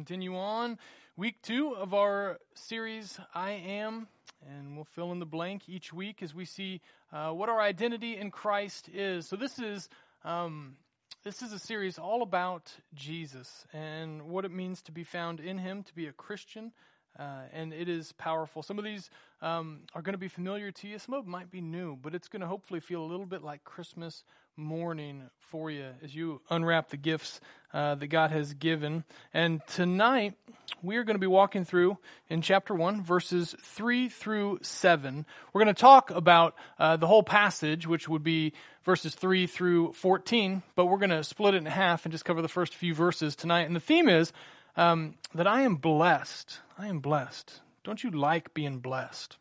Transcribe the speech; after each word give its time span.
Continue 0.00 0.34
on 0.34 0.78
week 1.18 1.42
two 1.42 1.76
of 1.76 1.92
our 1.92 2.38
series, 2.54 3.20
I 3.34 3.50
Am, 3.50 4.08
and 4.48 4.74
we'll 4.74 4.86
fill 4.86 5.12
in 5.12 5.18
the 5.18 5.26
blank 5.26 5.68
each 5.68 5.92
week 5.92 6.22
as 6.22 6.34
we 6.34 6.46
see 6.46 6.80
uh, 7.12 7.32
what 7.32 7.50
our 7.50 7.60
identity 7.60 8.16
in 8.16 8.30
Christ 8.30 8.88
is. 8.94 9.28
So 9.28 9.36
this 9.36 9.58
is 9.58 9.90
um, 10.24 10.76
this 11.22 11.42
is 11.42 11.52
a 11.52 11.58
series 11.58 11.98
all 11.98 12.22
about 12.22 12.72
Jesus 12.94 13.66
and 13.74 14.22
what 14.22 14.46
it 14.46 14.52
means 14.52 14.80
to 14.84 14.92
be 14.92 15.04
found 15.04 15.38
in 15.38 15.58
Him, 15.58 15.82
to 15.82 15.94
be 15.94 16.06
a 16.06 16.12
Christian, 16.12 16.72
uh, 17.18 17.42
and 17.52 17.74
it 17.74 17.90
is 17.90 18.12
powerful. 18.12 18.62
Some 18.62 18.78
of 18.78 18.86
these 18.86 19.10
um, 19.42 19.80
are 19.94 20.00
going 20.00 20.14
to 20.14 20.18
be 20.18 20.28
familiar 20.28 20.70
to 20.70 20.88
you. 20.88 20.98
Some 20.98 21.14
of 21.14 21.24
them 21.24 21.30
might 21.30 21.50
be 21.50 21.60
new, 21.60 21.94
but 22.00 22.14
it's 22.14 22.28
going 22.28 22.40
to 22.40 22.46
hopefully 22.46 22.80
feel 22.80 23.02
a 23.02 23.08
little 23.10 23.26
bit 23.26 23.42
like 23.42 23.64
Christmas 23.64 24.24
morning 24.56 25.24
for 25.50 25.70
you 25.70 25.90
as 26.02 26.14
you 26.14 26.40
unwrap 26.48 26.88
the 26.88 26.96
gifts 26.96 27.42
uh, 27.72 27.94
that 27.96 28.08
God 28.08 28.30
has 28.30 28.54
given. 28.54 29.04
And 29.32 29.60
tonight, 29.66 30.34
we 30.82 30.96
are 30.96 31.04
going 31.04 31.14
to 31.14 31.20
be 31.20 31.26
walking 31.26 31.64
through 31.64 31.98
in 32.28 32.42
chapter 32.42 32.74
1, 32.74 33.02
verses 33.02 33.54
3 33.62 34.08
through 34.08 34.58
7. 34.62 35.26
We're 35.52 35.62
going 35.62 35.74
to 35.74 35.80
talk 35.80 36.10
about 36.10 36.54
uh, 36.78 36.96
the 36.96 37.06
whole 37.06 37.22
passage, 37.22 37.86
which 37.86 38.08
would 38.08 38.22
be 38.22 38.52
verses 38.84 39.14
3 39.14 39.46
through 39.46 39.92
14, 39.92 40.62
but 40.74 40.86
we're 40.86 40.98
going 40.98 41.10
to 41.10 41.24
split 41.24 41.54
it 41.54 41.58
in 41.58 41.66
half 41.66 42.04
and 42.04 42.12
just 42.12 42.24
cover 42.24 42.42
the 42.42 42.48
first 42.48 42.74
few 42.74 42.94
verses 42.94 43.36
tonight. 43.36 43.66
And 43.66 43.76
the 43.76 43.80
theme 43.80 44.08
is 44.08 44.32
um, 44.76 45.14
that 45.34 45.46
I 45.46 45.62
am 45.62 45.76
blessed. 45.76 46.60
I 46.78 46.88
am 46.88 47.00
blessed. 47.00 47.60
Don't 47.84 48.02
you 48.02 48.10
like 48.10 48.54
being 48.54 48.78
blessed? 48.78 49.36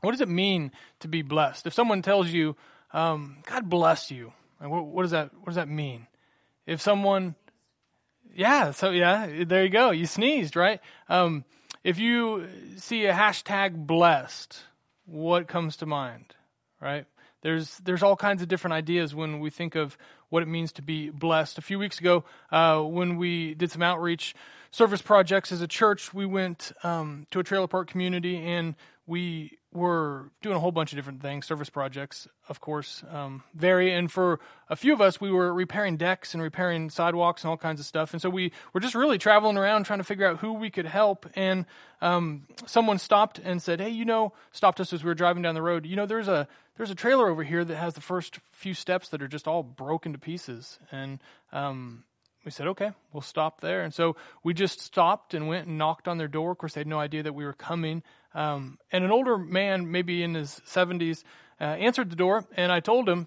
What 0.00 0.12
does 0.12 0.20
it 0.20 0.28
mean 0.28 0.72
to 1.00 1.08
be 1.08 1.22
blessed? 1.22 1.66
If 1.66 1.74
someone 1.74 2.02
tells 2.02 2.28
you, 2.28 2.56
um, 2.92 3.38
God 3.46 3.68
bless 3.68 4.10
you, 4.10 4.32
what, 4.58 4.84
what, 4.86 5.02
does 5.02 5.10
that, 5.12 5.32
what 5.34 5.46
does 5.46 5.56
that 5.56 5.68
mean? 5.68 6.06
If 6.66 6.80
someone, 6.80 7.34
yeah, 8.38 8.70
so 8.70 8.90
yeah, 8.90 9.44
there 9.44 9.64
you 9.64 9.68
go. 9.68 9.90
You 9.90 10.06
sneezed, 10.06 10.54
right? 10.54 10.80
Um, 11.08 11.44
if 11.82 11.98
you 11.98 12.46
see 12.76 13.06
a 13.06 13.12
hashtag 13.12 13.74
blessed, 13.84 14.56
what 15.06 15.48
comes 15.48 15.78
to 15.78 15.86
mind, 15.86 16.36
right? 16.80 17.04
There's 17.42 17.76
there's 17.78 18.04
all 18.04 18.14
kinds 18.14 18.40
of 18.40 18.46
different 18.46 18.74
ideas 18.74 19.12
when 19.12 19.40
we 19.40 19.50
think 19.50 19.74
of 19.74 19.98
what 20.28 20.44
it 20.44 20.46
means 20.46 20.70
to 20.74 20.82
be 20.82 21.10
blessed. 21.10 21.58
A 21.58 21.62
few 21.62 21.80
weeks 21.80 21.98
ago, 21.98 22.22
uh, 22.52 22.80
when 22.80 23.16
we 23.16 23.54
did 23.54 23.72
some 23.72 23.82
outreach 23.82 24.36
service 24.70 25.02
projects 25.02 25.50
as 25.50 25.60
a 25.60 25.66
church, 25.68 26.14
we 26.14 26.24
went 26.24 26.70
um, 26.84 27.26
to 27.32 27.40
a 27.40 27.42
trailer 27.42 27.66
park 27.66 27.90
community 27.90 28.36
and 28.36 28.76
we 29.04 29.57
were 29.72 30.30
doing 30.40 30.56
a 30.56 30.60
whole 30.60 30.72
bunch 30.72 30.92
of 30.92 30.96
different 30.96 31.20
things. 31.20 31.46
Service 31.46 31.68
projects, 31.68 32.26
of 32.48 32.60
course, 32.60 33.04
um, 33.10 33.42
vary. 33.54 33.92
And 33.92 34.10
for 34.10 34.40
a 34.70 34.76
few 34.76 34.94
of 34.94 35.00
us, 35.00 35.20
we 35.20 35.30
were 35.30 35.52
repairing 35.52 35.96
decks 35.98 36.32
and 36.32 36.42
repairing 36.42 36.88
sidewalks 36.88 37.42
and 37.44 37.50
all 37.50 37.58
kinds 37.58 37.78
of 37.78 37.86
stuff. 37.86 38.12
And 38.12 38.22
so 38.22 38.30
we 38.30 38.52
were 38.72 38.80
just 38.80 38.94
really 38.94 39.18
traveling 39.18 39.58
around 39.58 39.84
trying 39.84 39.98
to 39.98 40.04
figure 40.04 40.26
out 40.26 40.38
who 40.38 40.54
we 40.54 40.70
could 40.70 40.86
help. 40.86 41.26
And 41.34 41.66
um, 42.00 42.46
someone 42.66 42.98
stopped 42.98 43.38
and 43.38 43.60
said, 43.62 43.80
"Hey, 43.80 43.90
you 43.90 44.04
know," 44.04 44.32
stopped 44.52 44.80
us 44.80 44.92
as 44.92 45.04
we 45.04 45.08
were 45.08 45.14
driving 45.14 45.42
down 45.42 45.54
the 45.54 45.62
road. 45.62 45.84
You 45.84 45.96
know, 45.96 46.06
there's 46.06 46.28
a 46.28 46.48
there's 46.78 46.90
a 46.90 46.94
trailer 46.94 47.28
over 47.28 47.42
here 47.42 47.64
that 47.64 47.76
has 47.76 47.94
the 47.94 48.00
first 48.00 48.38
few 48.52 48.72
steps 48.72 49.10
that 49.10 49.20
are 49.20 49.28
just 49.28 49.48
all 49.48 49.62
broken 49.62 50.12
to 50.12 50.18
pieces. 50.18 50.78
And 50.92 51.18
um, 51.52 52.04
we 52.44 52.52
said, 52.52 52.68
okay, 52.68 52.92
we'll 53.12 53.20
stop 53.20 53.60
there. 53.60 53.82
And 53.82 53.92
so 53.92 54.16
we 54.42 54.54
just 54.54 54.80
stopped 54.80 55.34
and 55.34 55.48
went 55.48 55.66
and 55.66 55.76
knocked 55.76 56.08
on 56.08 56.18
their 56.18 56.28
door. 56.28 56.52
Of 56.52 56.58
course, 56.58 56.74
they 56.74 56.80
had 56.80 56.86
no 56.86 57.00
idea 57.00 57.24
that 57.24 57.34
we 57.34 57.44
were 57.44 57.52
coming. 57.52 58.02
Um, 58.38 58.78
and 58.92 59.02
an 59.02 59.10
older 59.10 59.36
man, 59.36 59.90
maybe 59.90 60.22
in 60.22 60.34
his 60.34 60.62
70s, 60.64 61.24
uh, 61.60 61.64
answered 61.64 62.08
the 62.08 62.14
door, 62.14 62.46
and 62.56 62.70
I 62.70 62.78
told 62.78 63.08
him 63.08 63.26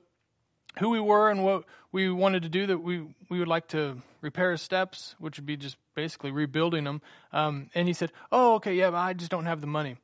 who 0.79 0.89
we 0.89 1.01
were 1.01 1.29
and 1.29 1.43
what 1.43 1.65
we 1.91 2.09
wanted 2.09 2.43
to 2.43 2.49
do. 2.49 2.65
That 2.65 2.77
we 2.77 3.01
we 3.29 3.39
would 3.39 3.49
like 3.49 3.67
to 3.69 3.97
repair 4.21 4.51
his 4.51 4.61
steps, 4.61 5.15
which 5.19 5.37
would 5.37 5.45
be 5.45 5.57
just 5.57 5.75
basically 5.95 6.31
rebuilding 6.31 6.85
them. 6.85 7.01
Um, 7.33 7.69
and 7.75 7.89
he 7.89 7.93
said, 7.93 8.13
"Oh, 8.31 8.55
okay, 8.55 8.73
yeah, 8.73 8.89
but 8.89 8.99
I 8.99 9.11
just 9.11 9.29
don't 9.29 9.47
have 9.47 9.59
the 9.59 9.67
money." 9.67 9.97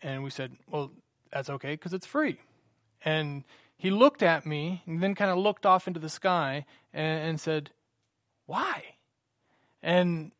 And 0.00 0.24
we 0.24 0.30
said, 0.30 0.56
"Well, 0.66 0.92
that's 1.30 1.50
okay 1.50 1.72
because 1.72 1.92
it's 1.92 2.06
free." 2.06 2.40
And 3.04 3.44
he 3.76 3.90
looked 3.90 4.22
at 4.22 4.46
me 4.46 4.82
and 4.86 5.02
then 5.02 5.14
kind 5.14 5.30
of 5.30 5.36
looked 5.36 5.66
off 5.66 5.86
into 5.86 6.00
the 6.00 6.08
sky 6.08 6.64
and, 6.94 7.28
and 7.28 7.40
said, 7.40 7.68
"Why?" 8.46 8.96
And 9.82 10.32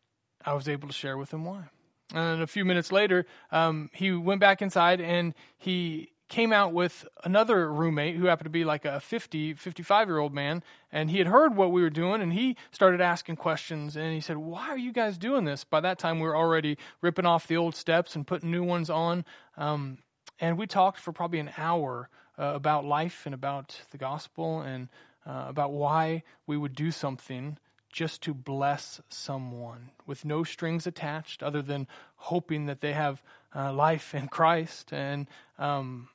I 0.47 0.55
was 0.55 0.67
able 0.67 0.89
to 0.89 0.95
share 0.95 1.19
with 1.19 1.31
him 1.31 1.45
why. 1.45 1.69
And 2.15 2.43
a 2.43 2.47
few 2.47 2.65
minutes 2.65 2.91
later, 2.91 3.27
um, 3.51 3.91
he 3.93 4.13
went 4.13 4.41
back 4.41 4.63
inside 4.63 5.01
and 5.01 5.35
he 5.59 6.11
came 6.29 6.53
out 6.53 6.73
with 6.73 7.07
another 7.25 7.73
roommate 7.73 8.17
who 8.17 8.27
happened 8.27 8.47
to 8.47 8.51
be 8.51 8.65
like 8.65 8.85
a 8.85 9.01
50, 9.01 9.55
55 9.55 10.09
year 10.09 10.19
old 10.19 10.35
man. 10.35 10.63
And 10.93 11.11
he 11.11 11.19
had 11.19 11.27
heard 11.27 11.57
what 11.57 11.73
we 11.73 11.83
were 11.83 11.91
doing 11.91 12.21
and 12.21 12.33
he 12.33 12.57
started 12.71 13.01
asking 13.01 13.37
questions. 13.37 13.97
And 13.97 14.13
he 14.13 14.21
said, 14.21 14.37
Why 14.37 14.69
are 14.69 14.79
you 14.79 14.93
guys 14.93 15.19
doing 15.19 15.45
this? 15.45 15.65
By 15.65 15.81
that 15.81 15.99
time, 15.99 16.21
we 16.21 16.27
were 16.27 16.37
already 16.37 16.79
ripping 17.01 17.27
off 17.27 17.47
the 17.47 17.57
old 17.57 17.75
steps 17.75 18.15
and 18.15 18.27
putting 18.27 18.51
new 18.51 18.63
ones 18.63 18.91
on. 18.91 19.25
Um, 19.57 19.99
and 20.41 20.59
we 20.59 20.67
talked 20.67 21.01
for 21.01 21.13
probably 21.13 21.41
an 21.41 21.51
hour 21.57 22.09
uh, 22.39 22.53
about 22.55 22.85
life 22.85 23.23
and 23.27 23.35
about 23.35 23.81
the 23.91 23.99
gospel 23.99 24.61
and 24.61 24.89
uh, 25.27 25.47
about 25.49 25.73
why 25.73 26.23
we 26.47 26.57
would 26.57 26.75
do 26.75 26.91
something 26.91 27.59
just 27.91 28.23
to 28.23 28.35
bless 28.35 29.01
someone 29.09 29.91
with 30.07 30.25
no 30.25 30.45
strings 30.45 30.87
attached 30.87 31.43
other 31.43 31.63
than 31.63 31.87
hoping 32.17 32.67
that 32.67 32.81
they 32.81 32.93
have 32.93 33.23
uh, 33.55 33.73
life 33.73 34.15
in 34.15 34.29
Christ. 34.29 34.93
And, 34.93 35.27
um, 35.59 36.09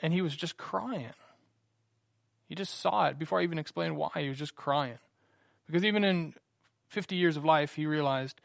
and 0.00 0.12
he 0.12 0.22
was 0.22 0.36
just 0.36 0.56
crying. 0.56 1.14
He 2.48 2.54
just 2.54 2.80
saw 2.80 3.06
it 3.06 3.18
before 3.18 3.40
I 3.40 3.44
even 3.44 3.58
explained 3.58 3.96
why. 3.96 4.10
He 4.16 4.28
was 4.28 4.38
just 4.38 4.54
crying. 4.54 4.98
Because 5.66 5.84
even 5.84 6.04
in 6.04 6.34
50 6.88 7.16
years 7.16 7.36
of 7.36 7.44
life, 7.44 7.74
he 7.74 7.86
realized, 7.86 8.40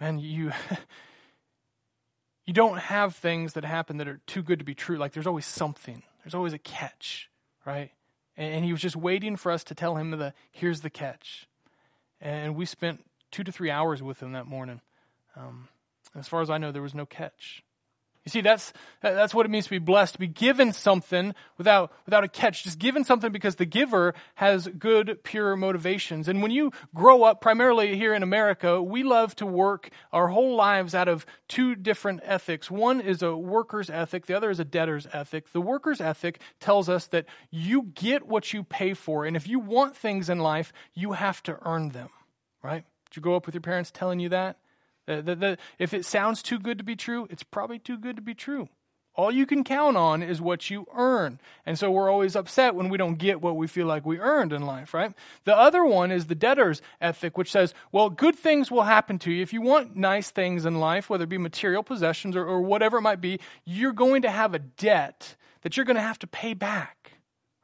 man, 0.00 0.18
you. 0.18 0.52
you 2.46 2.54
don't 2.54 2.78
have 2.78 3.16
things 3.16 3.54
that 3.54 3.64
happen 3.64 3.96
that 3.96 4.06
are 4.08 4.20
too 4.26 4.42
good 4.42 4.60
to 4.60 4.64
be 4.64 4.74
true. 4.74 4.96
Like 4.96 5.12
there's 5.12 5.26
always 5.26 5.46
something. 5.46 6.02
There's 6.22 6.34
always 6.34 6.52
a 6.52 6.58
catch, 6.58 7.28
right? 7.64 7.90
And, 8.36 8.64
he 8.64 8.72
was 8.72 8.80
just 8.80 8.96
waiting 8.96 9.36
for 9.36 9.50
us 9.50 9.64
to 9.64 9.74
tell 9.74 9.96
him 9.96 10.10
the 10.10 10.32
here's 10.52 10.82
the 10.82 10.90
catch 10.90 11.48
and 12.20 12.56
we 12.56 12.66
spent 12.66 13.04
two 13.30 13.44
to 13.44 13.52
three 13.52 13.70
hours 13.70 14.02
with 14.02 14.22
him 14.22 14.32
that 14.32 14.46
morning. 14.46 14.80
Um, 15.36 15.68
as 16.14 16.28
far 16.28 16.40
as 16.40 16.50
I 16.50 16.58
know, 16.58 16.72
there 16.72 16.82
was 16.82 16.94
no 16.94 17.06
catch. 17.06 17.62
You 18.26 18.30
see, 18.30 18.40
that's, 18.40 18.72
that's 19.02 19.32
what 19.32 19.46
it 19.46 19.50
means 19.50 19.66
to 19.66 19.70
be 19.70 19.78
blessed, 19.78 20.14
to 20.14 20.18
be 20.18 20.26
given 20.26 20.72
something 20.72 21.32
without, 21.58 21.92
without 22.06 22.24
a 22.24 22.28
catch. 22.28 22.64
Just 22.64 22.80
given 22.80 23.04
something 23.04 23.30
because 23.30 23.54
the 23.54 23.64
giver 23.64 24.14
has 24.34 24.66
good, 24.66 25.22
pure 25.22 25.54
motivations. 25.54 26.26
And 26.26 26.42
when 26.42 26.50
you 26.50 26.72
grow 26.92 27.22
up, 27.22 27.40
primarily 27.40 27.96
here 27.96 28.12
in 28.14 28.24
America, 28.24 28.82
we 28.82 29.04
love 29.04 29.36
to 29.36 29.46
work 29.46 29.90
our 30.12 30.26
whole 30.26 30.56
lives 30.56 30.92
out 30.92 31.06
of 31.06 31.24
two 31.46 31.76
different 31.76 32.18
ethics. 32.24 32.68
One 32.68 33.00
is 33.00 33.22
a 33.22 33.36
worker's 33.36 33.90
ethic, 33.90 34.26
the 34.26 34.36
other 34.36 34.50
is 34.50 34.58
a 34.58 34.64
debtor's 34.64 35.06
ethic. 35.12 35.52
The 35.52 35.60
worker's 35.60 36.00
ethic 36.00 36.40
tells 36.58 36.88
us 36.88 37.06
that 37.08 37.26
you 37.52 37.92
get 37.94 38.26
what 38.26 38.52
you 38.52 38.64
pay 38.64 38.94
for. 38.94 39.24
And 39.24 39.36
if 39.36 39.46
you 39.46 39.60
want 39.60 39.96
things 39.96 40.28
in 40.28 40.40
life, 40.40 40.72
you 40.94 41.12
have 41.12 41.44
to 41.44 41.56
earn 41.64 41.90
them, 41.90 42.08
right? 42.60 42.82
Did 43.08 43.16
you 43.16 43.22
grow 43.22 43.36
up 43.36 43.46
with 43.46 43.54
your 43.54 43.62
parents 43.62 43.92
telling 43.92 44.18
you 44.18 44.30
that? 44.30 44.58
The, 45.06 45.22
the, 45.22 45.34
the, 45.34 45.58
if 45.78 45.94
it 45.94 46.04
sounds 46.04 46.42
too 46.42 46.58
good 46.58 46.78
to 46.78 46.84
be 46.84 46.96
true, 46.96 47.26
it's 47.30 47.42
probably 47.42 47.78
too 47.78 47.98
good 47.98 48.16
to 48.16 48.22
be 48.22 48.34
true. 48.34 48.68
All 49.14 49.32
you 49.32 49.46
can 49.46 49.64
count 49.64 49.96
on 49.96 50.22
is 50.22 50.42
what 50.42 50.68
you 50.68 50.86
earn. 50.94 51.40
And 51.64 51.78
so 51.78 51.90
we're 51.90 52.10
always 52.10 52.36
upset 52.36 52.74
when 52.74 52.90
we 52.90 52.98
don't 52.98 53.14
get 53.14 53.40
what 53.40 53.56
we 53.56 53.66
feel 53.66 53.86
like 53.86 54.04
we 54.04 54.18
earned 54.18 54.52
in 54.52 54.66
life, 54.66 54.92
right? 54.92 55.14
The 55.44 55.56
other 55.56 55.86
one 55.86 56.12
is 56.12 56.26
the 56.26 56.34
debtor's 56.34 56.82
ethic, 57.00 57.38
which 57.38 57.50
says, 57.50 57.72
well, 57.92 58.10
good 58.10 58.36
things 58.36 58.70
will 58.70 58.82
happen 58.82 59.18
to 59.20 59.32
you. 59.32 59.40
If 59.40 59.54
you 59.54 59.62
want 59.62 59.96
nice 59.96 60.30
things 60.30 60.66
in 60.66 60.80
life, 60.80 61.08
whether 61.08 61.24
it 61.24 61.30
be 61.30 61.38
material 61.38 61.82
possessions 61.82 62.36
or, 62.36 62.44
or 62.44 62.60
whatever 62.60 62.98
it 62.98 63.02
might 63.02 63.22
be, 63.22 63.40
you're 63.64 63.94
going 63.94 64.22
to 64.22 64.30
have 64.30 64.52
a 64.52 64.58
debt 64.58 65.34
that 65.62 65.78
you're 65.78 65.86
going 65.86 65.96
to 65.96 66.02
have 66.02 66.18
to 66.18 66.26
pay 66.26 66.52
back, 66.52 67.12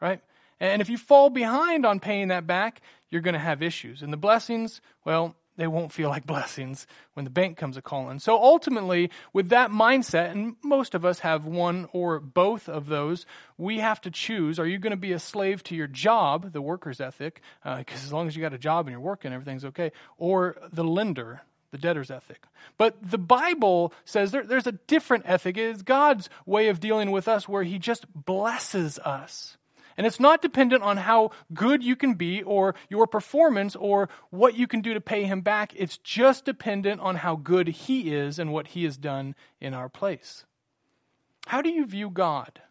right? 0.00 0.22
And 0.59 0.80
if 0.80 0.88
you 0.88 0.97
fall 0.97 1.28
behind 1.28 1.84
on 1.84 2.00
paying 2.00 2.28
that 2.28 2.47
back, 2.47 2.80
you're 3.10 3.20
going 3.20 3.34
to 3.34 3.38
have 3.38 3.62
issues. 3.62 4.00
And 4.00 4.10
the 4.10 4.16
blessings, 4.16 4.80
well, 5.04 5.36
they 5.56 5.66
won't 5.66 5.92
feel 5.92 6.08
like 6.08 6.26
blessings 6.26 6.86
when 7.14 7.24
the 7.24 7.30
bank 7.30 7.56
comes 7.56 7.76
a 7.76 7.82
calling. 7.82 8.18
So 8.18 8.36
ultimately, 8.36 9.10
with 9.32 9.50
that 9.50 9.71
mindset, 9.71 10.30
and 10.32 10.56
most 10.62 10.94
of 10.94 11.04
us 11.04 11.21
have 11.21 11.44
one 11.44 11.88
or 11.92 12.21
both 12.21 12.68
of 12.68 12.86
those, 12.86 13.27
we 13.59 13.78
have 13.78 14.00
to 14.03 14.10
choose 14.10 14.59
are 14.59 14.66
you 14.66 14.78
going 14.78 14.92
to 14.92 14.97
be 14.97 15.12
a 15.12 15.18
slave 15.18 15.62
to 15.65 15.74
your 15.74 15.86
job, 15.86 16.53
the 16.53 16.62
worker's 16.62 17.00
ethic, 17.00 17.41
because 17.62 18.00
uh, 18.00 18.06
as 18.06 18.12
long 18.12 18.27
as 18.27 18.36
you 18.36 18.42
got 18.42 18.54
a 18.54 18.59
job 18.59 18.86
and 18.86 18.92
you're 18.92 19.00
working, 19.00 19.32
everything's 19.32 19.65
okay, 19.65 19.92
or 20.18 20.56
the 20.72 20.84
lender, 20.84 21.42
the 21.71 21.78
debtor's 21.78 22.10
ethic. 22.10 22.42
But 22.78 22.97
the 23.03 23.18
Bible 23.18 23.92
says 24.04 24.30
there, 24.30 24.44
there's 24.44 24.66
a 24.66 24.72
different 24.72 25.24
ethic. 25.27 25.56
It 25.56 25.71
is 25.71 25.82
God's 25.82 26.28
way 26.47 26.68
of 26.68 26.80
dealing 26.80 27.10
with 27.10 27.28
us 27.28 27.48
where 27.48 27.62
He 27.62 27.78
just 27.78 28.06
blesses 28.15 28.98
us. 28.98 29.56
And 30.03 30.07
it's 30.09 30.19
not 30.19 30.43
dependent 30.43 30.83
on 30.83 30.97
how 30.97 31.31
good 31.54 31.81
you 31.84 31.95
can 31.95 32.15
be 32.15 32.43
or 32.43 32.75
your 32.89 33.07
performance 33.07 33.77
or 33.77 34.09
what 34.31 34.57
you 34.57 34.66
can 34.66 34.81
do 34.81 34.95
to 34.95 35.01
pay 35.01 35.27
him 35.27 35.43
back. 35.43 35.72
It's 35.77 35.97
just 35.97 36.45
dependent 36.45 37.01
on 37.01 37.15
how 37.15 37.37
good 37.37 37.69
he 37.69 38.13
is 38.13 38.41
and 38.41 38.53
what 38.53 38.66
he 38.66 38.83
has 38.83 38.97
done 38.97 39.37
in 39.60 39.75
our 39.75 39.89
place. 39.89 40.45
How 41.47 41.63
do 41.63 41.69
you 41.69 41.87
view 41.87 42.10
God? 42.10 42.63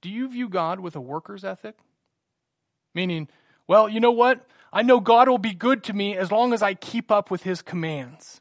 Do 0.00 0.10
you 0.10 0.28
view 0.28 0.48
God 0.48 0.78
with 0.78 0.94
a 0.94 1.00
worker's 1.00 1.42
ethic? 1.42 1.74
Meaning, 2.94 3.26
Well, 3.66 3.88
you 3.88 3.98
know 3.98 4.12
what? 4.12 4.46
I 4.72 4.82
know 4.82 5.00
God 5.00 5.28
will 5.28 5.38
be 5.38 5.54
good 5.54 5.82
to 5.82 5.92
me 5.92 6.16
as 6.16 6.30
long 6.30 6.52
as 6.52 6.62
I 6.62 6.74
keep 6.74 7.10
up 7.10 7.32
with 7.32 7.42
his 7.42 7.62
commands. 7.62 8.40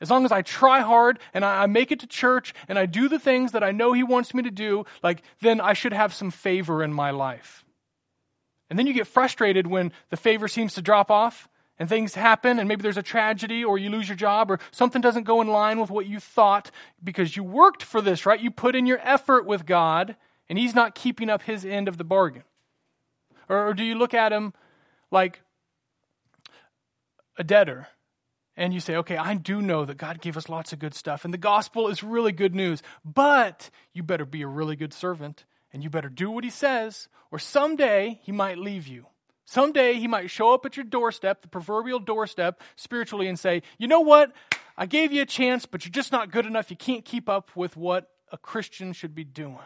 As 0.00 0.10
long 0.10 0.24
as 0.24 0.32
I 0.32 0.42
try 0.42 0.80
hard 0.80 1.18
and 1.34 1.44
I, 1.44 1.66
make 1.66 1.92
it 1.92 2.00
to 2.00 2.06
church 2.06 2.54
and 2.68 2.78
I 2.78 2.86
do 2.86 3.08
the 3.08 3.18
things 3.18 3.52
that 3.52 3.62
I 3.62 3.72
know 3.72 3.92
He 3.92 4.02
wants 4.02 4.32
me 4.32 4.42
to 4.42 4.50
do, 4.50 4.84
like, 5.02 5.22
then 5.40 5.60
I 5.60 5.74
should 5.74 5.92
have 5.92 6.14
some 6.14 6.30
favor 6.30 6.82
in 6.82 6.92
my 6.92 7.10
life. 7.10 7.64
And 8.70 8.78
then 8.78 8.86
you 8.86 8.92
get 8.92 9.06
frustrated 9.06 9.66
when 9.66 9.92
the 10.10 10.16
favor 10.16 10.48
seems 10.48 10.74
to 10.74 10.82
drop 10.82 11.10
off 11.10 11.48
and 11.78 11.88
things 11.88 12.14
happen 12.14 12.58
and 12.58 12.68
maybe 12.68 12.82
there's 12.82 12.96
a 12.96 13.02
tragedy 13.02 13.64
or 13.64 13.78
you 13.78 13.90
lose 13.90 14.08
your 14.08 14.16
job 14.16 14.50
or 14.50 14.60
something 14.70 15.02
doesn't 15.02 15.24
go 15.24 15.40
in 15.40 15.48
line 15.48 15.80
with 15.80 15.90
what 15.90 16.06
you 16.06 16.20
thought 16.20 16.70
because 17.02 17.36
you 17.36 17.42
worked 17.42 17.82
for 17.82 18.00
this, 18.00 18.24
right? 18.24 18.40
You 18.40 18.50
put 18.50 18.76
in 18.76 18.86
your 18.86 19.00
effort 19.02 19.44
with 19.44 19.66
God 19.66 20.16
and 20.48 20.58
He's 20.58 20.74
not 20.74 20.94
keeping 20.94 21.28
up 21.28 21.42
His 21.42 21.64
end 21.64 21.88
of 21.88 21.96
the 21.96 22.04
bargain. 22.04 22.44
Or, 23.48 23.74
do 23.74 23.82
you 23.82 23.96
look 23.96 24.14
at 24.14 24.32
Him 24.32 24.54
like 25.10 25.40
a 27.36 27.42
debtor? 27.42 27.88
And 28.60 28.74
you 28.74 28.78
say, 28.78 28.96
okay, 28.96 29.16
I 29.16 29.34
do 29.34 29.62
know 29.62 29.86
that 29.86 29.96
God 29.96 30.20
gave 30.20 30.36
us 30.36 30.50
lots 30.50 30.74
of 30.74 30.78
good 30.78 30.92
stuff, 30.92 31.24
and 31.24 31.32
the 31.32 31.38
gospel 31.38 31.88
is 31.88 32.04
really 32.04 32.30
good 32.30 32.54
news, 32.54 32.82
but 33.02 33.70
you 33.94 34.02
better 34.02 34.26
be 34.26 34.42
a 34.42 34.46
really 34.46 34.76
good 34.76 34.92
servant, 34.92 35.46
and 35.72 35.82
you 35.82 35.88
better 35.88 36.10
do 36.10 36.30
what 36.30 36.44
he 36.44 36.50
says, 36.50 37.08
or 37.30 37.38
someday 37.38 38.20
he 38.22 38.32
might 38.32 38.58
leave 38.58 38.86
you. 38.86 39.06
Someday 39.46 39.94
he 39.94 40.06
might 40.06 40.28
show 40.28 40.52
up 40.52 40.66
at 40.66 40.76
your 40.76 40.84
doorstep, 40.84 41.40
the 41.40 41.48
proverbial 41.48 42.00
doorstep, 42.00 42.60
spiritually, 42.76 43.28
and 43.28 43.38
say, 43.38 43.62
you 43.78 43.88
know 43.88 44.00
what? 44.00 44.30
I 44.76 44.84
gave 44.84 45.10
you 45.10 45.22
a 45.22 45.26
chance, 45.26 45.64
but 45.64 45.86
you're 45.86 45.90
just 45.90 46.12
not 46.12 46.30
good 46.30 46.44
enough. 46.44 46.70
You 46.70 46.76
can't 46.76 47.04
keep 47.04 47.30
up 47.30 47.56
with 47.56 47.78
what 47.78 48.10
a 48.30 48.36
Christian 48.36 48.92
should 48.92 49.14
be 49.14 49.24
doing. 49.24 49.56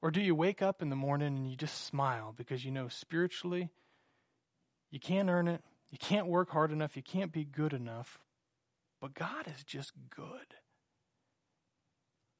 Or 0.00 0.10
do 0.10 0.22
you 0.22 0.34
wake 0.34 0.62
up 0.62 0.80
in 0.80 0.88
the 0.88 0.96
morning 0.96 1.36
and 1.36 1.50
you 1.50 1.56
just 1.56 1.84
smile 1.84 2.32
because 2.34 2.64
you 2.64 2.70
know 2.70 2.88
spiritually 2.88 3.70
you 4.94 5.00
can't 5.00 5.28
earn 5.28 5.48
it. 5.48 5.60
You 5.90 5.98
can't 5.98 6.28
work 6.28 6.50
hard 6.50 6.70
enough. 6.70 6.94
You 6.94 7.02
can't 7.02 7.32
be 7.32 7.42
good 7.42 7.72
enough. 7.72 8.20
But 9.00 9.12
God 9.12 9.48
is 9.48 9.64
just 9.64 9.90
good. 10.08 10.54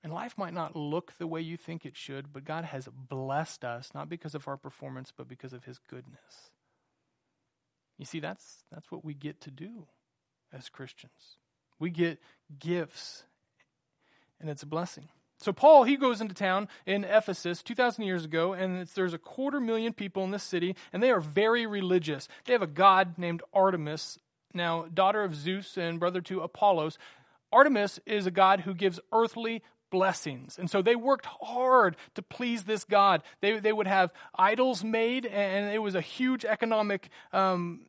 And 0.05 0.13
life 0.13 0.39
might 0.39 0.55
not 0.55 0.77
look 0.77 1.15
the 1.19 1.27
way 1.27 1.41
you 1.41 1.57
think 1.57 1.85
it 1.85 1.97
should, 1.97 2.33
but 2.33 2.45
God 2.45 2.65
has 2.65 2.89
blessed 2.93 3.65
us, 3.65 3.91
not 3.93 4.09
because 4.09 4.37
of 4.37 4.47
our 4.47 4.57
performance, 4.57 5.13
but 5.17 5.27
because 5.27 5.53
of 5.53 5.65
His 5.65 5.81
goodness. 5.91 6.53
You 7.99 8.05
see, 8.05 8.21
that's, 8.21 8.63
that's 8.71 8.89
what 8.89 9.05
we 9.05 9.15
get 9.15 9.41
to 9.41 9.51
do 9.51 9.89
as 10.53 10.69
Christians. 10.69 11.39
We 11.81 11.91
get 11.91 12.21
gifts, 12.61 13.25
and 14.41 14.49
it's 14.49 14.63
a 14.63 14.67
blessing. 14.67 15.09
So 15.39 15.53
Paul, 15.53 15.85
he 15.85 15.97
goes 15.97 16.21
into 16.21 16.35
town 16.35 16.69
in 16.87 17.05
Ephesus 17.05 17.63
2,000 17.63 18.05
years 18.05 18.25
ago, 18.25 18.53
and 18.53 18.87
there's 18.89 19.15
a 19.15 19.19
quarter 19.19 19.61
million 19.61 19.93
people 19.93 20.25
in 20.25 20.31
this 20.31 20.43
city, 20.43 20.77
and 20.93 21.03
they 21.03 21.11
are 21.11 21.21
very 21.21 21.67
religious. 21.67 22.29
They 22.45 22.53
have 22.53 22.63
a 22.63 22.67
god 22.67 23.19
named 23.19 23.43
Artemis, 23.53 24.19
now 24.53 24.87
daughter 24.93 25.23
of 25.23 25.35
Zeus 25.35 25.77
and 25.77 26.01
brother 26.01 26.21
to 26.23 26.41
Apollos. 26.41 26.99
Artemis 27.53 28.01
is 28.07 28.27
a 28.27 28.31
god 28.31 28.61
who 28.61 28.75
gives 28.75 29.01
earthly 29.13 29.63
blessings. 29.91 30.59
And 30.59 30.69
so 30.69 30.83
they 30.83 30.97
worked 30.97 31.27
hard 31.27 31.97
to 32.15 32.23
please 32.23 32.65
this 32.65 32.83
God. 32.83 33.23
They, 33.41 33.61
they 33.61 33.73
would 33.73 33.87
have 33.87 34.11
idols 34.37 34.83
made, 34.83 35.25
and 35.25 35.73
it 35.73 35.79
was 35.79 35.95
a 35.95 36.01
huge 36.01 36.45
economic 36.45 37.11
um, 37.33 37.87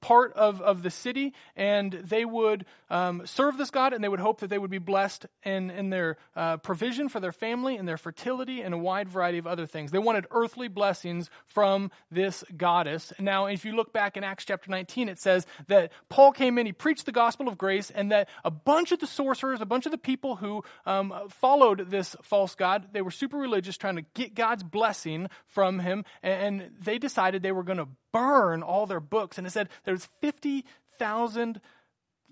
part 0.00 0.32
of, 0.34 0.60
of 0.60 0.82
the 0.82 0.90
city, 0.90 1.34
and 1.56 1.92
they 1.92 2.24
would 2.24 2.66
um, 2.90 3.26
serve 3.26 3.56
this 3.56 3.70
God, 3.70 3.92
and 3.92 4.02
they 4.02 4.08
would 4.08 4.20
hope 4.20 4.40
that 4.40 4.50
they 4.50 4.58
would 4.58 4.70
be 4.70 4.78
blessed 4.78 5.26
in, 5.42 5.70
in 5.70 5.90
their 5.90 6.16
uh, 6.36 6.56
provision 6.58 7.08
for 7.08 7.20
their 7.20 7.32
family 7.32 7.76
and 7.76 7.88
their 7.88 7.96
fertility 7.96 8.60
and 8.60 8.74
a 8.74 8.78
wide 8.78 9.08
variety 9.08 9.38
of 9.38 9.46
other 9.46 9.66
things. 9.66 9.90
They 9.90 9.98
wanted 9.98 10.26
earthly 10.30 10.68
blessings 10.68 11.30
from 11.46 11.90
this 12.10 12.44
goddess. 12.56 13.12
Now, 13.18 13.46
if 13.46 13.64
you 13.64 13.74
look 13.74 13.92
back 13.92 14.16
in 14.16 14.24
Acts 14.24 14.44
chapter 14.44 14.70
19, 14.70 15.08
it 15.08 15.18
says 15.18 15.46
that 15.68 15.92
Paul 16.08 16.32
came 16.32 16.58
in, 16.58 16.66
he 16.66 16.72
preached 16.72 17.06
the 17.06 17.12
gospel 17.12 17.48
of 17.48 17.58
grace, 17.58 17.90
and 17.90 18.12
that 18.12 18.28
a 18.44 18.50
bunch 18.50 18.92
of 18.92 19.00
the 19.00 19.06
sorcerers, 19.06 19.60
a 19.60 19.66
bunch 19.66 19.86
of 19.86 19.92
the 19.92 19.98
people 19.98 20.36
who 20.36 20.62
um, 20.86 21.12
followed 21.28 21.90
this 21.90 22.16
false 22.22 22.54
God, 22.54 22.88
they 22.92 23.02
were 23.02 23.10
super 23.10 23.36
religious, 23.36 23.76
trying 23.76 23.96
to 23.96 24.04
get 24.14 24.34
God's 24.34 24.62
blessing 24.62 25.28
from 25.46 25.78
him, 25.78 26.04
and, 26.22 26.62
and 26.62 26.70
they 26.80 26.98
decided 26.98 27.42
they 27.42 27.52
were 27.52 27.62
going 27.62 27.78
to 27.78 27.88
burn 28.14 28.62
all 28.62 28.86
their 28.86 29.00
books. 29.00 29.36
And 29.36 29.46
it 29.46 29.50
said 29.50 29.68
there's 29.84 30.08
50,000 30.20 31.60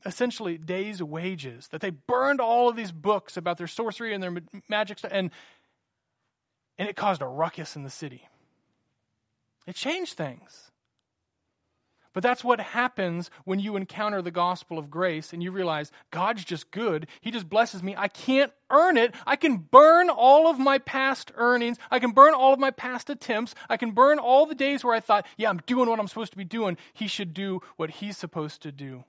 essentially 0.04 0.58
days' 0.58 1.02
wages, 1.02 1.68
that 1.68 1.80
they 1.80 1.90
burned 1.90 2.40
all 2.40 2.68
of 2.68 2.76
these 2.76 2.92
books 2.92 3.36
about 3.36 3.58
their 3.58 3.66
sorcery 3.66 4.12
and 4.12 4.22
their 4.22 4.34
magic 4.68 4.98
stuff, 4.98 5.12
and, 5.14 5.30
and 6.78 6.88
it 6.88 6.96
caused 6.96 7.22
a 7.22 7.26
ruckus 7.26 7.76
in 7.76 7.84
the 7.84 7.90
city. 7.90 8.28
It 9.66 9.76
changed 9.76 10.14
things. 10.14 10.71
But 12.12 12.22
that's 12.22 12.44
what 12.44 12.60
happens 12.60 13.30
when 13.44 13.58
you 13.58 13.76
encounter 13.76 14.20
the 14.20 14.30
gospel 14.30 14.78
of 14.78 14.90
grace 14.90 15.32
and 15.32 15.42
you 15.42 15.50
realize 15.50 15.90
God's 16.10 16.44
just 16.44 16.70
good. 16.70 17.06
He 17.20 17.30
just 17.30 17.48
blesses 17.48 17.82
me. 17.82 17.94
I 17.96 18.08
can't 18.08 18.52
earn 18.70 18.96
it. 18.96 19.14
I 19.26 19.36
can 19.36 19.56
burn 19.56 20.10
all 20.10 20.48
of 20.48 20.58
my 20.58 20.78
past 20.78 21.32
earnings. 21.36 21.78
I 21.90 21.98
can 21.98 22.10
burn 22.12 22.34
all 22.34 22.52
of 22.52 22.58
my 22.58 22.70
past 22.70 23.08
attempts. 23.08 23.54
I 23.68 23.76
can 23.76 23.92
burn 23.92 24.18
all 24.18 24.46
the 24.46 24.54
days 24.54 24.84
where 24.84 24.94
I 24.94 25.00
thought, 25.00 25.26
yeah, 25.36 25.48
I'm 25.48 25.62
doing 25.66 25.88
what 25.88 25.98
I'm 25.98 26.08
supposed 26.08 26.32
to 26.32 26.38
be 26.38 26.44
doing. 26.44 26.76
He 26.92 27.06
should 27.06 27.32
do 27.34 27.60
what 27.76 27.90
he's 27.90 28.16
supposed 28.16 28.62
to 28.62 28.72
do. 28.72 29.04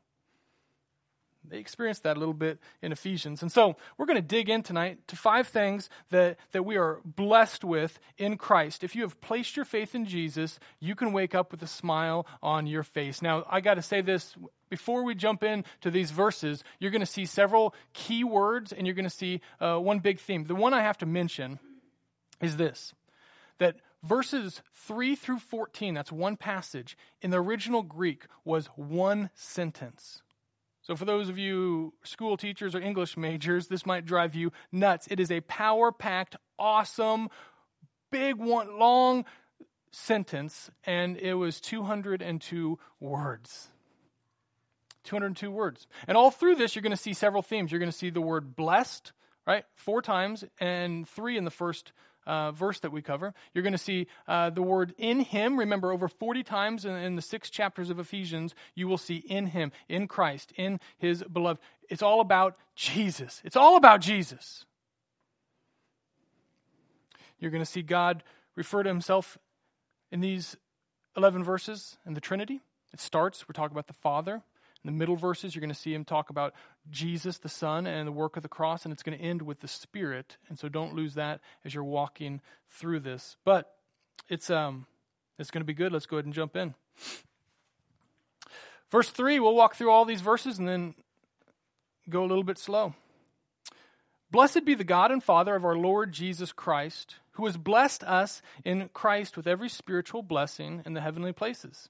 They 1.48 1.58
experienced 1.58 2.04
that 2.04 2.16
a 2.18 2.20
little 2.20 2.34
bit 2.34 2.60
in 2.82 2.92
Ephesians. 2.92 3.42
And 3.42 3.52
so 3.52 3.76
we're 3.98 4.06
going 4.06 4.16
to 4.16 4.22
dig 4.22 4.50
in 4.50 4.64
tonight 4.64 5.00
to 5.08 5.16
five 5.16 5.48
things 5.48 5.90
that, 6.10 6.38
that 6.52 6.64
we 6.64 6.78
are 6.78 7.00
blessed 7.06 7.64
with 7.64 8.00
in 8.18 8.38
Christ. 8.38 8.84
If 8.84 8.96
you 8.96 9.02
have 9.04 9.20
placed 9.20 9.56
your 9.56 9.66
faith 9.66 9.94
in 9.94 10.06
Jesus, 10.06 10.60
you 10.80 10.96
can 10.96 11.12
wake 11.12 11.36
up 11.36 11.52
with 11.52 11.62
a 11.62 11.68
smile 11.68 12.26
on 12.42 12.66
your 12.66 12.84
face. 12.84 13.22
Now, 13.22 13.46
I 13.50 13.62
got 13.62 13.76
to 13.76 13.82
say 13.82 14.02
this 14.02 14.36
before 14.70 15.04
we 15.04 15.16
jump 15.16 15.44
in 15.44 15.66
to 15.82 15.92
these 15.92 16.12
verses, 16.12 16.64
you're 16.80 16.92
going 16.92 17.02
to 17.02 17.06
see 17.06 17.26
several 17.26 17.76
key 17.94 18.24
words 18.24 18.72
and 18.72 18.88
you're 18.88 18.96
going 18.96 19.04
to 19.04 19.10
see 19.10 19.42
uh, 19.60 19.78
one 19.78 20.00
big 20.00 20.20
theme. 20.20 20.46
The 20.46 20.56
one 20.56 20.74
I 20.74 20.82
have 20.82 20.98
to 21.00 21.06
mention 21.06 21.60
is 22.42 22.58
this 22.58 22.94
that 23.60 23.76
verses 24.02 24.62
3 24.74 25.16
through 25.16 25.40
14, 25.40 25.94
that's 25.94 26.12
one 26.12 26.36
passage, 26.36 26.98
in 27.22 27.32
the 27.32 27.42
original 27.42 27.84
Greek 27.84 28.26
was 28.44 28.68
one 28.76 29.30
sentence. 29.36 30.22
So, 30.84 30.98
for 30.98 31.06
those 31.06 31.30
of 31.30 31.38
you 31.38 31.94
school 32.04 32.36
teachers 32.36 32.76
or 32.76 32.82
English 32.82 33.16
majors, 33.16 33.68
this 33.68 33.86
might 33.86 34.06
drive 34.06 34.36
you 34.36 34.52
nuts. 34.72 35.08
It 35.10 35.22
is 35.22 35.32
a 35.32 35.40
power 35.42 35.94
packed, 35.94 36.36
awesome, 36.60 37.30
big 38.12 38.36
one, 38.36 38.78
long 38.78 39.24
sentence, 39.92 40.70
and 40.84 41.18
it 41.18 41.36
was 41.36 41.62
202 41.62 42.80
words. 43.00 43.70
202 45.06 45.52
words. 45.52 45.88
And 46.08 46.18
all 46.18 46.32
through 46.32 46.56
this, 46.56 46.76
you're 46.76 46.82
going 46.82 46.92
to 46.92 46.98
see 46.98 47.14
several 47.14 47.42
themes. 47.42 47.72
You're 47.72 47.80
going 47.80 47.92
to 47.92 47.98
see 47.98 48.10
the 48.10 48.22
word 48.22 48.56
blessed, 48.56 49.14
right? 49.48 49.64
Four 49.76 50.02
times, 50.02 50.44
and 50.60 51.08
three 51.08 51.38
in 51.38 51.46
the 51.46 51.52
first 51.52 51.94
uh, 52.26 52.52
verse 52.52 52.80
that 52.82 52.92
we 52.92 53.02
cover. 53.02 53.34
You're 53.54 53.64
going 53.64 53.74
to 53.74 53.78
see 53.78 54.08
uh, 54.28 54.50
the 54.50 54.62
word 54.62 54.94
in 54.98 55.22
him. 55.22 55.58
Remember, 55.58 55.92
over 55.92 56.08
40 56.08 56.44
times 56.44 56.86
in, 56.86 56.96
in, 56.96 57.16
the 57.16 57.22
six 57.22 57.50
chapters 57.50 57.90
of 57.90 58.00
Ephesians, 58.00 58.56
you 58.76 58.88
will 58.88 58.98
see 58.98 59.18
in 59.18 59.48
him, 59.48 59.72
in 59.90 60.08
Christ, 60.08 60.54
in 60.56 60.80
his 60.98 61.24
beloved. 61.24 61.62
It's 61.90 62.02
all 62.02 62.22
about 62.22 62.58
Jesus. 62.76 63.42
It's 63.44 63.56
all 63.56 63.78
about 63.78 64.02
Jesus. 64.02 64.66
You're 67.40 67.52
going 67.52 67.64
to 67.64 67.70
see 67.70 67.82
God 67.82 68.24
refer 68.56 68.84
to 68.84 68.90
himself 68.90 69.38
in 70.12 70.22
these 70.22 70.56
11 71.18 71.44
verses 71.44 71.98
in 72.06 72.14
the 72.14 72.22
Trinity. 72.22 72.62
It 72.94 73.02
starts, 73.02 73.48
we're 73.48 73.54
talking 73.54 73.76
about 73.76 73.88
the 73.88 73.94
Father, 73.94 74.42
in 74.84 74.88
the 74.88 74.98
middle 74.98 75.16
verses, 75.16 75.56
you're 75.56 75.62
going 75.62 75.70
to 75.70 75.76
see 75.76 75.94
him 75.94 76.04
talk 76.04 76.30
about 76.30 76.54
Jesus, 76.90 77.38
the 77.38 77.50
Son, 77.50 77.88
and 77.88 78.08
the 78.08 78.12
work 78.12 78.36
of 78.38 78.44
the 78.44 78.50
cross, 78.50 78.86
and 78.86 78.92
it's 78.92 79.04
going 79.04 79.18
to 79.18 79.24
end 79.24 79.42
with 79.42 79.60
the 79.62 79.68
Spirit. 79.68 80.38
And 80.50 80.60
so 80.60 80.70
don't 80.70 80.96
lose 80.96 81.16
that 81.16 81.42
as 81.64 81.74
you're 81.74 81.84
walking 81.84 82.42
through 82.70 83.02
this. 83.02 83.38
But 83.46 83.72
it's 84.30 84.50
um 84.50 84.86
it's 85.40 85.52
going 85.52 85.62
to 85.62 85.66
be 85.66 85.74
good. 85.74 85.92
Let's 85.92 86.06
go 86.06 86.18
ahead 86.18 86.26
and 86.26 86.34
jump 86.34 86.56
in. 86.56 86.76
Verse 88.92 89.10
3, 89.10 89.40
we'll 89.40 89.56
walk 89.56 89.76
through 89.76 89.90
all 89.90 90.06
these 90.06 90.22
verses 90.22 90.60
and 90.60 90.68
then 90.68 90.94
go 92.10 92.24
a 92.24 92.28
little 92.28 92.44
bit 92.44 92.60
slow. 92.60 92.94
Blessed 94.30 94.66
be 94.66 94.76
the 94.76 94.84
God 94.84 95.12
and 95.12 95.24
Father 95.24 95.56
of 95.56 95.66
our 95.66 95.76
Lord 95.76 96.12
Jesus 96.12 96.52
Christ, 96.52 97.16
who 97.34 97.46
has 97.48 97.58
blessed 97.58 98.04
us 98.04 98.42
in 98.64 98.90
Christ 98.94 99.36
with 99.36 99.48
every 99.48 99.70
spiritual 99.70 100.22
blessing 100.22 100.84
in 100.86 100.94
the 100.94 101.02
heavenly 101.02 101.34
places 101.34 101.90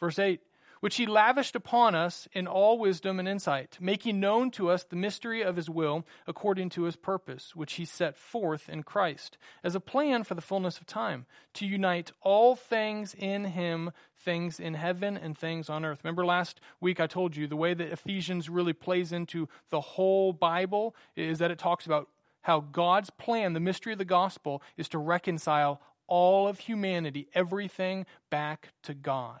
Verse 0.00 0.18
8 0.18 0.40
which 0.84 0.96
he 0.96 1.06
lavished 1.06 1.56
upon 1.56 1.94
us 1.94 2.28
in 2.34 2.46
all 2.46 2.78
wisdom 2.78 3.18
and 3.18 3.26
insight, 3.26 3.78
making 3.80 4.20
known 4.20 4.50
to 4.50 4.68
us 4.68 4.84
the 4.84 4.94
mystery 4.94 5.42
of 5.42 5.56
his 5.56 5.70
will 5.70 6.04
according 6.26 6.68
to 6.68 6.82
his 6.82 6.94
purpose, 6.94 7.56
which 7.56 7.72
he 7.76 7.86
set 7.86 8.18
forth 8.18 8.68
in 8.68 8.82
Christ, 8.82 9.38
as 9.62 9.74
a 9.74 9.80
plan 9.80 10.24
for 10.24 10.34
the 10.34 10.42
fullness 10.42 10.76
of 10.76 10.84
time, 10.84 11.24
to 11.54 11.64
unite 11.64 12.12
all 12.20 12.54
things 12.54 13.14
in 13.18 13.46
him, 13.46 13.92
things 14.14 14.60
in 14.60 14.74
heaven 14.74 15.16
and 15.16 15.38
things 15.38 15.70
on 15.70 15.86
earth. 15.86 16.00
Remember 16.04 16.26
last 16.26 16.60
week 16.82 17.00
I 17.00 17.06
told 17.06 17.34
you 17.34 17.46
the 17.46 17.56
way 17.56 17.72
that 17.72 17.90
Ephesians 17.90 18.50
really 18.50 18.74
plays 18.74 19.10
into 19.10 19.48
the 19.70 19.80
whole 19.80 20.34
Bible 20.34 20.94
is 21.16 21.38
that 21.38 21.50
it 21.50 21.58
talks 21.58 21.86
about 21.86 22.10
how 22.42 22.60
God's 22.60 23.08
plan, 23.08 23.54
the 23.54 23.58
mystery 23.58 23.94
of 23.94 23.98
the 23.98 24.04
gospel, 24.04 24.62
is 24.76 24.90
to 24.90 24.98
reconcile 24.98 25.80
all 26.06 26.46
of 26.46 26.58
humanity, 26.58 27.28
everything 27.32 28.04
back 28.28 28.74
to 28.82 28.92
God. 28.92 29.40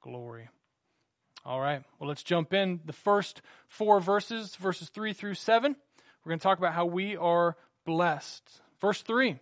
glory. 0.00 0.48
All 1.44 1.60
right, 1.60 1.82
well, 1.98 2.08
let's 2.08 2.22
jump 2.22 2.52
in. 2.52 2.80
The 2.84 2.92
first 2.92 3.40
four 3.68 4.00
verses, 4.00 4.56
verses 4.56 4.88
3 4.90 5.12
through 5.12 5.34
7, 5.34 5.74
we're 6.24 6.30
going 6.30 6.38
to 6.38 6.42
talk 6.42 6.58
about 6.58 6.74
how 6.74 6.84
we 6.84 7.16
are 7.16 7.56
blessed. 7.86 8.60
Verse 8.80 9.02
3 9.02 9.38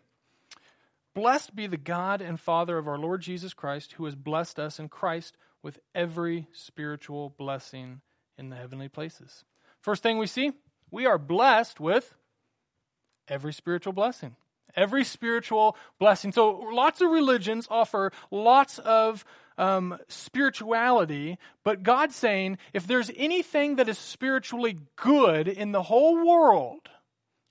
Blessed 1.14 1.56
be 1.56 1.66
the 1.66 1.76
God 1.76 2.20
and 2.20 2.38
Father 2.38 2.78
of 2.78 2.86
our 2.86 2.98
Lord 2.98 3.22
Jesus 3.22 3.52
Christ, 3.52 3.94
who 3.94 4.04
has 4.04 4.14
blessed 4.14 4.60
us 4.60 4.78
in 4.78 4.88
Christ 4.88 5.36
with 5.62 5.80
every 5.94 6.46
spiritual 6.52 7.34
blessing 7.36 8.00
in 8.36 8.50
the 8.50 8.56
heavenly 8.56 8.88
places. 8.88 9.44
First 9.80 10.02
thing 10.02 10.18
we 10.18 10.28
see, 10.28 10.52
we 10.90 11.06
are 11.06 11.18
blessed 11.18 11.80
with 11.80 12.14
every 13.26 13.52
spiritual 13.52 13.92
blessing. 13.92 14.36
Every 14.76 15.02
spiritual 15.02 15.76
blessing. 15.98 16.30
So, 16.30 16.50
lots 16.50 17.00
of 17.00 17.10
religions 17.10 17.66
offer 17.68 18.12
lots 18.30 18.78
of 18.78 19.24
um, 19.58 19.98
spirituality, 20.08 21.36
but 21.64 21.82
God's 21.82 22.16
saying 22.16 22.58
if 22.72 22.86
there's 22.86 23.10
anything 23.16 23.76
that 23.76 23.88
is 23.88 23.98
spiritually 23.98 24.78
good 24.96 25.48
in 25.48 25.72
the 25.72 25.82
whole 25.82 26.24
world, 26.24 26.88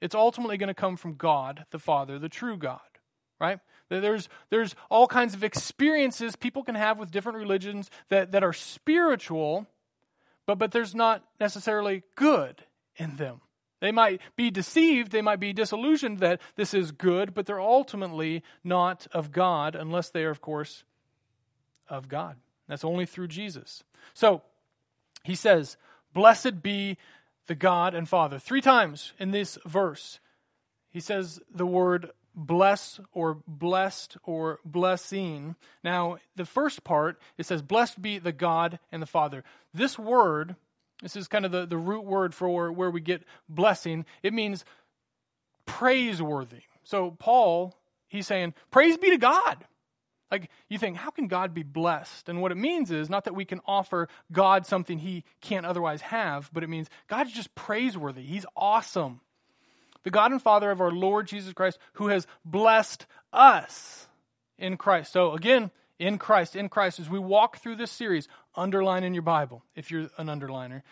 it's 0.02 0.16
ultimately 0.16 0.58
going 0.58 0.68
to 0.68 0.74
come 0.74 0.98
from 0.98 1.16
God, 1.16 1.66
the 1.72 1.80
Father, 1.80 2.18
the 2.18 2.30
true 2.30 2.58
God, 2.58 2.80
right? 3.40 3.60
There's, 3.90 4.30
there's 4.50 4.76
all 4.90 5.08
kinds 5.08 5.34
of 5.34 5.44
experiences 5.44 6.36
people 6.36 6.64
can 6.64 6.76
have 6.76 6.98
with 6.98 7.12
different 7.12 7.38
religions 7.38 7.90
that, 8.10 8.32
that 8.32 8.44
are 8.44 8.54
spiritual, 8.54 9.68
but, 10.46 10.58
but 10.58 10.72
there's 10.72 10.96
not 10.96 11.24
necessarily 11.40 12.04
good 12.16 12.64
in 12.96 13.16
them. 13.18 13.42
They 13.80 13.92
might 13.92 14.22
be 14.36 14.50
deceived, 14.50 15.12
they 15.12 15.22
might 15.22 15.40
be 15.40 15.54
disillusioned 15.54 16.20
that 16.20 16.42
this 16.56 16.74
is 16.74 16.92
good, 16.92 17.34
but 17.34 17.46
they're 17.46 17.62
ultimately 17.62 18.44
not 18.64 19.08
of 19.12 19.32
God 19.32 19.76
unless 19.76 20.10
they 20.10 20.24
are, 20.24 20.32
of 20.32 20.42
course, 20.42 20.84
of 21.90 22.10
God. 22.10 22.38
That's 22.68 22.84
only 22.84 23.06
through 23.06 23.28
Jesus. 23.28 23.84
So 24.14 24.42
he 25.24 25.36
says, 25.36 25.78
Blessed 26.14 26.62
be 26.62 26.98
the 27.48 27.56
God 27.56 27.94
and 27.94 28.08
Father. 28.08 28.40
Three 28.40 28.62
times 28.62 29.14
in 29.20 29.32
this 29.32 29.58
verse, 29.66 30.20
he 30.90 31.00
says 31.00 31.40
the 31.54 31.66
word 31.66 32.12
bless 32.38 33.00
or 33.14 33.40
blessed 33.48 34.18
or 34.24 34.60
blessing. 34.64 35.56
Now, 35.84 36.18
the 36.36 36.46
first 36.46 36.84
part, 36.84 37.20
it 37.38 37.46
says, 37.46 37.62
Blessed 37.62 38.02
be 38.02 38.20
the 38.20 38.32
God 38.32 38.80
and 38.92 39.02
the 39.02 39.08
Father. 39.08 39.44
This 39.74 39.98
word, 39.98 40.56
this 41.02 41.16
is 41.16 41.28
kind 41.28 41.46
of 41.46 41.52
the, 41.52 41.66
the 41.66 41.78
root 41.78 42.06
word 42.06 42.34
for 42.34 42.72
where 42.72 42.92
we 42.92 43.02
get 43.02 43.24
blessing, 43.50 44.06
it 44.24 44.34
means 44.34 44.64
praiseworthy. 45.66 46.62
So, 46.84 47.12
Paul, 47.12 47.76
he's 48.08 48.28
saying, 48.28 48.54
Praise 48.72 48.98
be 48.98 49.10
to 49.10 49.18
God. 49.18 49.66
Like, 50.30 50.50
you 50.68 50.78
think, 50.78 50.98
how 50.98 51.10
can 51.10 51.28
God 51.28 51.54
be 51.54 51.64
blessed? 51.64 52.28
And 52.28 52.42
what 52.42 52.52
it 52.52 52.58
means 52.58 52.92
is 52.92 53.10
not 53.10 53.26
that 53.26 53.36
we 53.36 53.46
can 53.46 53.62
offer 53.66 54.10
God 54.32 54.66
something 54.66 54.98
he 54.98 55.24
can't 55.40 55.66
otherwise 55.66 56.02
have, 56.02 56.50
but 56.52 56.64
it 56.64 56.70
means 56.70 56.90
God's 57.08 57.32
just 57.32 57.56
praiseworthy. 57.56 58.24
He's 58.24 58.46
awesome. 58.56 59.22
The 60.04 60.12
God 60.12 60.32
and 60.32 60.42
Father 60.42 60.70
of 60.70 60.82
our 60.82 60.92
Lord 60.92 61.28
Jesus 61.28 61.54
Christ, 61.54 61.78
who 61.94 62.08
has 62.08 62.28
blessed 62.44 63.06
us 63.32 64.08
in 64.58 64.78
Christ. 64.78 65.14
So, 65.14 65.34
again, 65.34 65.72
in 66.00 66.18
Christ, 66.18 66.56
in 66.56 66.70
Christ, 66.70 67.00
as 67.00 67.10
we 67.10 67.20
walk 67.20 67.58
through 67.60 67.78
this 67.78 67.92
series, 67.92 68.28
underline 68.56 69.04
in 69.04 69.14
your 69.14 69.24
Bible 69.24 69.64
if 69.76 69.92
you're 69.92 70.10
an 70.18 70.28
underliner. 70.28 70.84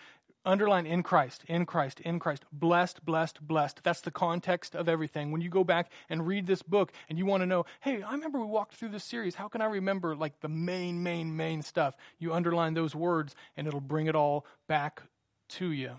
Underline 0.46 0.86
in 0.86 1.02
Christ, 1.02 1.44
in 1.48 1.66
Christ, 1.66 2.00
in 2.02 2.20
Christ. 2.20 2.46
Blessed, 2.52 3.04
blessed, 3.04 3.46
blessed. 3.46 3.82
That's 3.84 4.02
the 4.02 4.12
context 4.12 4.76
of 4.76 4.88
everything. 4.88 5.32
When 5.32 5.42
you 5.42 5.50
go 5.50 5.64
back 5.64 5.92
and 6.10 6.28
read 6.28 6.46
this 6.46 6.62
book 6.62 6.92
and 7.10 7.18
you 7.18 7.26
want 7.26 7.42
to 7.42 7.48
know, 7.48 7.66
hey, 7.82 8.04
I 8.04 8.12
remember 8.12 8.40
we 8.40 8.46
walked 8.46 8.76
through 8.76 8.90
this 8.90 9.04
series. 9.04 9.36
How 9.36 9.48
can 9.48 9.62
I 9.62 9.66
remember 9.66 10.16
like 10.16 10.40
the 10.42 10.48
main, 10.48 11.02
main, 11.02 11.36
main 11.36 11.64
stuff? 11.64 11.96
You 12.20 12.34
underline 12.34 12.76
those 12.76 12.94
words 12.94 13.36
and 13.58 13.68
it'll 13.68 13.82
bring 13.82 14.08
it 14.08 14.16
all 14.16 14.46
back 14.68 15.02
to 15.50 15.72
you. 15.72 15.92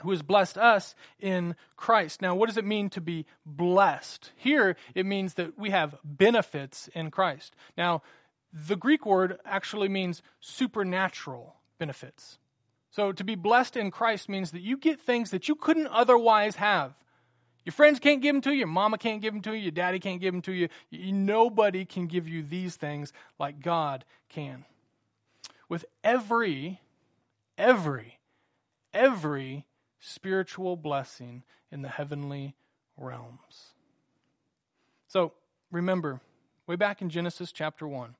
Who 0.00 0.10
has 0.10 0.22
blessed 0.22 0.58
us 0.58 0.94
in 1.18 1.56
Christ. 1.76 2.20
Now, 2.20 2.34
what 2.34 2.48
does 2.48 2.58
it 2.58 2.66
mean 2.66 2.90
to 2.90 3.00
be 3.00 3.24
blessed? 3.46 4.30
Here, 4.36 4.76
it 4.94 5.06
means 5.06 5.34
that 5.34 5.58
we 5.58 5.70
have 5.70 5.94
benefits 6.04 6.88
in 6.94 7.10
Christ. 7.10 7.56
Now, 7.78 8.02
the 8.52 8.76
Greek 8.76 9.06
word 9.06 9.38
actually 9.44 9.88
means 9.88 10.22
supernatural 10.40 11.56
benefits. 11.78 12.38
So 12.96 13.12
to 13.12 13.24
be 13.24 13.34
blessed 13.34 13.76
in 13.76 13.90
Christ 13.90 14.26
means 14.26 14.52
that 14.52 14.62
you 14.62 14.78
get 14.78 14.98
things 14.98 15.30
that 15.30 15.48
you 15.48 15.54
couldn't 15.54 15.88
otherwise 15.88 16.56
have. 16.56 16.94
Your 17.66 17.74
friends 17.74 17.98
can't 17.98 18.22
give 18.22 18.34
them 18.34 18.40
to 18.40 18.52
you, 18.52 18.60
your 18.60 18.68
mama 18.68 18.96
can't 18.96 19.20
give 19.20 19.34
them 19.34 19.42
to 19.42 19.52
you, 19.52 19.64
your 19.64 19.70
daddy 19.70 19.98
can't 19.98 20.18
give 20.18 20.32
them 20.32 20.40
to 20.40 20.52
you. 20.52 20.70
Nobody 20.90 21.84
can 21.84 22.06
give 22.06 22.26
you 22.26 22.42
these 22.42 22.76
things 22.76 23.12
like 23.38 23.60
God 23.60 24.06
can. 24.30 24.64
With 25.68 25.84
every, 26.02 26.80
every, 27.58 28.18
every 28.94 29.66
spiritual 30.00 30.74
blessing 30.74 31.42
in 31.70 31.82
the 31.82 31.90
heavenly 31.90 32.54
realms. 32.96 33.74
So 35.06 35.34
remember, 35.70 36.22
way 36.66 36.76
back 36.76 37.02
in 37.02 37.10
Genesis 37.10 37.52
chapter 37.52 37.86
1, 37.86 38.14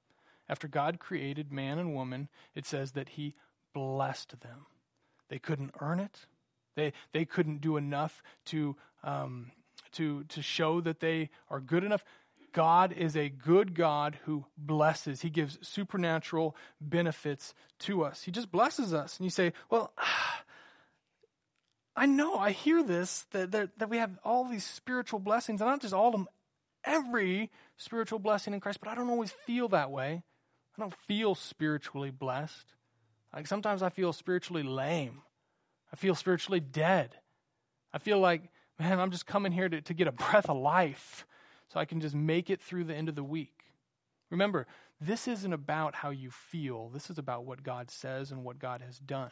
after 0.51 0.69
God 0.69 0.99
created 0.99 1.51
man 1.51 1.79
and 1.79 1.95
woman, 1.95 2.29
it 2.55 2.67
says 2.67 2.93
that 2.93 3.11
he 3.11 3.35
blessed 3.77 4.41
them. 4.41 4.65
They 5.29 5.39
couldn't 5.39 5.75
earn 5.81 6.01
it. 6.01 6.25
They, 6.77 6.95
they 7.13 7.27
couldn't 7.27 7.61
do 7.61 7.77
enough 7.77 8.23
to, 8.47 8.75
um, 9.05 9.51
to, 9.93 10.25
to 10.25 10.41
show 10.41 10.81
that 10.81 11.01
they 11.01 11.29
are 11.51 11.61
good 11.61 11.85
enough. 11.85 12.03
God 12.55 12.95
is 12.95 13.19
a 13.19 13.29
good 13.29 13.75
God 13.75 14.19
who 14.25 14.47
blesses. 14.57 15.21
He 15.21 15.29
gives 15.29 15.59
supernatural 15.61 16.57
benefits 16.81 17.53
to 17.81 18.03
us. 18.03 18.23
He 18.23 18.31
just 18.31 18.51
blesses 18.51 18.95
us. 18.95 19.19
And 19.19 19.27
you 19.27 19.31
say, 19.31 19.53
well, 19.69 19.93
I 21.99 22.07
know, 22.07 22.37
I 22.37 22.53
hear 22.53 22.83
this, 22.83 23.27
that, 23.33 23.53
that, 23.53 23.79
that 23.79 23.91
we 23.91 23.99
have 23.99 24.19
all 24.25 24.49
these 24.49 24.65
spiritual 24.65 25.19
blessings, 25.19 25.61
and 25.61 25.69
not 25.69 25.83
just 25.83 25.93
all 25.93 26.09
of 26.09 26.13
them, 26.13 26.29
every 26.83 27.51
spiritual 27.77 28.21
blessing 28.21 28.55
in 28.55 28.61
Christ, 28.61 28.81
but 28.81 28.89
I 28.89 28.95
don't 28.95 29.11
always 29.11 29.33
feel 29.47 29.69
that 29.69 29.91
way. 29.91 30.23
I 30.77 30.81
don't 30.81 30.95
feel 31.07 31.35
spiritually 31.35 32.11
blessed. 32.11 32.73
Like 33.35 33.47
sometimes 33.47 33.83
I 33.83 33.91
feel 33.91 34.13
spiritually 34.13 34.63
lame. 34.63 35.23
I 35.93 35.97
feel 35.97 36.15
spiritually 36.15 36.61
dead. 36.61 37.17
I 37.93 37.99
feel 37.99 38.19
like, 38.19 38.43
man, 38.79 38.99
I'm 39.01 39.11
just 39.11 39.27
coming 39.27 39.53
here 39.53 39.69
to, 39.69 39.81
to 39.81 39.95
get 39.95 40.09
a 40.09 40.13
breath 40.13 40.49
of 40.49 40.57
life 40.57 41.27
so 41.69 41.81
I 41.81 41.85
can 41.85 42.01
just 42.01 42.15
make 42.15 42.51
it 42.51 42.61
through 42.61 42.85
the 42.85 42.95
end 42.95 43.09
of 43.09 43.15
the 43.15 43.25
week. 43.25 43.65
Remember, 44.31 44.67
this 45.01 45.29
isn't 45.29 45.53
about 45.53 45.95
how 45.95 46.11
you 46.11 46.31
feel, 46.31 46.89
this 46.89 47.11
is 47.11 47.19
about 47.19 47.45
what 47.45 47.63
God 47.63 47.91
says 47.91 48.33
and 48.33 48.45
what 48.45 48.59
God 48.59 48.83
has 48.83 48.99
done. 48.99 49.31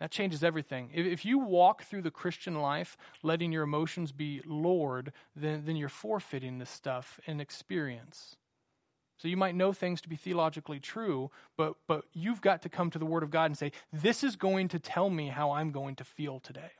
That 0.00 0.10
changes 0.10 0.42
everything. 0.42 0.90
If, 0.92 1.06
if 1.06 1.24
you 1.24 1.38
walk 1.38 1.84
through 1.84 2.02
the 2.02 2.10
Christian 2.10 2.60
life 2.60 2.96
letting 3.22 3.52
your 3.52 3.62
emotions 3.62 4.10
be 4.10 4.42
Lord, 4.44 5.12
then, 5.36 5.62
then 5.64 5.76
you're 5.76 5.88
forfeiting 5.88 6.58
this 6.58 6.70
stuff 6.70 7.20
in 7.24 7.40
experience. 7.40 8.36
So 9.18 9.28
you 9.28 9.36
might 9.36 9.54
know 9.54 9.72
things 9.72 10.00
to 10.02 10.08
be 10.08 10.16
theologically 10.16 10.80
true, 10.80 11.30
but, 11.56 11.74
but 11.86 12.04
you've 12.12 12.40
got 12.40 12.62
to 12.62 12.68
come 12.68 12.90
to 12.90 12.98
the 12.98 13.06
Word 13.06 13.22
of 13.22 13.30
God 13.30 13.46
and 13.46 13.56
say, 13.56 13.72
This 13.92 14.24
is 14.24 14.36
going 14.36 14.68
to 14.68 14.78
tell 14.78 15.10
me 15.10 15.28
how 15.28 15.52
I'm 15.52 15.70
going 15.70 15.96
to 15.96 16.04
feel 16.04 16.40
today. 16.40 16.72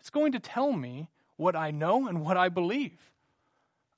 It's 0.00 0.10
going 0.10 0.32
to 0.32 0.40
tell 0.40 0.72
me 0.72 1.08
what 1.36 1.54
I 1.54 1.70
know 1.70 2.08
and 2.08 2.22
what 2.22 2.36
I 2.36 2.48
believe. 2.48 2.98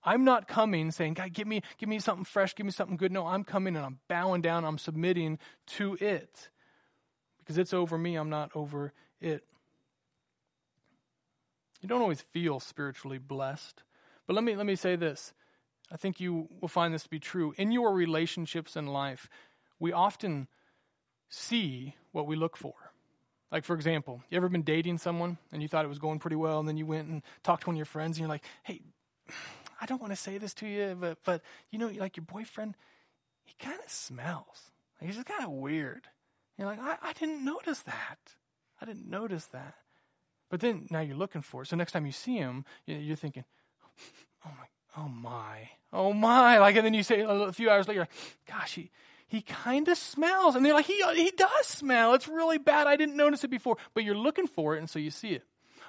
I'm 0.05 0.25
not 0.25 0.49
coming 0.49 0.91
saying, 0.91 1.15
God, 1.15 1.33
give 1.33 1.47
me, 1.47 1.63
give 1.79 1.89
me 1.89 2.01
something 2.01 2.25
fresh, 2.25 2.55
give 2.55 2.67
me 2.67 2.73
something 2.73 2.97
good. 2.97 3.13
No, 3.13 3.27
I'm 3.27 3.45
coming 3.45 3.77
and 3.77 3.85
I'm 3.85 3.99
bowing 4.09 4.43
down, 4.43 4.65
I'm 4.65 4.79
submitting 4.79 5.39
to 5.69 5.97
it. 6.01 6.51
Because 7.39 7.57
it's 7.57 7.73
over 7.73 7.97
me, 7.97 8.17
I'm 8.17 8.31
not 8.31 8.51
over 8.55 8.93
it. 9.21 9.45
You 11.81 11.89
don't 11.89 12.03
always 12.03 12.21
feel 12.33 12.61
spiritually 12.61 13.19
blessed. 13.19 13.83
But 14.27 14.35
let 14.35 14.45
me 14.45 14.55
let 14.55 14.67
me 14.67 14.77
say 14.77 14.97
this. 14.97 15.35
I 15.93 15.97
think 15.97 16.21
you 16.21 16.49
will 16.61 16.69
find 16.69 16.95
this 16.95 17.03
to 17.03 17.11
be 17.11 17.19
true. 17.19 17.53
In 17.59 17.71
your 17.71 17.93
relationships 17.93 18.77
in 18.77 18.87
life, 18.87 19.29
we 19.79 19.93
often 19.93 20.49
see 21.29 21.95
what 22.13 22.27
we 22.27 22.35
look 22.35 22.57
for. 22.57 22.73
Like, 23.51 23.65
for 23.65 23.75
example, 23.75 24.23
you 24.31 24.37
ever 24.39 24.49
been 24.49 24.63
dating 24.63 24.97
someone 24.97 25.37
and 25.53 25.61
you 25.61 25.69
thought 25.69 25.85
it 25.85 25.89
was 25.89 25.99
going 25.99 26.19
pretty 26.19 26.37
well, 26.37 26.59
and 26.61 26.67
then 26.67 26.79
you 26.79 26.87
went 26.87 27.09
and 27.09 27.23
talked 27.43 27.65
to 27.65 27.67
one 27.69 27.75
of 27.75 27.79
your 27.79 27.85
friends, 27.85 28.17
and 28.17 28.23
you're 28.23 28.29
like, 28.29 28.45
hey, 28.63 28.81
I 29.81 29.85
don't 29.85 30.01
want 30.01 30.13
to 30.13 30.17
say 30.17 30.39
this 30.39 30.55
to 30.55 30.67
you, 30.67 30.97
but, 30.99 31.19
but 31.25 31.43
you 31.71 31.79
know, 31.79 31.89
like 31.89 32.17
your 32.17 32.25
boyfriend, 32.25 32.75
he 33.45 33.55
kind 33.59 33.79
of 33.85 33.91
smells. 33.91 34.71
Like, 34.99 35.09
he's 35.09 35.17
just 35.17 35.27
kind 35.27 35.45
of 35.45 35.51
weird. 35.51 36.09
You're 36.57 36.69
like, 36.69 36.81
I, 36.81 36.97
I 37.03 37.13
didn't 37.13 37.45
notice 37.45 37.81
that. 37.81 38.19
I 38.81 38.87
didn't 38.87 39.11
notice 39.11 39.45
that. 39.47 39.75
But 40.49 40.61
then 40.61 40.87
now 40.91 41.01
you're 41.01 41.17
looking 41.17 41.43
for 41.43 41.63
it. 41.63 41.67
So 41.67 41.77
next 41.77 41.93
time 41.93 42.07
you 42.07 42.13
see 42.13 42.37
him, 42.37 42.65
you're 42.87 43.17
thinking, 43.17 43.45
oh 44.47 44.51
my, 44.59 44.67
oh 44.97 45.09
my, 45.09 45.71
oh 45.93 46.13
my. 46.13 46.59
Like, 46.59 46.77
and 46.77 46.85
then 46.85 46.95
you 46.95 47.03
say 47.03 47.25
a 47.27 47.53
few 47.53 47.71
hours 47.71 47.89
later, 47.89 48.09
gosh, 48.47 48.75
he, 48.75 48.91
he 49.29 49.43
kind 49.43 49.89
of 49.89 49.97
smells. 49.97 50.55
And 50.55 50.65
they're 50.65 50.75
like, 50.75 50.87
he, 50.87 51.03
he 51.15 51.31
does 51.31 51.67
smell. 51.67 52.15
It's 52.15 52.29
really 52.29 52.59
bad. 52.59 52.87
I 52.87 52.97
didn't 52.97 53.17
notice 53.17 53.45
it 53.45 53.49
before. 53.49 53.77
But 53.95 54.05
you're 54.05 54.15
looking 54.15 54.47
for 54.47 54.77
it, 54.77 54.79
and 54.79 54.91
so 54.91 54.99
you 54.99 55.11
see 55.11 55.31
it. 55.31 55.45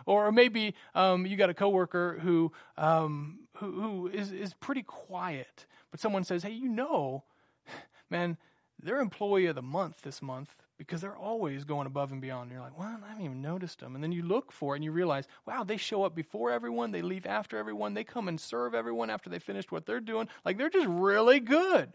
Or 0.05 0.31
maybe 0.31 0.75
um, 0.95 1.25
you 1.25 1.37
got 1.37 1.49
a 1.49 1.53
coworker 1.53 2.19
who, 2.21 2.51
um, 2.77 3.39
who, 3.57 3.71
who 3.71 4.07
is, 4.07 4.31
is 4.31 4.53
pretty 4.53 4.83
quiet, 4.83 5.65
but 5.91 5.99
someone 5.99 6.23
says, 6.23 6.43
hey, 6.43 6.51
you 6.51 6.69
know, 6.69 7.23
man, 8.09 8.37
they're 8.83 8.99
employee 8.99 9.47
of 9.47 9.55
the 9.55 9.61
month 9.61 10.01
this 10.01 10.21
month 10.21 10.53
because 10.77 11.01
they're 11.01 11.15
always 11.15 11.63
going 11.63 11.87
above 11.87 12.11
and 12.11 12.21
beyond. 12.21 12.43
And 12.43 12.51
you're 12.51 12.61
like, 12.61 12.77
well, 12.77 12.99
I 13.03 13.09
haven't 13.09 13.25
even 13.25 13.41
noticed 13.41 13.79
them. 13.79 13.95
And 13.95 14.03
then 14.03 14.11
you 14.11 14.23
look 14.23 14.51
for 14.51 14.73
it 14.73 14.77
and 14.77 14.83
you 14.83 14.91
realize, 14.91 15.27
wow, 15.45 15.63
they 15.63 15.77
show 15.77 16.03
up 16.03 16.15
before 16.15 16.51
everyone, 16.51 16.91
they 16.91 17.01
leave 17.01 17.25
after 17.25 17.57
everyone, 17.57 17.93
they 17.93 18.03
come 18.03 18.27
and 18.27 18.39
serve 18.39 18.75
everyone 18.75 19.09
after 19.09 19.29
they 19.29 19.39
finished 19.39 19.71
what 19.71 19.85
they're 19.85 19.99
doing. 19.99 20.27
Like 20.43 20.57
they're 20.57 20.69
just 20.69 20.87
really 20.87 21.39
good. 21.39 21.93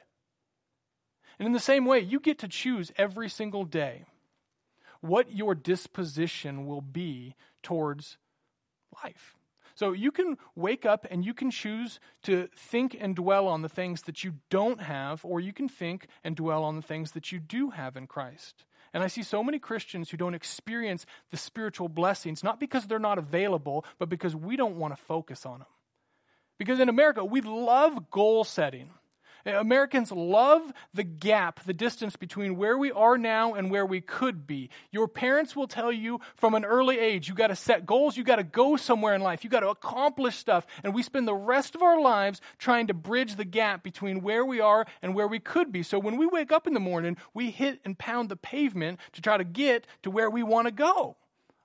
And 1.39 1.47
in 1.47 1.53
the 1.53 1.61
same 1.61 1.85
way, 1.85 2.01
you 2.01 2.19
get 2.19 2.41
to 2.41 2.49
choose 2.49 2.91
every 2.97 3.29
single 3.29 3.65
day 3.65 4.05
what 5.01 5.33
your 5.33 5.55
disposition 5.55 6.67
will 6.67 6.81
be 6.81 7.35
towards 7.63 8.19
life. 9.05 9.38
So 9.79 9.93
you 9.93 10.11
can 10.11 10.39
wake 10.57 10.85
up 10.85 11.07
and 11.09 11.25
you 11.25 11.33
can 11.33 11.53
choose 11.53 12.01
to 12.25 12.49
think 12.57 12.97
and 12.99 13.15
dwell 13.15 13.47
on 13.47 13.63
the 13.63 13.69
things 13.69 14.03
that 14.03 14.25
you 14.25 14.35
don't 14.51 14.81
have, 14.81 15.25
or 15.25 15.39
you 15.39 15.53
can 15.53 15.69
think 15.69 16.09
and 16.25 16.35
dwell 16.35 16.65
on 16.65 16.75
the 16.75 16.83
things 16.83 17.13
that 17.13 17.31
you 17.31 17.39
do 17.39 17.71
have 17.71 17.97
in 17.97 18.09
Christ. 18.09 18.65
And 18.93 19.05
I 19.05 19.07
see 19.07 19.23
so 19.23 19.45
many 19.45 19.61
Christians 19.61 20.11
who 20.11 20.17
don't 20.17 20.35
experience 20.35 21.07
the 21.31 21.37
spiritual 21.37 21.89
blessings, 21.89 22.43
not 22.43 22.59
because 22.59 22.89
they're 22.89 22.99
not 22.99 23.19
available, 23.19 23.85
but 24.01 24.09
because 24.09 24.35
we 24.35 24.57
don't 24.57 24.81
want 24.81 24.97
to 24.97 25.05
focus 25.05 25.47
on 25.47 25.61
them. 25.61 25.69
Because 26.59 26.81
in 26.81 26.89
America, 26.89 27.25
we 27.25 27.41
love 27.41 28.11
goal 28.11 28.43
setting. 28.43 28.91
Uh, 29.47 29.53
Americans 29.53 30.13
love 30.13 30.73
the 30.95 31.05
gap, 31.05 31.63
the 31.65 31.73
distance 31.73 32.17
between 32.17 32.57
where 32.57 32.77
we 32.77 32.93
are 32.93 33.19
now 33.19 33.55
and 33.55 33.71
where 33.71 33.87
we 33.87 34.01
could 34.01 34.47
be. 34.47 34.71
Your 34.91 35.09
parents 35.09 35.55
will 35.55 35.69
tell 35.69 35.93
you 35.93 36.21
from 36.37 36.55
an 36.55 36.65
early 36.65 36.99
age, 36.99 37.29
you 37.29 37.35
got 37.35 37.49
to 37.49 37.57
set 37.57 37.87
goals, 37.87 38.17
you 38.17 38.25
got 38.25 38.37
to 38.37 38.45
go 38.45 38.77
somewhere 38.77 39.15
in 39.15 39.23
life, 39.23 39.45
you 39.45 39.51
got 39.51 39.61
to 39.61 39.69
accomplish 39.69 40.37
stuff. 40.37 40.67
And 40.83 40.95
we 40.95 41.03
spend 41.03 41.29
the 41.29 41.35
rest 41.35 41.75
of 41.75 41.83
our 41.83 42.01
lives 42.01 42.41
trying 42.59 42.89
to 42.89 42.95
bridge 42.95 43.37
the 43.37 43.45
gap 43.45 43.83
between 43.83 44.23
where 44.23 44.45
we 44.45 44.61
are 44.61 44.87
and 45.03 45.15
where 45.15 45.29
we 45.29 45.39
could 45.39 45.73
be. 45.73 45.83
So 45.83 45.99
when 45.99 46.17
we 46.17 46.27
wake 46.27 46.53
up 46.53 46.67
in 46.67 46.75
the 46.75 46.81
morning, 46.81 47.17
we 47.35 47.51
hit 47.51 47.81
and 47.85 47.99
pound 47.99 48.29
the 48.29 48.37
pavement 48.37 49.01
to 49.13 49.21
try 49.21 49.37
to 49.37 49.45
get 49.45 49.87
to 50.03 50.11
where 50.11 50.31
we 50.31 50.43
want 50.43 50.67
to 50.67 50.73
go. 50.73 51.17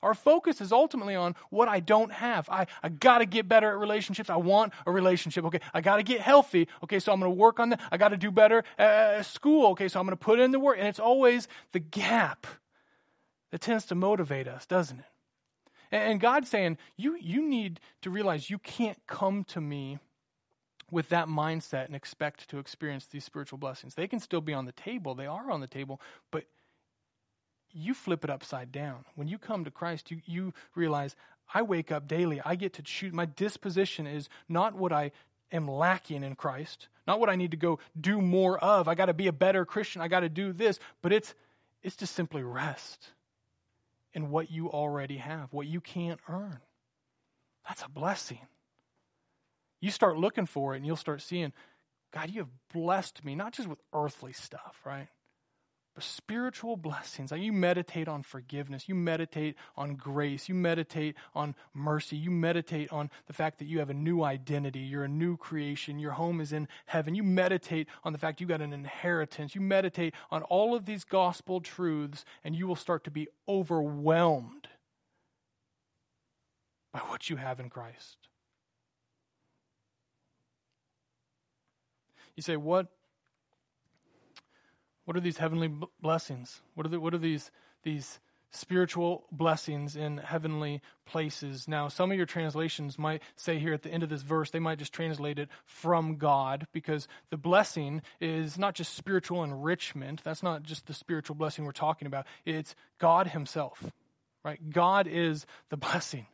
Our 0.04 0.14
focus 0.14 0.62
is 0.62 0.72
ultimately 0.72 1.16
on 1.16 1.36
what 1.50 1.68
I 1.68 1.80
don't 1.80 2.12
have. 2.12 2.50
I, 2.50 2.68
I 2.84 2.90
got 2.90 3.20
to 3.20 3.26
get 3.26 3.48
better 3.48 3.72
at 3.72 3.78
relationships. 3.78 4.30
I 4.30 4.36
want 4.36 4.74
a 4.86 4.92
relationship. 4.92 5.46
Okay, 5.46 5.62
I 5.74 5.82
got 5.82 5.98
to 5.98 6.04
get 6.04 6.22
healthy. 6.22 6.68
Okay, 6.84 7.00
so 7.00 7.12
I'm 7.12 7.20
going 7.20 7.32
to 7.32 7.36
work 7.36 7.60
on 7.60 7.70
that. 7.70 7.82
I 7.92 7.98
got 7.98 8.10
to 8.10 8.18
do 8.18 8.32
better 8.32 8.64
at 8.78 9.26
school. 9.26 9.72
Okay, 9.72 9.88
so 9.88 10.00
I'm 10.00 10.06
going 10.06 10.18
to 10.18 10.24
put 10.24 10.40
in 10.40 10.52
the 10.52 10.60
work. 10.60 10.78
And 10.78 10.88
it's 10.88 11.00
always 11.00 11.48
the 11.72 11.80
gap 11.80 12.46
that 13.52 13.62
tends 13.62 13.86
to 13.86 13.96
motivate 13.96 14.48
us, 14.48 14.66
doesn't 14.66 15.00
it? 15.00 15.06
And, 15.92 16.20
God's 16.20 16.50
saying, 16.50 16.80
you, 16.98 17.16
you 17.22 17.48
need 17.48 17.80
to 18.02 18.10
realize 18.10 18.50
you 18.50 18.58
can't 18.58 18.98
come 19.06 19.44
to 19.46 19.62
me 19.62 20.00
with 20.90 21.10
that 21.10 21.28
mindset 21.28 21.86
and 21.86 21.96
expect 21.96 22.50
to 22.50 22.58
experience 22.58 23.06
these 23.06 23.24
spiritual 23.24 23.60
blessings. 23.60 23.94
They 23.94 24.08
can 24.08 24.20
still 24.20 24.42
be 24.42 24.54
on 24.54 24.66
the 24.66 24.72
table, 24.72 25.14
they 25.14 25.28
are 25.28 25.52
on 25.52 25.62
the 25.62 25.68
table, 25.68 26.02
but 26.32 26.46
you 27.74 27.94
flip 27.94 28.24
it 28.24 28.30
upside 28.30 28.72
down. 28.72 29.06
When 29.16 29.28
you 29.28 29.38
come 29.38 29.66
to 29.66 29.72
Christ, 29.72 30.12
you, 30.12 30.22
you 30.26 30.54
realize, 30.76 31.16
I 31.54 31.62
wake 31.62 31.92
up 31.92 32.08
daily. 32.08 32.42
I 32.44 32.56
get 32.56 32.74
to 32.74 32.82
choose. 32.82 33.14
My 33.14 33.26
disposition 33.26 34.08
is 34.08 34.30
not 34.48 34.76
what 34.76 34.92
I 34.92 35.12
am 35.52 35.68
lacking 35.68 36.24
in 36.24 36.36
Christ, 36.36 36.88
not 37.08 37.20
what 37.20 37.30
I 37.30 37.36
need 37.36 37.52
to 37.52 37.58
go 37.58 37.80
do 38.00 38.22
more 38.22 38.58
of. 38.60 38.88
I 38.88 38.96
got 38.96 39.06
to 39.06 39.14
be 39.14 39.28
a 39.28 39.34
better 39.34 39.66
Christian. 39.66 40.02
I 40.02 40.08
got 40.08 40.22
to 40.22 40.30
do 40.30 40.54
this. 40.54 40.80
But 41.02 41.14
it's, 41.14 41.34
it's 41.82 41.96
to 41.98 42.08
simply 42.08 42.44
rest 42.44 43.10
in 44.14 44.30
what 44.30 44.52
you 44.52 44.70
already 44.70 45.18
have, 45.18 45.52
what 45.52 45.68
you 45.68 45.82
can't 45.82 46.20
earn. 46.30 46.60
That's 47.68 47.84
a 47.84 47.90
blessing. 47.90 48.40
You 49.80 49.92
start 49.92 50.18
looking 50.18 50.46
for 50.46 50.74
it 50.74 50.78
and 50.78 50.86
you'll 50.86 50.96
start 50.96 51.22
seeing, 51.22 51.52
God, 52.12 52.30
you 52.30 52.42
have 52.42 52.50
blessed 52.74 53.26
me, 53.26 53.36
not 53.36 53.54
just 53.54 53.68
with 53.68 53.80
earthly 53.94 54.34
stuff, 54.34 54.80
right? 54.86 55.08
But 55.94 56.04
spiritual 56.04 56.76
blessings. 56.76 57.32
Like 57.32 57.42
you 57.42 57.54
meditate 57.54 58.08
on 58.08 58.24
forgiveness, 58.24 58.90
you 58.90 58.96
meditate 58.96 59.56
on 59.78 59.96
grace, 59.96 60.50
you 60.50 60.56
meditate 60.56 61.16
on 61.36 61.56
mercy, 61.74 62.16
you 62.16 62.32
meditate 62.32 62.92
on 62.92 63.12
the 63.28 63.34
fact 63.34 63.60
that 63.60 63.66
you 63.66 63.80
have 63.80 63.92
a 63.92 63.94
new 63.94 64.24
identity, 64.24 64.80
you're 64.80 65.04
a 65.04 65.10
new 65.10 65.38
creation, 65.38 66.00
your 66.00 66.12
home 66.12 66.42
is 66.42 66.52
in 66.52 66.68
heaven. 66.88 67.14
You 67.14 67.24
meditate 67.24 67.88
on 68.04 68.12
the 68.12 68.20
fact 68.20 68.42
you 68.42 68.48
got 68.48 68.62
an 68.62 68.74
inheritance. 68.74 69.54
You 69.54 69.62
meditate 69.62 70.16
on 70.32 70.42
all 70.44 70.74
of 70.74 70.86
these 70.86 71.04
gospel 71.04 71.62
truths, 71.62 72.26
and 72.44 72.56
you 72.56 72.66
will 72.66 72.76
start 72.76 73.04
to 73.04 73.12
be 73.12 73.28
overwhelmed 73.48 74.68
by 76.92 77.00
what 77.00 77.30
you 77.30 77.36
have 77.36 77.60
in 77.60 77.70
Christ. 77.70 78.18
You 82.36 82.42
say, 82.42 82.58
What 82.58 82.88
what 85.06 85.18
are 85.18 85.22
these 85.22 85.38
heavenly 85.38 85.72
blessings? 86.02 86.62
What 86.76 86.86
are, 86.86 86.90
the, 86.90 87.00
what 87.00 87.14
are 87.14 87.20
these, 87.20 87.52
these 87.84 88.20
spiritual 88.52 89.26
blessings 89.32 89.96
in 89.96 90.18
heavenly 90.18 90.82
places? 91.06 91.68
Now, 91.68 91.88
some 91.88 92.12
of 92.12 92.18
your 92.18 92.26
translations 92.26 92.98
might 92.98 93.22
say 93.36 93.60
here 93.60 93.74
at 93.74 93.82
the 93.82 93.90
end 93.90 94.04
of 94.04 94.10
this 94.10 94.22
verse, 94.22 94.52
they 94.52 94.60
might 94.60 94.80
just 94.80 94.94
translate 94.94 95.40
it 95.40 95.50
from 95.66 96.18
God 96.18 96.68
because 96.72 97.08
the 97.32 97.38
blessing 97.38 98.02
is 98.22 98.58
not 98.58 98.76
just 98.76 98.96
spiritual 98.96 99.44
enrichment. 99.44 100.24
That's 100.24 100.44
not 100.44 100.64
just 100.64 100.86
the 100.86 100.94
spiritual 100.94 101.36
blessing 101.36 101.66
we're 101.66 101.72
talking 101.72 102.06
about. 102.06 102.26
It's 102.46 102.76
God 103.00 103.28
Himself, 103.28 103.84
right? 104.44 104.60
God 104.70 105.08
is 105.08 105.46
the 105.70 105.78
blessing. 105.78 106.28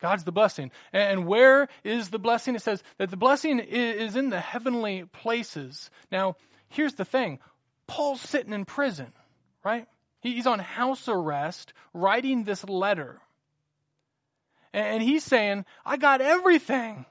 God's 0.00 0.24
the 0.24 0.32
blessing. 0.32 0.72
And 0.92 1.26
where 1.26 1.68
is 1.84 2.10
the 2.10 2.18
blessing? 2.18 2.56
It 2.56 2.62
says 2.62 2.82
that 2.98 3.10
the 3.10 3.16
blessing 3.16 3.60
is 3.60 4.16
in 4.16 4.30
the 4.30 4.40
heavenly 4.40 5.04
places. 5.04 5.90
Now, 6.10 6.34
here's 6.68 6.94
the 6.94 7.04
thing 7.04 7.38
Paul's 7.92 8.22
sitting 8.22 8.54
in 8.54 8.64
prison, 8.64 9.12
right? 9.62 9.86
He's 10.22 10.46
on 10.46 10.60
house 10.60 11.08
arrest 11.08 11.74
writing 11.92 12.44
this 12.44 12.64
letter. 12.66 13.20
And 14.72 15.02
he's 15.02 15.22
saying, 15.22 15.66
I 15.84 15.98
got 15.98 16.22
everything. 16.22 17.04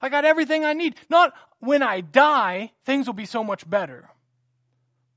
I 0.00 0.08
got 0.08 0.24
everything 0.24 0.64
I 0.64 0.74
need. 0.74 0.94
Not 1.10 1.34
when 1.58 1.82
I 1.82 2.00
die, 2.00 2.70
things 2.84 3.08
will 3.08 3.14
be 3.14 3.26
so 3.26 3.42
much 3.42 3.68
better. 3.68 4.08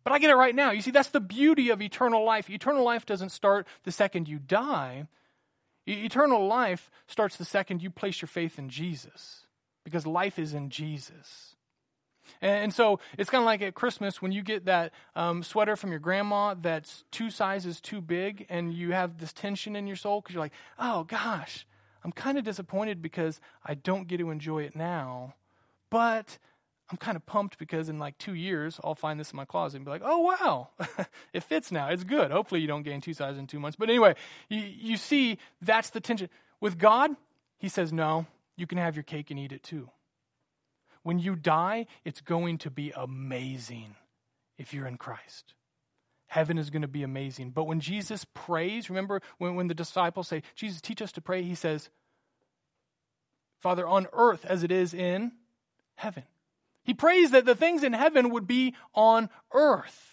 But 0.03 0.13
I 0.13 0.17
get 0.17 0.31
it 0.31 0.35
right 0.35 0.55
now. 0.55 0.71
You 0.71 0.81
see, 0.81 0.89
that's 0.89 1.09
the 1.09 1.19
beauty 1.19 1.69
of 1.69 1.79
eternal 1.79 2.25
life. 2.25 2.49
Eternal 2.49 2.83
life 2.83 3.05
doesn't 3.05 3.29
start 3.29 3.67
the 3.83 3.91
second 3.91 4.27
you 4.27 4.39
die. 4.39 5.05
Eternal 5.85 6.47
life 6.47 6.89
starts 7.05 7.37
the 7.37 7.45
second 7.45 7.83
you 7.83 7.91
place 7.91 8.19
your 8.19 8.29
faith 8.29 8.57
in 8.57 8.69
Jesus, 8.69 9.45
because 9.83 10.07
life 10.07 10.39
is 10.39 10.55
in 10.55 10.71
Jesus. 10.71 11.50
And 12.41 12.73
so 12.73 12.99
it's 13.17 13.29
kind 13.29 13.41
of 13.41 13.45
like 13.45 13.61
at 13.61 13.73
Christmas 13.73 14.21
when 14.21 14.31
you 14.31 14.41
get 14.41 14.65
that 14.65 14.93
um, 15.15 15.43
sweater 15.43 15.75
from 15.75 15.91
your 15.91 15.99
grandma 15.99 16.53
that's 16.53 17.03
two 17.11 17.29
sizes 17.29 17.81
too 17.81 18.01
big, 18.01 18.45
and 18.49 18.73
you 18.73 18.91
have 18.91 19.17
this 19.17 19.33
tension 19.33 19.75
in 19.75 19.87
your 19.87 19.95
soul 19.95 20.21
because 20.21 20.33
you're 20.33 20.43
like, 20.43 20.53
oh 20.79 21.03
gosh, 21.03 21.65
I'm 22.03 22.11
kind 22.11 22.37
of 22.37 22.43
disappointed 22.43 23.01
because 23.01 23.39
I 23.65 23.75
don't 23.75 24.07
get 24.07 24.17
to 24.17 24.31
enjoy 24.31 24.63
it 24.63 24.75
now, 24.75 25.35
but 25.89 26.37
I'm 26.91 26.97
kind 26.97 27.15
of 27.15 27.25
pumped 27.25 27.57
because 27.57 27.87
in 27.87 27.99
like 27.99 28.17
two 28.17 28.33
years, 28.33 28.79
I'll 28.83 28.95
find 28.95 29.19
this 29.19 29.31
in 29.31 29.37
my 29.37 29.45
closet 29.45 29.77
and 29.77 29.85
be 29.85 29.91
like, 29.91 30.01
oh, 30.03 30.19
wow, 30.19 30.69
it 31.33 31.43
fits 31.43 31.71
now. 31.71 31.87
It's 31.87 32.03
good. 32.03 32.31
Hopefully, 32.31 32.59
you 32.59 32.67
don't 32.67 32.83
gain 32.83 32.99
two 32.99 33.13
sizes 33.13 33.39
in 33.39 33.47
two 33.47 33.59
months. 33.59 33.77
But 33.79 33.89
anyway, 33.89 34.15
you, 34.49 34.59
you 34.59 34.97
see, 34.97 35.37
that's 35.61 35.91
the 35.91 36.01
tension. 36.01 36.29
With 36.59 36.77
God, 36.77 37.11
He 37.57 37.69
says, 37.69 37.93
no, 37.93 38.25
you 38.57 38.67
can 38.67 38.77
have 38.77 38.95
your 38.95 39.03
cake 39.03 39.31
and 39.31 39.39
eat 39.39 39.53
it 39.53 39.63
too. 39.63 39.89
When 41.03 41.19
you 41.19 41.35
die, 41.35 41.87
it's 42.05 42.21
going 42.21 42.59
to 42.59 42.69
be 42.69 42.91
amazing 42.95 43.95
if 44.57 44.73
you're 44.73 44.87
in 44.87 44.97
Christ. 44.97 45.53
Heaven 46.27 46.57
is 46.57 46.69
going 46.69 46.83
to 46.83 46.87
be 46.87 47.03
amazing. 47.03 47.51
But 47.51 47.65
when 47.65 47.79
Jesus 47.79 48.25
prays, 48.33 48.89
remember 48.89 49.21
when, 49.37 49.55
when 49.55 49.67
the 49.67 49.73
disciples 49.73 50.27
say, 50.27 50.43
Jesus, 50.55 50.79
teach 50.79 51.01
us 51.01 51.11
to 51.13 51.21
pray, 51.21 51.43
he 51.43 51.55
says, 51.55 51.89
Father, 53.59 53.87
on 53.87 54.07
earth 54.13 54.45
as 54.45 54.63
it 54.63 54.71
is 54.71 54.93
in 54.93 55.33
heaven. 55.95 56.23
He 56.83 56.93
prays 56.93 57.31
that 57.31 57.45
the 57.45 57.55
things 57.55 57.83
in 57.83 57.93
heaven 57.93 58.29
would 58.31 58.47
be 58.47 58.75
on 58.95 59.29
earth. 59.53 60.10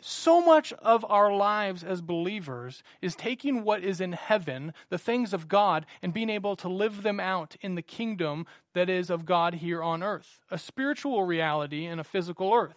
So 0.00 0.40
much 0.40 0.72
of 0.74 1.04
our 1.08 1.34
lives 1.34 1.82
as 1.82 2.00
believers 2.00 2.84
is 3.02 3.16
taking 3.16 3.64
what 3.64 3.82
is 3.82 4.00
in 4.00 4.12
heaven, 4.12 4.72
the 4.90 4.98
things 4.98 5.32
of 5.32 5.48
God, 5.48 5.86
and 6.02 6.14
being 6.14 6.30
able 6.30 6.54
to 6.56 6.68
live 6.68 7.02
them 7.02 7.18
out 7.18 7.56
in 7.60 7.74
the 7.74 7.82
kingdom 7.82 8.46
that 8.74 8.88
is 8.88 9.10
of 9.10 9.26
God 9.26 9.54
here 9.54 9.82
on 9.82 10.04
earth. 10.04 10.38
A 10.52 10.58
spiritual 10.58 11.24
reality 11.24 11.84
in 11.84 11.98
a 11.98 12.04
physical 12.04 12.54
earth. 12.54 12.76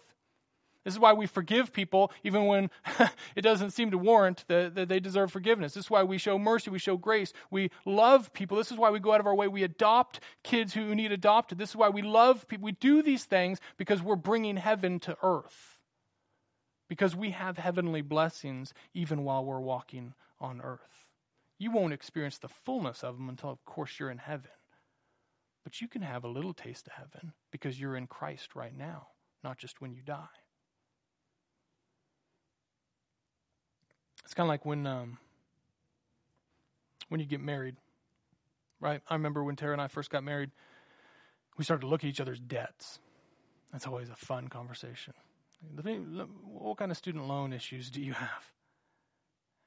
This 0.84 0.94
is 0.94 1.00
why 1.00 1.12
we 1.12 1.26
forgive 1.26 1.72
people 1.72 2.10
even 2.24 2.46
when 2.46 2.68
it 3.36 3.42
doesn't 3.42 3.70
seem 3.70 3.92
to 3.92 3.98
warrant 3.98 4.44
that, 4.48 4.74
that, 4.74 4.88
they 4.88 4.98
deserve 4.98 5.30
forgiveness. 5.30 5.74
This 5.74 5.84
is 5.84 5.90
why 5.90 6.02
we 6.02 6.18
show 6.18 6.40
mercy, 6.40 6.70
we 6.70 6.80
show 6.80 6.96
grace, 6.96 7.32
we 7.52 7.70
love 7.84 8.32
people. 8.32 8.56
This 8.56 8.72
is 8.72 8.78
why 8.78 8.90
we 8.90 8.98
go 8.98 9.12
out 9.12 9.20
of 9.20 9.28
our 9.28 9.34
way. 9.34 9.46
We 9.46 9.62
adopt 9.62 10.18
kids 10.42 10.74
who 10.74 10.92
need 10.94 11.12
adopted. 11.12 11.58
This 11.58 11.70
is 11.70 11.76
why 11.76 11.88
we 11.88 12.02
love 12.02 12.48
people. 12.48 12.64
We 12.64 12.72
do 12.72 13.00
these 13.00 13.24
things 13.24 13.60
because 13.76 14.02
we're 14.02 14.16
bringing 14.16 14.56
heaven 14.56 14.98
to 15.00 15.16
earth. 15.22 15.71
Because 16.92 17.16
we 17.16 17.30
have 17.30 17.56
heavenly 17.56 18.02
blessings 18.02 18.74
even 18.92 19.24
while 19.24 19.42
we're 19.42 19.62
walking 19.62 20.12
on 20.38 20.60
earth. 20.60 21.06
You 21.58 21.70
won't 21.70 21.94
experience 21.94 22.36
the 22.36 22.50
fullness 22.50 23.02
of 23.02 23.16
them 23.16 23.30
until, 23.30 23.48
of 23.48 23.64
course, 23.64 23.98
you're 23.98 24.10
in 24.10 24.18
heaven. 24.18 24.50
But 25.64 25.80
you 25.80 25.88
can 25.88 26.02
have 26.02 26.22
a 26.22 26.28
little 26.28 26.52
taste 26.52 26.86
of 26.86 26.92
heaven 26.92 27.32
because 27.50 27.80
you're 27.80 27.96
in 27.96 28.08
Christ 28.08 28.54
right 28.54 28.76
now, 28.76 29.06
not 29.42 29.56
just 29.56 29.80
when 29.80 29.94
you 29.94 30.02
die. 30.02 30.36
It's 34.26 34.34
kind 34.34 34.46
of 34.46 34.50
like 34.50 34.66
when 34.66 34.86
um, 34.86 35.16
when 37.08 37.20
you 37.20 37.26
get 37.26 37.40
married, 37.40 37.76
right? 38.80 39.00
I 39.08 39.14
remember 39.14 39.42
when 39.42 39.56
Tara 39.56 39.72
and 39.72 39.80
I 39.80 39.88
first 39.88 40.10
got 40.10 40.24
married, 40.24 40.50
we 41.56 41.64
started 41.64 41.80
to 41.80 41.86
look 41.86 42.04
at 42.04 42.10
each 42.10 42.20
other's 42.20 42.38
debts. 42.38 42.98
That's 43.72 43.86
always 43.86 44.10
a 44.10 44.14
fun 44.14 44.48
conversation. 44.48 45.14
What 45.74 46.78
kind 46.78 46.90
of 46.90 46.96
student 46.96 47.26
loan 47.28 47.52
issues 47.52 47.90
do 47.90 48.00
you 48.00 48.12
have? 48.12 48.52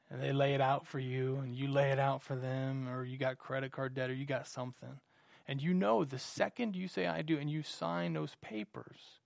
And 0.09 0.21
they 0.21 0.33
lay 0.33 0.53
it 0.53 0.61
out 0.61 0.85
for 0.85 0.99
you, 0.99 1.37
and 1.37 1.55
you 1.55 1.67
lay 1.67 1.91
it 1.91 1.99
out 1.99 2.21
for 2.21 2.35
them, 2.35 2.87
or 2.87 3.03
you 3.03 3.17
got 3.17 3.37
credit 3.37 3.71
card 3.71 3.95
debt, 3.95 4.09
or 4.09 4.13
you 4.13 4.25
got 4.25 4.47
something. 4.47 4.99
And 5.47 5.61
you 5.61 5.73
know 5.73 6.03
the 6.03 6.19
second 6.19 6.75
you 6.75 6.87
say 6.87 7.07
I 7.07 7.21
do 7.21 7.37
and 7.37 7.49
you 7.49 7.63
sign 7.63 8.13
those 8.13 8.35
papers, 8.41 9.19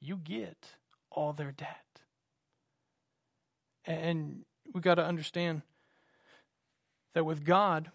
you 0.00 0.16
get 0.16 0.74
all 1.10 1.32
their 1.32 1.52
debt. 1.52 2.00
And 3.84 4.44
we 4.72 4.80
got 4.80 4.96
to 4.96 5.04
understand 5.04 5.62
that 7.14 7.24
with 7.24 7.44
God, 7.44 7.90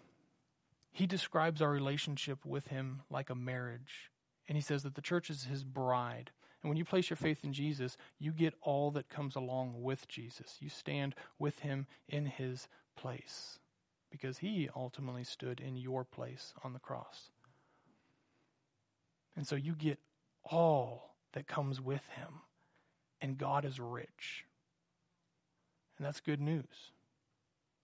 He 0.90 1.06
describes 1.06 1.62
our 1.62 1.70
relationship 1.70 2.44
with 2.44 2.68
Him 2.68 3.02
like 3.10 3.30
a 3.30 3.34
marriage. 3.34 4.10
And 4.48 4.56
He 4.56 4.62
says 4.62 4.82
that 4.82 4.94
the 4.94 5.02
church 5.02 5.30
is 5.30 5.44
His 5.44 5.64
bride. 5.64 6.30
And 6.62 6.70
when 6.70 6.76
you 6.76 6.84
place 6.84 7.10
your 7.10 7.16
faith 7.16 7.42
in 7.42 7.52
Jesus, 7.52 7.96
you 8.18 8.30
get 8.30 8.54
all 8.62 8.92
that 8.92 9.08
comes 9.08 9.34
along 9.34 9.82
with 9.82 10.06
Jesus. 10.08 10.58
You 10.60 10.68
stand 10.68 11.14
with 11.38 11.58
Him 11.60 11.86
in 12.08 12.26
His 12.26 12.68
place 12.96 13.58
because 14.10 14.38
He 14.38 14.68
ultimately 14.76 15.24
stood 15.24 15.60
in 15.60 15.76
your 15.76 16.04
place 16.04 16.54
on 16.62 16.72
the 16.72 16.78
cross. 16.78 17.30
And 19.34 19.46
so 19.46 19.56
you 19.56 19.74
get 19.74 19.98
all 20.44 21.16
that 21.32 21.46
comes 21.46 21.80
with 21.80 22.06
Him. 22.16 22.42
And 23.20 23.38
God 23.38 23.64
is 23.64 23.78
rich. 23.80 24.44
And 25.96 26.06
that's 26.06 26.20
good 26.20 26.40
news. 26.40 26.92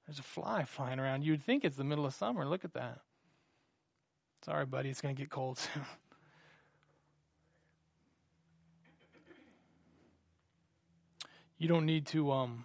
There's 0.07 0.19
a 0.19 0.23
fly 0.23 0.64
flying 0.64 0.99
around. 0.99 1.25
You'd 1.25 1.45
think 1.45 1.64
it's 1.64 1.77
the 1.77 1.85
middle 1.85 2.07
of 2.07 2.14
summer. 2.14 2.47
Look 2.47 2.64
at 2.64 2.75
that. 2.75 3.01
Sorry, 4.45 4.67
buddy, 4.67 4.88
it's 4.88 5.01
going 5.01 5.14
to 5.14 5.21
get 5.21 5.31
cold 5.31 5.59
soon. 5.75 5.85
You 11.59 11.68
don't 11.68 11.87
need 11.87 12.07
to 12.07 12.33
um 12.33 12.64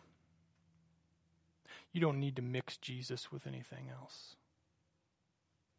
you 1.92 2.02
don't 2.02 2.20
need 2.20 2.36
to 2.36 2.42
mix 2.42 2.78
Jesus 2.78 3.32
with 3.32 3.46
anything 3.46 3.90
else. 3.90 4.36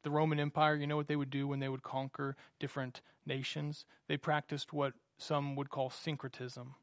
The 0.04 0.10
Roman 0.10 0.38
Empire, 0.38 0.76
you 0.76 0.86
know 0.86 0.96
what 0.96 1.08
they 1.08 1.16
would 1.16 1.30
do 1.30 1.48
when 1.48 1.58
they 1.58 1.68
would 1.68 1.82
conquer 1.82 2.36
different 2.60 3.00
nations? 3.26 3.84
They 4.06 4.16
practiced 4.16 4.72
what 4.72 4.92
some 5.18 5.56
would 5.56 5.70
call 5.70 5.90
syncretism, 5.90 6.74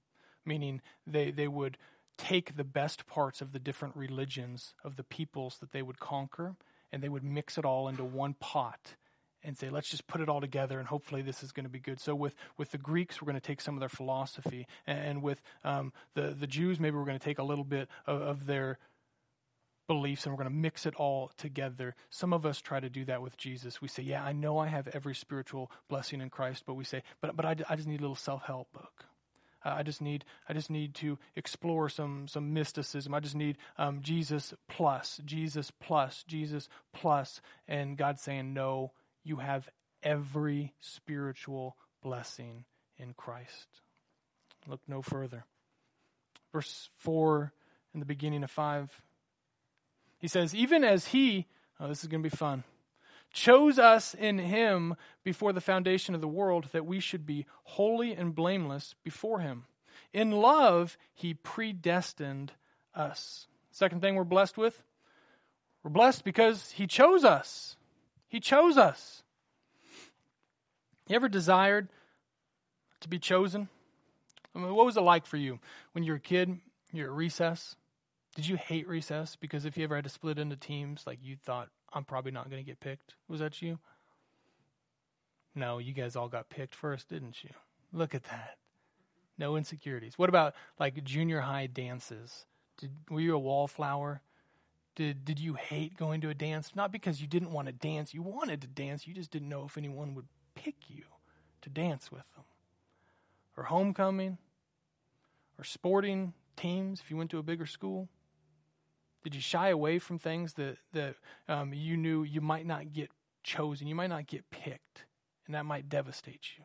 meaning 0.45 0.81
they, 1.07 1.31
they 1.31 1.47
would 1.47 1.77
take 2.17 2.57
the 2.57 2.63
best 2.63 3.07
parts 3.07 3.41
of 3.41 3.53
the 3.53 3.59
different 3.59 3.95
religions 3.95 4.73
of 4.83 4.95
the 4.95 5.03
peoples 5.03 5.57
that 5.59 5.71
they 5.71 5.81
would 5.81 5.99
conquer 5.99 6.55
and 6.91 7.01
they 7.01 7.09
would 7.09 7.23
mix 7.23 7.57
it 7.57 7.63
all 7.63 7.87
into 7.87 8.03
one 8.03 8.33
pot 8.33 8.95
and 9.43 9.57
say, 9.57 9.69
let's 9.69 9.89
just 9.89 10.07
put 10.07 10.21
it 10.21 10.29
all 10.29 10.41
together 10.41 10.79
and 10.79 10.87
hopefully 10.87 11.21
this 11.21 11.43
is 11.43 11.51
going 11.51 11.65
to 11.65 11.69
be 11.69 11.79
good. 11.79 11.99
So 11.99 12.15
with, 12.15 12.35
with 12.57 12.71
the 12.71 12.77
Greeks, 12.77 13.21
we're 13.21 13.25
going 13.27 13.39
to 13.39 13.45
take 13.45 13.61
some 13.61 13.75
of 13.75 13.79
their 13.79 13.89
philosophy. 13.89 14.67
And 14.85 15.21
with 15.21 15.41
um, 15.63 15.93
the, 16.13 16.35
the 16.37 16.47
Jews, 16.47 16.79
maybe 16.79 16.95
we're 16.95 17.05
going 17.05 17.19
to 17.19 17.23
take 17.23 17.39
a 17.39 17.43
little 17.43 17.63
bit 17.63 17.89
of, 18.05 18.21
of 18.21 18.45
their 18.45 18.77
beliefs 19.87 20.25
and 20.25 20.33
we're 20.33 20.43
going 20.43 20.53
to 20.53 20.61
mix 20.61 20.85
it 20.85 20.95
all 20.95 21.31
together. 21.37 21.95
Some 22.09 22.33
of 22.33 22.45
us 22.45 22.61
try 22.61 22.79
to 22.79 22.89
do 22.89 23.03
that 23.05 23.21
with 23.21 23.37
Jesus. 23.37 23.81
We 23.81 23.87
say, 23.87 24.03
yeah, 24.03 24.23
I 24.23 24.31
know 24.31 24.57
I 24.57 24.67
have 24.67 24.87
every 24.89 25.15
spiritual 25.15 25.71
blessing 25.89 26.21
in 26.21 26.29
Christ, 26.29 26.63
but 26.65 26.75
we 26.75 26.83
say, 26.83 27.03
but, 27.19 27.35
but 27.35 27.45
I, 27.45 27.55
I 27.69 27.75
just 27.75 27.87
need 27.87 27.99
a 27.99 28.03
little 28.03 28.15
self-help 28.15 28.71
book. 28.71 29.05
I 29.63 29.83
just 29.83 30.01
need 30.01 30.25
I 30.49 30.53
just 30.53 30.71
need 30.71 30.95
to 30.95 31.19
explore 31.35 31.87
some 31.87 32.27
some 32.27 32.51
mysticism. 32.53 33.13
I 33.13 33.19
just 33.19 33.35
need 33.35 33.57
um, 33.77 34.01
Jesus 34.01 34.55
plus 34.67 35.21
Jesus 35.23 35.71
plus 35.71 36.23
Jesus 36.27 36.67
plus, 36.93 37.41
and 37.67 37.95
God 37.95 38.19
saying, 38.19 38.55
"No, 38.55 38.91
you 39.23 39.37
have 39.37 39.69
every 40.03 40.73
spiritual 40.79 41.77
blessing 42.01 42.65
in 42.97 43.13
Christ." 43.13 43.67
Look 44.67 44.81
no 44.87 45.01
further. 45.01 45.45
Verse 46.51 46.89
four 46.97 47.53
in 47.93 47.99
the 47.99 48.05
beginning 48.05 48.43
of 48.43 48.51
five. 48.51 49.01
He 50.19 50.27
says, 50.27 50.53
"Even 50.53 50.83
as 50.83 51.07
He." 51.07 51.47
Oh, 51.79 51.87
this 51.87 52.03
is 52.03 52.07
going 52.07 52.21
to 52.21 52.29
be 52.29 52.35
fun 52.35 52.63
chose 53.31 53.79
us 53.79 54.13
in 54.13 54.37
him 54.37 54.95
before 55.23 55.53
the 55.53 55.61
foundation 55.61 56.13
of 56.13 56.21
the 56.21 56.27
world 56.27 56.65
that 56.71 56.85
we 56.85 56.99
should 56.99 57.25
be 57.25 57.45
holy 57.63 58.13
and 58.13 58.35
blameless 58.35 58.95
before 59.03 59.39
him. 59.39 59.65
In 60.13 60.31
love, 60.31 60.97
he 61.13 61.33
predestined 61.33 62.51
us. 62.93 63.47
Second 63.71 64.01
thing 64.01 64.15
we're 64.15 64.23
blessed 64.23 64.57
with 64.57 64.83
we're 65.83 65.91
blessed 65.91 66.23
because 66.23 66.71
he 66.71 66.85
chose 66.85 67.23
us. 67.23 67.75
He 68.31 68.39
chose 68.39 68.77
us. 68.77 69.23
You 71.09 71.17
ever 71.17 71.27
desired 71.27 71.89
to 73.01 73.09
be 73.09 73.19
chosen? 73.19 73.67
I 74.55 74.59
mean, 74.59 74.73
what 74.73 74.85
was 74.85 74.95
it 74.95 75.01
like 75.01 75.25
for 75.25 75.35
you 75.35 75.59
when 75.91 76.05
you 76.05 76.13
were 76.13 76.17
a 76.17 76.21
kid? 76.21 76.57
You're 76.93 77.07
at 77.07 77.13
recess. 77.13 77.75
Did 78.35 78.47
you 78.47 78.55
hate 78.55 78.87
recess? 78.87 79.35
Because 79.35 79.65
if 79.65 79.75
you 79.75 79.83
ever 79.83 79.95
had 79.95 80.05
to 80.05 80.09
split 80.09 80.39
into 80.39 80.55
teams, 80.55 81.03
like 81.05 81.19
you 81.21 81.35
thought, 81.35 81.67
I'm 81.91 82.05
probably 82.05 82.31
not 82.31 82.49
going 82.49 82.63
to 82.63 82.65
get 82.65 82.79
picked. 82.79 83.15
Was 83.27 83.41
that 83.41 83.61
you? 83.61 83.79
No, 85.53 85.79
you 85.79 85.91
guys 85.91 86.15
all 86.15 86.29
got 86.29 86.49
picked 86.49 86.73
first, 86.73 87.09
didn't 87.09 87.43
you? 87.43 87.49
Look 87.91 88.15
at 88.15 88.23
that. 88.23 88.55
No 89.37 89.57
insecurities. 89.57 90.17
What 90.17 90.29
about 90.29 90.55
like 90.79 91.03
junior 91.03 91.41
high 91.41 91.67
dances? 91.67 92.45
Did, 92.77 92.91
were 93.09 93.19
you 93.19 93.35
a 93.35 93.39
wallflower? 93.39 94.21
Did 94.95 95.23
did 95.25 95.39
you 95.39 95.53
hate 95.53 95.95
going 95.95 96.21
to 96.21 96.29
a 96.29 96.33
dance? 96.33 96.75
Not 96.75 96.91
because 96.91 97.21
you 97.21 97.27
didn't 97.27 97.51
want 97.51 97.67
to 97.67 97.71
dance. 97.71 98.13
You 98.13 98.21
wanted 98.21 98.61
to 98.61 98.67
dance. 98.67 99.07
You 99.07 99.13
just 99.13 99.31
didn't 99.31 99.49
know 99.49 99.65
if 99.65 99.77
anyone 99.77 100.15
would 100.15 100.27
pick 100.55 100.75
you 100.89 101.03
to 101.61 101.69
dance 101.69 102.11
with 102.11 102.23
them. 102.35 102.43
Or 103.57 103.65
homecoming, 103.65 104.37
or 105.57 105.63
sporting 105.63 106.33
teams 106.55 107.01
if 107.01 107.11
you 107.11 107.17
went 107.17 107.31
to 107.31 107.37
a 107.37 107.43
bigger 107.43 107.65
school. 107.65 108.09
Did 109.23 109.35
you 109.35 109.41
shy 109.41 109.69
away 109.69 109.99
from 109.99 110.17
things 110.17 110.53
that, 110.53 110.77
that 110.93 111.15
um, 111.47 111.73
you 111.73 111.95
knew 111.95 112.23
you 112.23 112.41
might 112.41 112.65
not 112.65 112.91
get 112.91 113.11
chosen, 113.43 113.87
you 113.87 113.93
might 113.93 114.09
not 114.09 114.25
get 114.25 114.49
picked, 114.49 115.05
and 115.45 115.53
that 115.53 115.65
might 115.65 115.89
devastate 115.89 116.47
you? 116.57 116.63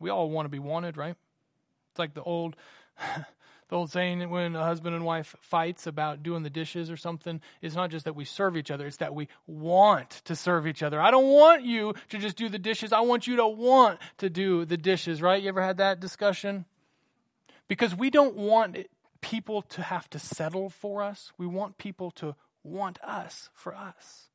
We 0.00 0.08
all 0.08 0.30
want 0.30 0.46
to 0.46 0.50
be 0.50 0.58
wanted, 0.58 0.96
right? 0.96 1.16
It's 1.90 1.98
like 1.98 2.14
the 2.14 2.22
old 2.22 2.56
The 3.68 3.76
old 3.76 3.90
saying 3.90 4.30
when 4.30 4.56
a 4.56 4.64
husband 4.64 4.96
and 4.96 5.04
wife 5.04 5.36
fights 5.40 5.86
about 5.86 6.22
doing 6.22 6.42
the 6.42 6.50
dishes 6.50 6.90
or 6.90 6.96
something, 6.96 7.40
it's 7.60 7.74
not 7.74 7.90
just 7.90 8.06
that 8.06 8.16
we 8.16 8.24
serve 8.24 8.56
each 8.56 8.70
other, 8.70 8.86
it's 8.86 8.96
that 8.96 9.14
we 9.14 9.28
want 9.46 10.10
to 10.24 10.34
serve 10.34 10.66
each 10.66 10.82
other. 10.82 11.00
I 11.00 11.10
don't 11.10 11.28
want 11.28 11.64
you 11.64 11.94
to 12.08 12.18
just 12.18 12.36
do 12.36 12.48
the 12.48 12.58
dishes. 12.58 12.92
I 12.94 13.00
want 13.00 13.26
you 13.26 13.36
to 13.36 13.46
want 13.46 13.98
to 14.18 14.30
do 14.30 14.64
the 14.64 14.78
dishes, 14.78 15.20
right? 15.20 15.42
You 15.42 15.50
ever 15.50 15.62
had 15.62 15.76
that 15.76 16.00
discussion? 16.00 16.64
Because 17.68 17.94
we 17.94 18.08
don't 18.08 18.36
want 18.36 18.86
people 19.20 19.60
to 19.62 19.82
have 19.82 20.08
to 20.10 20.18
settle 20.18 20.70
for 20.70 21.02
us. 21.02 21.32
We 21.36 21.46
want 21.46 21.76
people 21.76 22.10
to 22.12 22.36
want 22.62 22.98
us 23.02 23.50
for 23.52 23.74
us. 23.74 24.28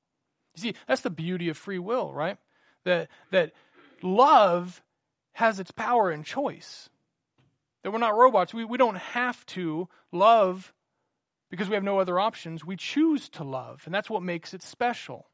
You 0.56 0.62
see, 0.62 0.76
that's 0.88 1.02
the 1.02 1.10
beauty 1.10 1.50
of 1.50 1.58
free 1.58 1.80
will, 1.80 2.13
right? 2.13 2.38
That 2.84 3.10
that 3.32 3.54
love 4.04 4.84
has 5.34 5.60
its 5.60 5.72
power 5.72 6.12
in 6.12 6.22
choice. 6.24 6.89
That 7.84 7.91
we're 7.91 8.00
not 8.00 8.17
robots. 8.17 8.54
We, 8.54 8.65
we 8.65 8.78
don't 8.78 8.98
have 8.98 9.46
to 9.48 9.89
love 10.12 10.74
because 11.52 11.69
we 11.69 11.76
have 11.76 11.84
no 11.84 12.00
other 12.00 12.19
options. 12.19 12.65
We 12.65 12.76
choose 12.76 13.30
to 13.30 13.43
love, 13.43 13.84
and 13.86 13.93
that's 13.93 14.10
what 14.10 14.24
makes 14.24 14.54
it 14.54 14.63
special. 14.63 15.28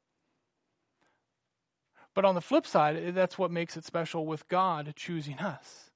But 2.14 2.26
on 2.26 2.36
the 2.36 2.42
flip 2.42 2.66
side, 2.66 3.14
that's 3.16 3.38
what 3.38 3.52
makes 3.52 3.78
it 3.78 3.86
special 3.86 4.26
with 4.26 4.48
God 4.48 4.94
choosing 4.96 5.40
us. 5.40 5.92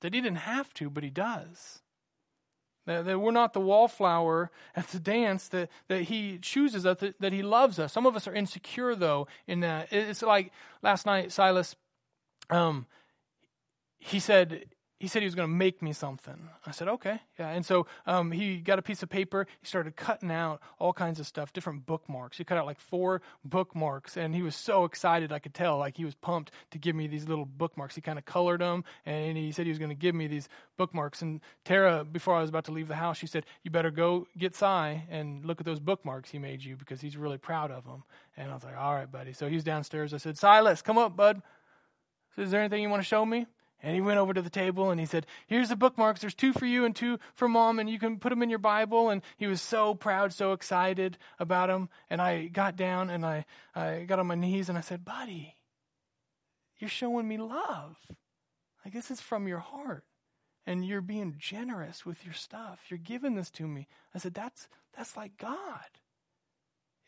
That 0.00 0.12
He 0.12 0.20
didn't 0.20 0.38
have 0.38 0.74
to, 0.74 0.90
but 0.90 1.04
He 1.04 1.10
does. 1.10 1.80
That, 2.86 3.04
that 3.04 3.18
we're 3.18 3.30
not 3.30 3.52
the 3.52 3.60
wallflower 3.60 4.50
at 4.74 4.88
the 4.88 4.98
dance, 4.98 5.48
that, 5.48 5.70
that 5.86 6.02
He 6.02 6.38
chooses 6.38 6.84
us, 6.84 6.98
that, 6.98 7.20
that 7.20 7.32
He 7.32 7.42
loves 7.42 7.78
us. 7.78 7.92
Some 7.92 8.06
of 8.06 8.16
us 8.16 8.26
are 8.26 8.34
insecure, 8.34 8.94
though, 8.94 9.28
in 9.46 9.60
that. 9.60 9.92
It's 9.92 10.22
like 10.22 10.52
last 10.82 11.06
night, 11.06 11.30
Silas, 11.30 11.76
um, 12.50 12.86
he 13.98 14.20
said, 14.20 14.66
he 14.98 15.06
said 15.06 15.22
he 15.22 15.26
was 15.26 15.36
going 15.36 15.48
to 15.48 15.54
make 15.54 15.80
me 15.80 15.92
something. 15.92 16.48
I 16.66 16.72
said, 16.72 16.88
okay. 16.88 17.20
Yeah. 17.38 17.50
And 17.50 17.64
so 17.64 17.86
um, 18.06 18.32
he 18.32 18.56
got 18.56 18.80
a 18.80 18.82
piece 18.82 19.02
of 19.02 19.08
paper. 19.08 19.46
He 19.60 19.66
started 19.66 19.94
cutting 19.94 20.30
out 20.30 20.60
all 20.78 20.92
kinds 20.92 21.20
of 21.20 21.26
stuff, 21.26 21.52
different 21.52 21.86
bookmarks. 21.86 22.36
He 22.36 22.44
cut 22.44 22.58
out 22.58 22.66
like 22.66 22.80
four 22.80 23.22
bookmarks, 23.44 24.16
and 24.16 24.34
he 24.34 24.42
was 24.42 24.56
so 24.56 24.84
excited. 24.84 25.30
I 25.30 25.38
could 25.38 25.54
tell, 25.54 25.78
like 25.78 25.96
he 25.96 26.04
was 26.04 26.16
pumped 26.16 26.50
to 26.72 26.78
give 26.78 26.96
me 26.96 27.06
these 27.06 27.28
little 27.28 27.44
bookmarks. 27.44 27.94
He 27.94 28.00
kind 28.00 28.18
of 28.18 28.24
colored 28.24 28.60
them, 28.60 28.82
and 29.06 29.36
he 29.36 29.52
said 29.52 29.66
he 29.66 29.70
was 29.70 29.78
going 29.78 29.90
to 29.90 29.94
give 29.94 30.16
me 30.16 30.26
these 30.26 30.48
bookmarks. 30.76 31.22
And 31.22 31.40
Tara, 31.64 32.04
before 32.04 32.34
I 32.34 32.40
was 32.40 32.50
about 32.50 32.64
to 32.64 32.72
leave 32.72 32.88
the 32.88 32.96
house, 32.96 33.16
she 33.18 33.28
said, 33.28 33.46
"You 33.62 33.70
better 33.70 33.92
go 33.92 34.26
get 34.36 34.56
Cy 34.56 35.04
and 35.10 35.44
look 35.44 35.60
at 35.60 35.66
those 35.66 35.80
bookmarks 35.80 36.30
he 36.30 36.38
made 36.38 36.62
you 36.64 36.76
because 36.76 37.00
he's 37.00 37.16
really 37.16 37.38
proud 37.38 37.70
of 37.70 37.84
them." 37.84 38.02
And 38.36 38.50
I 38.50 38.54
was 38.54 38.64
like, 38.64 38.76
"All 38.76 38.94
right, 38.94 39.10
buddy." 39.10 39.32
So 39.32 39.48
he's 39.48 39.62
downstairs. 39.62 40.12
I 40.12 40.16
said, 40.16 40.36
"Silas, 40.36 40.82
come 40.82 40.98
up, 40.98 41.16
bud." 41.16 41.40
Is 42.36 42.50
there 42.50 42.60
anything 42.60 42.82
you 42.82 42.88
want 42.88 43.02
to 43.02 43.08
show 43.08 43.24
me? 43.24 43.46
And 43.82 43.94
he 43.94 44.00
went 44.00 44.18
over 44.18 44.34
to 44.34 44.42
the 44.42 44.50
table 44.50 44.90
and 44.90 44.98
he 44.98 45.06
said, 45.06 45.26
Here's 45.46 45.68
the 45.68 45.76
bookmarks. 45.76 46.20
There's 46.20 46.34
two 46.34 46.52
for 46.52 46.66
you 46.66 46.84
and 46.84 46.96
two 46.96 47.18
for 47.34 47.48
mom, 47.48 47.78
and 47.78 47.88
you 47.88 47.98
can 47.98 48.18
put 48.18 48.30
them 48.30 48.42
in 48.42 48.50
your 48.50 48.58
Bible. 48.58 49.10
And 49.10 49.22
he 49.36 49.46
was 49.46 49.62
so 49.62 49.94
proud, 49.94 50.32
so 50.32 50.52
excited 50.52 51.16
about 51.38 51.68
them. 51.68 51.88
And 52.10 52.20
I 52.20 52.46
got 52.46 52.76
down 52.76 53.08
and 53.10 53.24
I, 53.24 53.44
I 53.74 54.04
got 54.06 54.18
on 54.18 54.26
my 54.26 54.34
knees 54.34 54.68
and 54.68 54.76
I 54.76 54.80
said, 54.80 55.04
Buddy, 55.04 55.54
you're 56.78 56.90
showing 56.90 57.28
me 57.28 57.38
love. 57.38 57.96
Like 58.84 58.94
this 58.94 59.10
is 59.10 59.20
from 59.20 59.46
your 59.46 59.58
heart. 59.58 60.04
And 60.66 60.84
you're 60.84 61.00
being 61.00 61.36
generous 61.38 62.04
with 62.04 62.24
your 62.24 62.34
stuff. 62.34 62.80
You're 62.88 62.98
giving 62.98 63.36
this 63.36 63.50
to 63.52 63.66
me. 63.66 63.86
I 64.14 64.18
said, 64.18 64.34
That's 64.34 64.68
that's 64.96 65.16
like 65.16 65.38
God. 65.38 65.86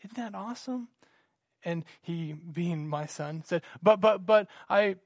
Isn't 0.04 0.16
that 0.16 0.35
awesome? 0.35 0.88
And 1.62 1.85
he, 2.00 2.33
being 2.33 2.88
my 2.88 3.04
son, 3.04 3.42
said, 3.44 3.62
But 3.83 4.00
but 4.00 4.24
but 4.24 4.46
I 4.68 4.96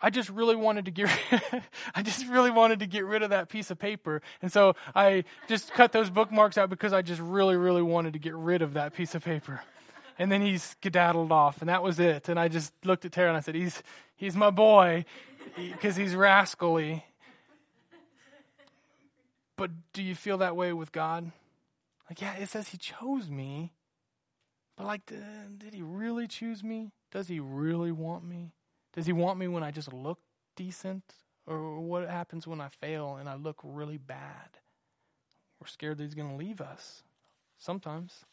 I 0.00 0.10
just 0.10 0.28
really 0.28 0.56
wanted 0.56 0.84
to 0.86 0.90
get 0.90 1.10
I 1.94 2.02
just 2.02 2.26
really 2.26 2.50
wanted 2.50 2.80
to 2.80 2.86
get 2.86 3.04
rid 3.04 3.22
of 3.22 3.30
that 3.30 3.48
piece 3.48 3.70
of 3.70 3.78
paper. 3.78 4.20
And 4.42 4.52
so 4.52 4.74
I 4.94 5.24
just 5.48 5.72
cut 5.72 5.92
those 5.92 6.10
bookmarks 6.10 6.58
out 6.58 6.70
because 6.70 6.92
I 6.92 7.02
just 7.02 7.20
really 7.20 7.56
really 7.56 7.82
wanted 7.82 8.12
to 8.12 8.18
get 8.18 8.34
rid 8.34 8.62
of 8.62 8.74
that 8.74 8.94
piece 8.94 9.14
of 9.14 9.24
paper. 9.24 9.62
And 10.18 10.30
then 10.30 10.40
he 10.42 10.58
skedaddled 10.58 11.32
off 11.32 11.60
and 11.60 11.68
that 11.68 11.82
was 11.82 11.98
it. 11.98 12.28
And 12.28 12.38
I 12.38 12.48
just 12.48 12.72
looked 12.84 13.04
at 13.04 13.12
Tara 13.12 13.28
and 13.28 13.36
I 13.36 13.40
said, 13.40 13.54
"He's 13.54 13.82
he's 14.16 14.36
my 14.36 14.50
boy 14.50 15.04
because 15.56 15.96
he's 15.96 16.14
rascally." 16.14 17.04
But 19.56 19.70
do 19.94 20.02
you 20.02 20.14
feel 20.14 20.38
that 20.38 20.54
way 20.54 20.74
with 20.74 20.92
God? 20.92 21.32
Like, 22.10 22.20
yeah, 22.20 22.36
it 22.36 22.50
says 22.50 22.68
he 22.68 22.76
chose 22.76 23.30
me. 23.30 23.72
But 24.76 24.86
like 24.86 25.06
did 25.06 25.72
he 25.72 25.82
really 25.82 26.26
choose 26.26 26.62
me? 26.62 26.92
Does 27.10 27.28
he 27.28 27.40
really 27.40 27.92
want 27.92 28.24
me? 28.24 28.52
Does 28.96 29.06
he 29.06 29.12
want 29.12 29.38
me 29.38 29.46
when 29.46 29.62
I 29.62 29.70
just 29.70 29.92
look 29.92 30.18
decent? 30.56 31.04
Or 31.46 31.78
what 31.78 32.08
happens 32.08 32.46
when 32.46 32.60
I 32.60 32.68
fail 32.68 33.16
and 33.16 33.28
I 33.28 33.36
look 33.36 33.60
really 33.62 33.98
bad? 33.98 34.48
We're 35.60 35.68
scared 35.68 35.98
that 35.98 36.04
he's 36.04 36.14
going 36.14 36.30
to 36.30 36.36
leave 36.36 36.60
us 36.60 37.04
sometimes. 37.58 38.24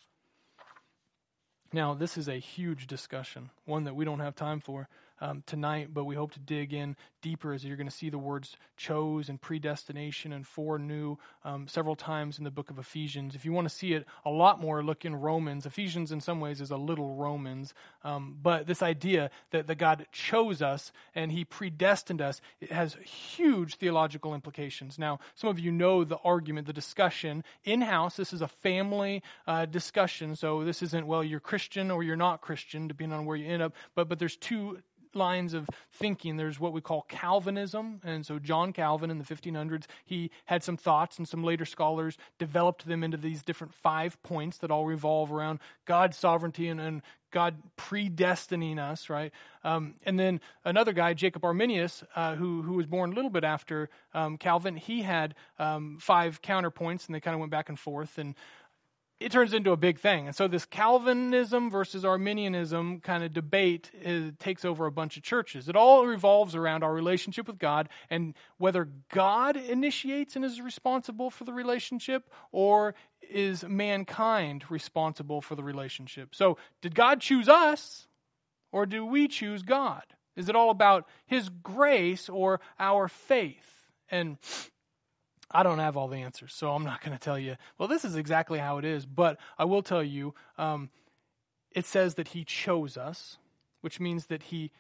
Now, 1.72 1.94
this 1.94 2.18
is 2.18 2.28
a 2.28 2.38
huge 2.38 2.88
discussion, 2.88 3.50
one 3.66 3.84
that 3.84 3.96
we 3.96 4.06
don't 4.06 4.20
have 4.20 4.36
time 4.36 4.60
for 4.60 4.88
um, 5.22 5.44
tonight, 5.46 5.90
but 5.94 6.06
we 6.06 6.16
hope 6.16 6.34
to 6.34 6.40
dig 6.40 6.74
in 6.74 6.96
deeper 7.22 7.54
as 7.54 7.64
you're 7.64 7.78
going 7.78 7.90
to 7.90 7.96
see 7.96 8.10
the 8.10 8.18
words 8.18 8.58
chose 8.76 9.30
and 9.30 9.42
predestination 9.42 10.34
and 10.34 10.46
foreknew 10.46 11.16
um, 11.46 11.68
several 11.68 11.96
times 11.96 12.38
in 12.38 12.44
the 12.44 12.52
book 12.52 12.70
of 12.70 12.78
Ephesians. 12.78 13.34
If 13.34 13.46
you 13.46 13.54
want 13.54 13.68
to 13.68 13.74
see 13.74 13.94
it 13.94 14.06
a 14.26 14.30
lot 14.30 14.60
more, 14.60 14.84
look 14.84 15.06
in 15.06 15.16
Romans. 15.16 15.66
Ephesians, 15.66 16.12
in 16.12 16.20
some 16.20 16.40
ways, 16.40 16.60
is 16.60 16.72
a 16.72 16.78
little 16.78 17.16
Romans. 17.16 17.74
Um, 18.04 18.38
but 18.42 18.68
this 18.68 18.82
idea 18.82 19.32
that, 19.52 19.68
that 19.68 19.76
God 19.76 20.06
chose 20.12 20.62
us 20.62 20.92
and 21.16 21.32
he 21.32 21.46
predestined 21.46 22.22
us, 22.22 22.42
it 22.60 22.72
has 22.72 22.96
huge 22.96 23.76
theological 23.76 24.34
implications. 24.34 25.00
Now, 25.00 25.20
some 25.36 25.50
of 25.50 25.60
you 25.60 25.72
know 25.72 26.04
the 26.04 26.18
argument, 26.18 26.68
the 26.68 26.74
discussion 26.74 27.44
in 27.64 27.82
house. 27.82 28.18
This 28.18 28.34
is 28.34 28.42
a 28.42 28.48
family 28.48 29.24
uh, 29.48 29.66
discussion. 29.66 30.36
So 30.36 30.66
this 30.66 30.82
isn't, 30.82 31.08
well, 31.08 31.24
you're 31.24 31.40
Christian 31.40 31.90
or 31.90 32.04
you're 32.04 32.16
not 32.18 32.42
Christian, 32.42 32.88
depending 32.88 33.18
on 33.18 33.26
where 33.26 33.38
you 33.38 33.48
end 33.50 33.62
up. 33.62 33.74
But, 33.96 34.10
but 34.10 34.20
there's 34.20 34.36
two 34.36 34.80
lines 35.16 35.54
of 35.54 35.70
thinking. 35.92 36.38
There's 36.38 36.60
what 36.60 36.74
we 36.74 36.82
call 36.82 37.04
Calvinism. 37.04 38.02
And 38.04 38.26
so, 38.26 38.40
John 38.40 38.74
Calvin 38.74 39.12
in 39.12 39.18
the 39.18 39.24
1500s, 39.24 39.86
he 40.06 40.32
had 40.46 40.64
some 40.64 40.78
thoughts, 40.78 41.18
and 41.18 41.28
some 41.28 41.44
later 41.44 41.66
scholars 41.66 42.18
developed 42.40 42.86
them 42.86 43.04
into 43.04 43.18
these 43.18 43.44
different 43.44 43.74
five 43.74 44.22
points 44.24 44.58
that 44.60 44.72
all 44.72 44.86
revolve 44.86 45.32
around 45.32 45.60
God's 45.86 46.18
sovereignty 46.18 46.68
and, 46.68 46.80
and 46.80 47.02
God 47.34 47.56
predestining 47.78 48.78
us, 48.78 49.10
right? 49.10 49.34
Um, 49.64 49.96
and 50.06 50.20
then 50.20 50.40
another 50.64 50.94
guy, 50.94 51.14
Jacob 51.16 51.44
Arminius, 51.44 52.04
uh, 52.16 52.36
who, 52.36 52.62
who 52.62 52.74
was 52.74 52.86
born 52.86 53.12
a 53.12 53.16
little 53.16 53.32
bit 53.32 53.44
after 53.44 53.90
um, 54.14 54.38
Calvin, 54.38 54.78
he 54.78 55.02
had 55.02 55.34
um, 55.58 55.98
five 56.00 56.42
counterpoints, 56.42 57.08
and 57.08 57.16
they 57.16 57.20
kind 57.20 57.34
of 57.34 57.40
went 57.40 57.52
back 57.52 57.70
and 57.70 57.80
forth. 57.80 58.18
And 58.20 58.36
it 59.24 59.32
turns 59.32 59.54
into 59.54 59.72
a 59.72 59.78
big 59.78 60.00
thing. 60.00 60.28
And 60.28 60.36
so 60.36 60.48
this 60.48 60.66
Calvinism 60.66 61.72
versus 61.72 62.04
Arminianism 62.04 63.00
kind 63.00 63.24
of 63.24 63.32
debate 63.32 63.90
is, 64.02 64.34
takes 64.38 64.66
over 64.66 64.86
a 64.86 64.92
bunch 64.92 65.16
of 65.16 65.24
churches. 65.24 65.70
It 65.70 65.76
all 65.76 66.06
revolves 66.06 66.56
around 66.56 66.84
our 66.84 66.94
relationship 66.94 67.48
with 67.48 67.58
God 67.58 67.88
and 68.10 68.34
whether 68.58 68.90
God 69.12 69.56
initiates 69.56 70.36
and 70.36 70.44
is 70.44 70.60
responsible 70.60 71.30
for 71.30 71.46
the 71.46 71.54
relationship 71.54 72.30
or 72.52 72.96
is 73.22 73.64
mankind 73.64 74.66
responsible 74.70 75.42
for 75.42 75.56
the 75.56 75.64
relationship. 75.64 76.36
So, 76.36 76.58
did 76.82 76.94
God 76.94 77.22
choose 77.22 77.48
us 77.48 78.08
or 78.72 78.86
do 78.86 79.06
we 79.06 79.28
choose 79.30 79.64
God? 79.64 80.04
Is 80.36 80.50
it 80.50 80.56
all 80.56 80.70
about 80.70 81.08
his 81.26 81.50
grace 81.50 82.28
or 82.28 82.60
our 82.80 83.08
faith? 83.08 83.70
And 84.10 84.38
I 85.54 85.62
don't 85.62 85.80
have 85.80 85.96
all 85.96 86.08
the 86.08 86.18
answers, 86.18 86.54
so 86.54 86.72
I'm 86.72 86.84
not 86.84 87.02
going 87.04 87.16
to 87.16 87.24
tell 87.24 87.38
you, 87.38 87.56
well, 87.78 87.88
this 87.88 88.04
is 88.04 88.16
exactly 88.16 88.58
how 88.58 88.80
it 88.80 88.86
is. 88.86 89.06
But 89.06 89.38
I 89.58 89.66
will 89.66 89.84
tell 89.84 90.04
you, 90.04 90.34
um, 90.58 90.90
it 91.72 91.86
says 91.86 92.16
that 92.16 92.30
He 92.30 92.44
chose 92.44 92.98
us, 92.98 93.38
which 93.82 94.00
means 94.00 94.26
that 94.28 94.44
He 94.44 94.72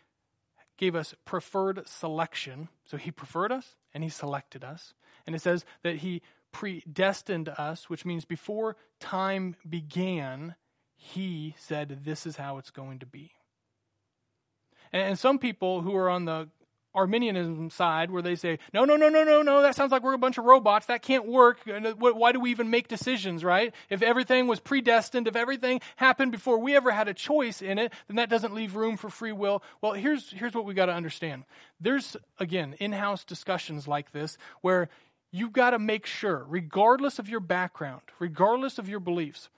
gave 0.77 0.95
us 0.95 1.13
preferred 1.25 1.87
selection. 1.87 2.69
So 2.85 2.97
He 2.97 3.11
preferred 3.11 3.51
us 3.51 3.75
and 3.93 4.03
He 4.03 4.09
selected 4.09 4.63
us. 4.63 4.95
And 5.27 5.35
it 5.35 5.41
says 5.41 5.63
that 5.83 5.97
He 5.97 6.23
predestined 6.51 7.49
us, 7.49 7.89
which 7.89 8.03
means 8.03 8.25
before 8.25 8.75
time 8.99 9.55
began, 9.69 10.55
He 10.95 11.55
said, 11.59 11.99
This 12.03 12.25
is 12.25 12.37
how 12.37 12.57
it's 12.57 12.71
going 12.71 12.97
to 12.99 13.05
be. 13.05 13.31
And 14.91 15.17
some 15.17 15.39
people 15.39 15.81
who 15.81 15.95
are 15.95 16.09
on 16.09 16.25
the 16.25 16.49
Arminianism 16.95 17.69
side 17.69 18.11
where 18.11 18.21
they 18.21 18.35
say, 18.35 18.59
no, 18.73 18.85
no, 18.85 18.95
no, 18.95 19.09
no, 19.09 19.23
no, 19.23 19.41
no, 19.41 19.61
that 19.61 19.75
sounds 19.75 19.91
like 19.91 20.03
we're 20.03 20.13
a 20.13 20.17
bunch 20.17 20.37
of 20.37 20.45
robots. 20.45 20.85
That 20.85 21.01
can't 21.01 21.25
work. 21.25 21.59
Uh, 21.67 21.93
why 21.97 22.31
do 22.31 22.39
we 22.39 22.51
even 22.51 22.69
make 22.69 22.87
decisions, 22.87 23.43
right? 23.43 23.73
If 23.89 24.01
everything 24.01 24.47
was 24.47 24.59
predestined, 24.59 25.27
if 25.27 25.35
everything 25.35 25.81
happened 25.95 26.31
before 26.31 26.59
we 26.59 26.75
ever 26.75 26.91
had 26.91 27.07
a 27.07 27.13
choice 27.13 27.61
in 27.61 27.79
it, 27.79 27.91
then 28.07 28.17
that 28.17 28.29
doesn't 28.29 28.53
leave 28.53 28.75
room 28.75 28.97
for 28.97 29.09
free 29.09 29.31
will. 29.31 29.63
Well, 29.81 29.93
here's, 29.93 30.31
here's 30.31 30.53
what 30.53 30.65
we 30.65 30.73
got 30.73 30.85
to 30.85 30.93
understand. 30.93 31.45
There's, 31.79 32.15
again, 32.39 32.75
in 32.79 32.91
house 32.91 33.23
discussions 33.23 33.87
like 33.87 34.11
this 34.11 34.37
where 34.61 34.89
you've 35.31 35.53
got 35.53 35.71
to 35.71 35.79
make 35.79 36.05
sure, 36.05 36.45
regardless 36.47 37.17
of 37.17 37.27
your 37.27 37.39
background, 37.39 38.01
regardless 38.19 38.77
of 38.77 38.87
your 38.87 38.99
beliefs, 38.99 39.49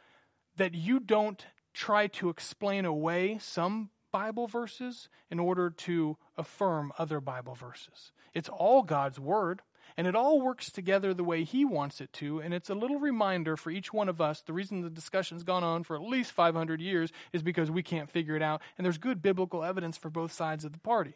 that 0.55 0.73
you 0.73 1.01
don't 1.01 1.45
try 1.73 2.07
to 2.07 2.29
explain 2.29 2.85
away 2.85 3.37
some 3.41 3.89
Bible 4.15 4.47
verses 4.47 5.09
in 5.29 5.41
order 5.41 5.69
to 5.69 6.15
affirm 6.37 6.93
other 6.97 7.19
Bible 7.19 7.53
verses. 7.53 8.13
It's 8.33 8.47
all 8.47 8.81
God's 8.81 9.19
Word. 9.19 9.61
And 9.97 10.07
it 10.07 10.15
all 10.15 10.39
works 10.39 10.71
together 10.71 11.13
the 11.13 11.25
way 11.25 11.43
He 11.43 11.65
wants 11.65 11.99
it 11.99 12.13
to. 12.13 12.39
And 12.39 12.53
it's 12.53 12.69
a 12.69 12.75
little 12.75 12.97
reminder 12.97 13.57
for 13.57 13.71
each 13.71 13.91
one 13.91 14.07
of 14.07 14.21
us. 14.21 14.39
The 14.39 14.53
reason 14.53 14.79
the 14.79 14.89
discussion's 14.89 15.43
gone 15.43 15.65
on 15.65 15.83
for 15.83 15.97
at 15.97 16.01
least 16.01 16.31
500 16.31 16.79
years 16.79 17.11
is 17.33 17.43
because 17.43 17.69
we 17.69 17.83
can't 17.83 18.09
figure 18.09 18.37
it 18.37 18.41
out. 18.41 18.61
And 18.77 18.85
there's 18.85 18.97
good 18.97 19.21
biblical 19.21 19.65
evidence 19.65 19.97
for 19.97 20.09
both 20.09 20.31
sides 20.31 20.63
of 20.63 20.71
the 20.71 20.79
party. 20.79 21.15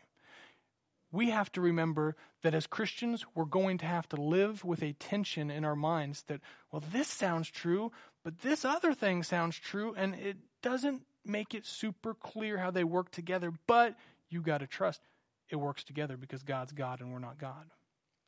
We 1.09 1.29
have 1.29 1.49
to 1.53 1.61
remember 1.61 2.17
that 2.43 2.53
as 2.53 2.67
Christians, 2.67 3.25
we're 3.33 3.45
going 3.45 3.77
to 3.77 3.85
have 3.85 4.09
to 4.09 4.17
live 4.17 4.65
with 4.65 4.83
a 4.83 4.91
tension 4.91 5.49
in 5.49 5.63
our 5.63 5.75
minds 5.75 6.23
that, 6.23 6.41
well, 6.69 6.83
this 6.91 7.07
sounds 7.07 7.49
true, 7.49 7.93
but 8.25 8.41
this 8.41 8.65
other 8.65 8.93
thing 8.93 9.23
sounds 9.23 9.57
true, 9.57 9.95
and 9.95 10.15
it 10.15 10.35
doesn't 10.61 11.03
make 11.25 11.53
it 11.53 11.65
super 11.65 12.13
clear 12.13 12.57
how 12.57 12.71
they 12.71 12.83
work 12.83 13.11
together. 13.11 13.51
But 13.67 13.95
you 14.29 14.41
got 14.41 14.59
to 14.59 14.67
trust 14.67 15.01
it 15.49 15.55
works 15.55 15.83
together 15.83 16.17
because 16.17 16.43
God's 16.43 16.71
God 16.71 17.01
and 17.01 17.11
we're 17.11 17.19
not 17.19 17.39
God. 17.39 17.65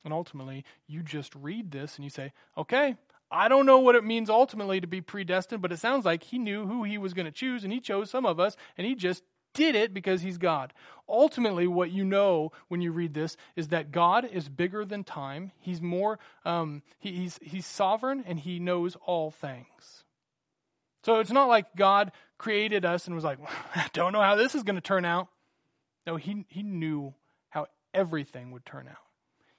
And 0.03 0.13
ultimately, 0.13 0.65
you 0.87 1.03
just 1.03 1.35
read 1.35 1.71
this 1.71 1.95
and 1.95 2.03
you 2.03 2.09
say, 2.09 2.33
okay, 2.57 2.95
I 3.29 3.47
don't 3.47 3.65
know 3.65 3.79
what 3.79 3.95
it 3.95 4.03
means 4.03 4.29
ultimately 4.29 4.81
to 4.81 4.87
be 4.87 5.01
predestined, 5.01 5.61
but 5.61 5.71
it 5.71 5.77
sounds 5.77 6.05
like 6.05 6.23
he 6.23 6.39
knew 6.39 6.65
who 6.65 6.83
he 6.83 6.97
was 6.97 7.13
going 7.13 7.27
to 7.27 7.31
choose 7.31 7.63
and 7.63 7.71
he 7.71 7.79
chose 7.79 8.09
some 8.09 8.25
of 8.25 8.39
us 8.39 8.57
and 8.77 8.87
he 8.87 8.95
just 8.95 9.23
did 9.53 9.75
it 9.75 9.93
because 9.93 10.21
he's 10.21 10.37
God. 10.37 10.73
Ultimately, 11.07 11.67
what 11.67 11.91
you 11.91 12.03
know 12.03 12.51
when 12.67 12.81
you 12.81 12.91
read 12.91 13.13
this 13.13 13.37
is 13.55 13.67
that 13.67 13.91
God 13.91 14.25
is 14.25 14.49
bigger 14.49 14.85
than 14.85 15.03
time. 15.03 15.51
He's 15.59 15.81
more, 15.81 16.19
um, 16.45 16.81
he, 16.99 17.11
he's, 17.11 17.39
he's 17.41 17.65
sovereign 17.65 18.23
and 18.25 18.39
he 18.39 18.59
knows 18.59 18.97
all 19.05 19.29
things. 19.29 20.03
So 21.03 21.19
it's 21.19 21.31
not 21.31 21.47
like 21.47 21.75
God 21.75 22.11
created 22.41 22.85
us 22.85 23.05
and 23.05 23.15
was 23.15 23.23
like, 23.23 23.37
I 23.75 23.85
don't 23.93 24.13
know 24.13 24.21
how 24.21 24.35
this 24.35 24.55
is 24.55 24.63
going 24.63 24.75
to 24.75 24.81
turn 24.81 25.05
out. 25.05 25.27
No, 26.07 26.15
he, 26.15 26.45
he 26.49 26.63
knew 26.63 27.13
how 27.49 27.67
everything 27.93 28.51
would 28.51 28.65
turn 28.65 28.87
out. 28.87 28.97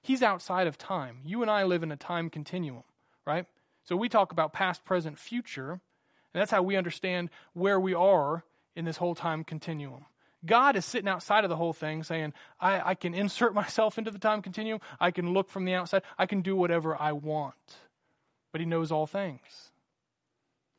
He's 0.03 0.21
outside 0.21 0.67
of 0.67 0.77
time. 0.77 1.19
You 1.25 1.43
and 1.43 1.51
I 1.51 1.63
live 1.63 1.85
in 1.85 1.93
a 1.93 1.97
time 1.97 2.29
continuum, 2.29 2.83
right? 3.25 3.47
So 3.85 3.95
we 3.95 4.09
talk 4.09 4.33
about 4.33 4.53
past, 4.53 4.85
present, 4.85 5.17
future, 5.17 5.71
and 5.71 6.41
that's 6.41 6.51
how 6.51 6.63
we 6.63 6.75
understand 6.75 7.31
where 7.53 7.79
we 7.79 7.95
are 7.95 8.43
in 8.75 8.85
this 8.85 8.97
whole 8.97 9.15
time 9.15 9.45
continuum. 9.45 10.07
God 10.45 10.75
is 10.75 10.85
sitting 10.85 11.09
outside 11.09 11.45
of 11.45 11.51
the 11.51 11.57
whole 11.57 11.73
thing 11.73 12.03
saying, 12.03 12.33
I, 12.59 12.91
I 12.91 12.95
can 12.97 13.15
insert 13.15 13.55
myself 13.63 13.97
into 13.97 14.11
the 14.11 14.19
time 14.19 14.43
continuum. 14.43 14.81
I 14.99 15.13
can 15.13 15.33
look 15.33 15.51
from 15.51 15.65
the 15.67 15.75
outside. 15.75 16.03
I 16.19 16.27
can 16.27 16.43
do 16.43 16.57
whatever 16.57 17.01
I 17.01 17.13
want. 17.13 17.55
But 18.51 18.61
He 18.61 18.67
knows 18.67 18.91
all 18.91 19.07
things. 19.07 19.71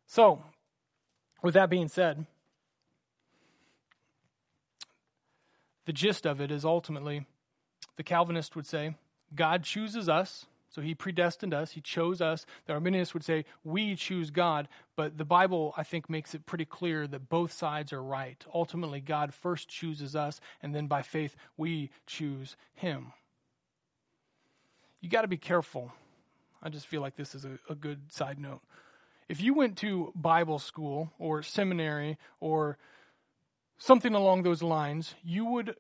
So, 0.05 0.43
with 1.43 1.53
that 1.53 1.69
being 1.69 1.89
said, 1.89 2.25
the 5.85 5.93
gist 5.93 6.25
of 6.25 6.41
it 6.41 6.49
is 6.49 6.65
ultimately 6.65 7.25
the 7.97 8.03
Calvinist 8.03 8.55
would 8.55 8.65
say 8.65 8.95
God 9.35 9.63
chooses 9.63 10.09
us, 10.09 10.45
so 10.69 10.81
he 10.81 10.95
predestined 10.95 11.53
us, 11.53 11.71
he 11.71 11.81
chose 11.81 12.21
us. 12.21 12.45
The 12.65 12.73
Arminians 12.73 13.13
would 13.13 13.23
say 13.23 13.45
we 13.63 13.95
choose 13.95 14.31
God, 14.31 14.67
but 14.95 15.17
the 15.17 15.25
Bible, 15.25 15.73
I 15.77 15.83
think, 15.83 16.09
makes 16.09 16.33
it 16.33 16.47
pretty 16.47 16.65
clear 16.65 17.05
that 17.05 17.29
both 17.29 17.51
sides 17.51 17.93
are 17.93 18.01
right. 18.01 18.43
Ultimately, 18.53 19.01
God 19.01 19.33
first 19.33 19.67
chooses 19.67 20.15
us, 20.15 20.39
and 20.63 20.73
then 20.73 20.87
by 20.87 21.03
faith, 21.03 21.35
we 21.57 21.91
choose 22.07 22.55
him. 22.73 23.13
You 25.01 25.09
got 25.09 25.21
to 25.23 25.27
be 25.27 25.37
careful. 25.37 25.91
I 26.63 26.69
just 26.69 26.87
feel 26.87 27.01
like 27.01 27.17
this 27.17 27.35
is 27.35 27.45
a, 27.45 27.59
a 27.69 27.75
good 27.75 28.11
side 28.11 28.39
note. 28.39 28.61
If 29.29 29.41
you 29.41 29.53
went 29.53 29.77
to 29.79 30.11
Bible 30.15 30.59
school 30.59 31.11
or 31.17 31.43
seminary 31.43 32.17
or 32.39 32.77
something 33.77 34.13
along 34.13 34.43
those 34.43 34.61
lines, 34.63 35.15
you 35.23 35.45
would 35.45 35.75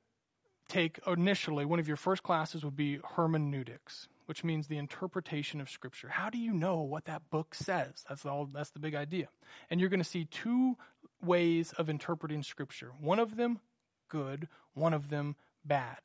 take 0.67 0.99
initially 1.05 1.65
one 1.65 1.79
of 1.79 1.87
your 1.87 1.97
first 1.97 2.23
classes 2.23 2.63
would 2.63 2.75
be 2.75 2.99
hermeneutics, 3.15 4.07
which 4.25 4.43
means 4.43 4.67
the 4.67 4.77
interpretation 4.77 5.61
of 5.61 5.69
scripture. 5.69 6.09
How 6.09 6.29
do 6.29 6.37
you 6.37 6.53
know 6.53 6.81
what 6.81 7.05
that 7.05 7.29
book 7.29 7.53
says? 7.53 8.03
That's 8.07 8.25
all 8.25 8.45
that's 8.45 8.71
the 8.71 8.79
big 8.79 8.95
idea. 8.95 9.27
And 9.69 9.79
you're 9.79 9.89
going 9.89 9.99
to 9.99 10.05
see 10.05 10.25
two 10.25 10.77
ways 11.21 11.73
of 11.77 11.89
interpreting 11.89 12.43
scripture. 12.43 12.91
One 12.99 13.19
of 13.19 13.37
them 13.37 13.59
good, 14.09 14.47
one 14.73 14.93
of 14.93 15.09
them 15.09 15.35
bad. 15.65 15.97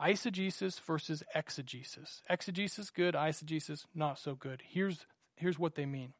Eisegesis 0.00 0.80
versus 0.80 1.22
exegesis. 1.34 2.22
Exegesis 2.30 2.90
good, 2.90 3.14
eisegesis 3.14 3.84
not 3.94 4.18
so 4.18 4.34
good. 4.34 4.62
Here's 4.66 5.06
here's 5.36 5.58
what 5.58 5.74
they 5.74 5.86
mean. 5.86 6.14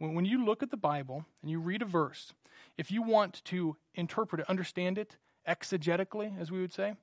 When, 0.00 0.14
when 0.14 0.24
you 0.24 0.44
look 0.44 0.64
at 0.64 0.70
the 0.70 0.76
Bible 0.76 1.24
and 1.42 1.50
you 1.50 1.60
read 1.60 1.82
a 1.82 1.84
verse, 1.84 2.32
if 2.76 2.90
you 2.90 3.02
want 3.02 3.44
to 3.44 3.76
interpret 3.94 4.40
it, 4.40 4.50
understand 4.50 4.98
it 4.98 5.16
exegetically, 5.48 6.40
as 6.40 6.50
we 6.50 6.60
would 6.60 6.72
say, 6.72 6.94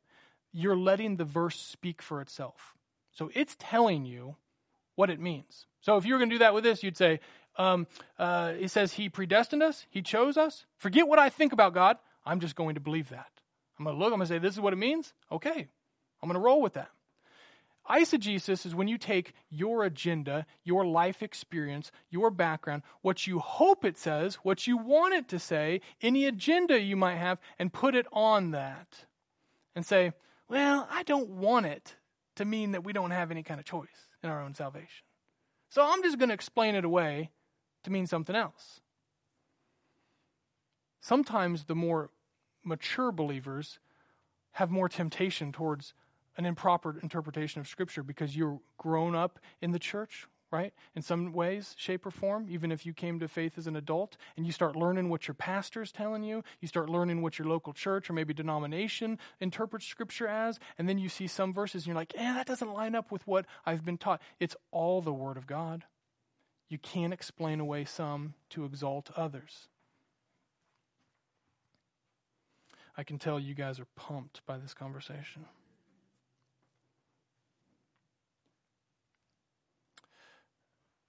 you're 0.51 0.75
letting 0.75 1.15
the 1.15 1.23
verse 1.23 1.59
speak 1.59 2.01
for 2.01 2.19
itself. 2.19 2.75
So 3.11 3.29
it's 3.33 3.55
telling 3.59 4.05
you 4.05 4.35
what 4.95 5.09
it 5.09 5.19
means. 5.19 5.67
So 5.81 5.97
if 5.97 6.05
you 6.05 6.13
were 6.13 6.19
going 6.19 6.29
to 6.29 6.35
do 6.35 6.39
that 6.39 6.53
with 6.53 6.63
this, 6.63 6.83
you'd 6.83 6.97
say, 6.97 7.19
um, 7.57 7.87
uh, 8.19 8.53
it 8.59 8.71
says 8.71 8.93
he 8.93 9.09
predestined 9.09 9.63
us, 9.63 9.85
he 9.89 10.01
chose 10.01 10.37
us. 10.37 10.65
Forget 10.77 11.07
what 11.07 11.19
I 11.19 11.29
think 11.29 11.53
about 11.53 11.73
God. 11.73 11.97
I'm 12.25 12.39
just 12.39 12.55
going 12.55 12.75
to 12.75 12.81
believe 12.81 13.09
that. 13.09 13.29
I'm 13.77 13.85
going 13.85 13.95
to 13.95 13.99
look, 13.99 14.11
I'm 14.11 14.19
going 14.19 14.27
to 14.27 14.33
say, 14.33 14.39
this 14.39 14.53
is 14.53 14.59
what 14.59 14.73
it 14.73 14.77
means. 14.77 15.13
Okay, 15.31 15.67
I'm 16.21 16.29
going 16.29 16.33
to 16.33 16.39
roll 16.39 16.61
with 16.61 16.73
that. 16.73 16.89
Eisegesis 17.89 18.65
is 18.65 18.75
when 18.75 18.87
you 18.87 18.97
take 18.97 19.33
your 19.49 19.83
agenda, 19.83 20.45
your 20.63 20.85
life 20.85 21.23
experience, 21.23 21.91
your 22.09 22.29
background, 22.29 22.83
what 23.01 23.27
you 23.27 23.39
hope 23.39 23.85
it 23.85 23.97
says, 23.97 24.35
what 24.35 24.67
you 24.67 24.77
want 24.77 25.13
it 25.13 25.29
to 25.29 25.39
say, 25.39 25.81
any 26.01 26.25
agenda 26.25 26.79
you 26.79 26.95
might 26.95 27.15
have, 27.15 27.39
and 27.57 27.71
put 27.71 27.95
it 27.95 28.05
on 28.11 28.51
that. 28.51 29.05
And 29.75 29.85
say, 29.85 30.13
well, 30.49 30.87
I 30.89 31.03
don't 31.03 31.29
want 31.29 31.67
it 31.67 31.95
to 32.35 32.45
mean 32.45 32.71
that 32.71 32.83
we 32.83 32.93
don't 32.93 33.11
have 33.11 33.31
any 33.31 33.43
kind 33.43 33.59
of 33.59 33.65
choice 33.65 34.07
in 34.23 34.29
our 34.29 34.41
own 34.41 34.55
salvation. 34.55 35.05
So 35.69 35.83
I'm 35.83 36.01
just 36.01 36.17
going 36.17 36.29
to 36.29 36.35
explain 36.35 36.75
it 36.75 36.85
away 36.85 37.31
to 37.83 37.91
mean 37.91 38.07
something 38.07 38.35
else. 38.35 38.81
Sometimes 40.99 41.65
the 41.65 41.75
more 41.75 42.09
mature 42.63 43.11
believers 43.11 43.79
have 44.53 44.71
more 44.71 44.89
temptation 44.89 45.51
towards 45.51 45.93
an 46.37 46.45
improper 46.45 46.99
interpretation 47.01 47.59
of 47.59 47.67
Scripture 47.67 48.03
because 48.03 48.35
you're 48.35 48.59
grown 48.77 49.15
up 49.15 49.39
in 49.61 49.71
the 49.71 49.79
church, 49.79 50.27
right? 50.51 50.73
In 50.95 51.01
some 51.01 51.33
ways, 51.33 51.75
shape, 51.77 52.05
or 52.05 52.11
form, 52.11 52.47
even 52.49 52.71
if 52.71 52.85
you 52.85 52.93
came 52.93 53.19
to 53.19 53.27
faith 53.27 53.57
as 53.57 53.67
an 53.67 53.75
adult 53.75 54.17
and 54.37 54.45
you 54.45 54.51
start 54.51 54.75
learning 54.75 55.09
what 55.09 55.27
your 55.27 55.35
pastor's 55.35 55.91
telling 55.91 56.23
you, 56.23 56.43
you 56.61 56.67
start 56.67 56.89
learning 56.89 57.21
what 57.21 57.39
your 57.39 57.47
local 57.47 57.73
church 57.73 58.09
or 58.09 58.13
maybe 58.13 58.33
denomination 58.33 59.17
interprets 59.39 59.85
Scripture 59.85 60.27
as, 60.27 60.59
and 60.77 60.87
then 60.87 60.97
you 60.97 61.09
see 61.09 61.27
some 61.27 61.53
verses 61.53 61.83
and 61.83 61.87
you're 61.87 61.95
like, 61.95 62.13
eh, 62.15 62.33
that 62.33 62.47
doesn't 62.47 62.73
line 62.73 62.95
up 62.95 63.11
with 63.11 63.25
what 63.27 63.45
I've 63.65 63.83
been 63.83 63.97
taught. 63.97 64.21
It's 64.39 64.55
all 64.71 65.01
the 65.01 65.13
Word 65.13 65.37
of 65.37 65.47
God. 65.47 65.85
You 66.69 66.77
can't 66.77 67.13
explain 67.13 67.59
away 67.59 67.85
some 67.85 68.33
to 68.51 68.65
exalt 68.65 69.09
others. 69.15 69.69
I 72.95 73.03
can 73.03 73.19
tell 73.19 73.39
you 73.39 73.53
guys 73.53 73.79
are 73.79 73.87
pumped 73.95 74.41
by 74.45 74.57
this 74.57 74.73
conversation. 74.73 75.45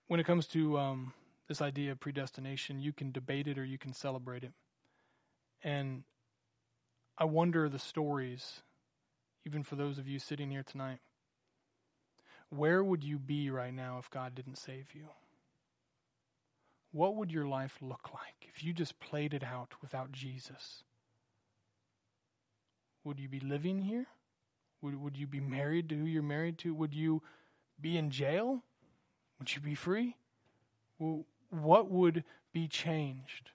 When 0.09 0.19
it 0.19 0.27
comes 0.27 0.47
to 0.49 0.79
um, 0.79 1.13
this 1.47 1.63
idea 1.63 1.93
of 1.93 2.01
predestination, 2.01 2.81
you 2.81 2.93
can 2.93 3.13
debate 3.13 3.47
it 3.47 3.59
or 3.59 3.65
you 3.65 3.79
can 3.79 3.93
celebrate 3.93 4.43
it. 4.43 4.53
And 5.63 6.03
I 7.17 7.25
wonder 7.25 7.69
the 7.69 7.79
stories, 7.79 8.63
even 9.47 9.63
for 9.63 9.77
those 9.77 9.99
of 9.99 10.09
you 10.09 10.19
sitting 10.19 10.51
here 10.51 10.63
tonight. 10.63 10.99
Where 12.51 12.83
would 12.83 13.05
you 13.05 13.19
be 13.19 13.51
right 13.51 13.75
now 13.75 13.99
if 13.99 14.11
God 14.11 14.35
didn't 14.35 14.57
save 14.57 14.95
you? 14.95 15.09
What 16.93 17.17
would 17.17 17.31
your 17.31 17.47
life 17.47 17.77
look 17.83 18.11
like 18.15 18.49
if 18.55 18.65
you 18.65 18.73
just 18.73 18.99
played 18.99 19.35
it 19.35 19.45
out 19.45 19.75
without 19.83 20.11
Jesus? 20.11 20.85
Would 23.05 23.21
you 23.21 23.29
be 23.29 23.41
living 23.41 23.83
here? 23.83 24.07
Would, 24.81 24.95
would 25.01 25.17
you 25.19 25.27
be 25.27 25.41
married 25.41 25.91
to 25.91 25.97
who 25.97 26.07
you're 26.07 26.23
married 26.23 26.57
to? 26.59 26.75
Would 26.75 26.95
you 26.95 27.23
be 27.79 27.99
in 27.99 28.11
jail? 28.11 28.63
Would 29.39 29.55
you 29.55 29.61
be 29.61 29.75
free? 29.75 30.17
Well, 30.99 31.25
what 31.51 31.91
would 31.91 32.25
be 32.53 32.69
changed? 32.69 33.51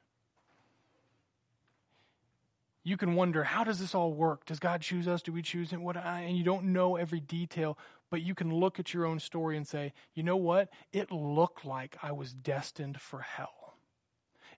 You 2.83 2.97
can 2.97 3.15
wonder, 3.15 3.43
how 3.43 3.63
does 3.63 3.79
this 3.79 3.95
all 3.95 4.13
work? 4.13 4.45
Does 4.45 4.59
God 4.59 4.81
choose 4.81 5.07
us? 5.07 5.21
Do 5.21 5.31
we 5.31 5.41
choose 5.41 5.71
Him? 5.71 5.83
What? 5.83 5.95
And 5.95 6.37
you 6.37 6.43
don't 6.43 6.73
know 6.73 6.97
every 6.97 7.21
detail, 7.21 7.77
but 8.09 8.21
you 8.21 8.35
can 8.35 8.53
look 8.53 8.79
at 8.79 8.93
your 8.93 9.05
own 9.05 9.19
story 9.19 9.55
and 9.55 9.65
say, 9.65 9.93
you 10.13 10.23
know 10.23 10.35
what? 10.37 10.69
It 10.91 11.11
looked 11.11 11.65
like 11.65 11.97
I 12.03 12.11
was 12.11 12.33
destined 12.33 12.99
for 12.99 13.21
hell. 13.21 13.75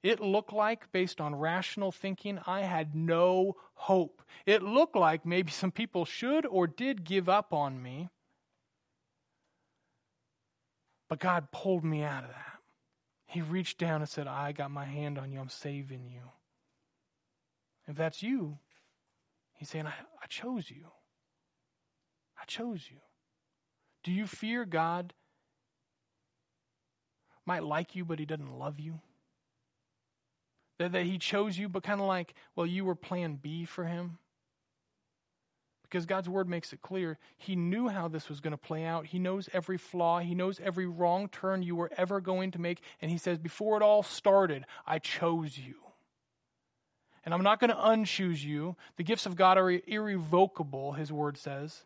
It 0.01 0.19
looked 0.19 0.53
like, 0.53 0.91
based 0.91 1.21
on 1.21 1.35
rational 1.35 1.91
thinking, 1.91 2.39
I 2.45 2.61
had 2.61 2.95
no 2.95 3.55
hope. 3.73 4.21
It 4.45 4.61
looked 4.61 4.95
like 4.95 5.25
maybe 5.25 5.51
some 5.51 5.71
people 5.71 6.05
should 6.05 6.45
or 6.45 6.67
did 6.67 7.03
give 7.03 7.29
up 7.29 7.53
on 7.53 7.81
me. 7.81 8.09
But 11.09 11.19
God 11.19 11.51
pulled 11.51 11.83
me 11.83 12.03
out 12.03 12.23
of 12.23 12.29
that. 12.29 12.59
He 13.27 13.41
reached 13.41 13.77
down 13.77 14.01
and 14.01 14.09
said, 14.09 14.27
I 14.27 14.51
got 14.51 14.71
my 14.71 14.85
hand 14.85 15.17
on 15.17 15.31
you. 15.31 15.39
I'm 15.39 15.49
saving 15.49 16.07
you. 16.07 16.21
If 17.87 17.95
that's 17.95 18.23
you, 18.23 18.57
He's 19.55 19.69
saying, 19.69 19.87
I, 19.87 19.93
I 20.21 20.27
chose 20.27 20.69
you. 20.69 20.87
I 22.39 22.45
chose 22.45 22.87
you. 22.91 22.97
Do 24.03 24.11
you 24.11 24.27
fear 24.27 24.65
God 24.65 25.13
might 27.45 27.63
like 27.63 27.95
you, 27.95 28.05
but 28.05 28.19
he 28.19 28.25
doesn't 28.25 28.59
love 28.59 28.79
you? 28.79 28.99
That, 30.77 30.91
that 30.91 31.05
he 31.05 31.17
chose 31.17 31.57
you, 31.57 31.69
but 31.69 31.83
kind 31.83 32.01
of 32.01 32.07
like, 32.07 32.33
well, 32.55 32.65
you 32.65 32.83
were 32.83 32.95
plan 32.95 33.39
B 33.41 33.63
for 33.65 33.85
him? 33.85 34.17
Because 35.89 36.05
God's 36.05 36.27
word 36.27 36.49
makes 36.49 36.73
it 36.73 36.81
clear. 36.81 37.17
He 37.37 37.55
knew 37.55 37.87
how 37.87 38.07
this 38.07 38.27
was 38.27 38.39
going 38.39 38.51
to 38.51 38.57
play 38.57 38.85
out. 38.85 39.05
He 39.05 39.19
knows 39.19 39.49
every 39.53 39.77
flaw. 39.77 40.19
He 40.19 40.35
knows 40.35 40.59
every 40.63 40.85
wrong 40.85 41.29
turn 41.29 41.61
you 41.61 41.75
were 41.75 41.91
ever 41.97 42.19
going 42.19 42.51
to 42.51 42.59
make. 42.59 42.81
And 43.01 43.11
he 43.11 43.17
says, 43.17 43.37
Before 43.37 43.77
it 43.77 43.83
all 43.83 44.03
started, 44.03 44.65
I 44.85 44.99
chose 44.99 45.57
you. 45.57 45.75
And 47.23 47.33
I'm 47.33 47.43
not 47.43 47.59
going 47.59 47.71
to 47.71 47.75
unchoose 47.75 48.43
you. 48.43 48.75
The 48.97 49.03
gifts 49.03 49.25
of 49.25 49.35
God 49.35 49.57
are 49.57 49.69
irrevocable, 49.69 50.93
his 50.93 51.11
word 51.11 51.37
says. 51.37 51.83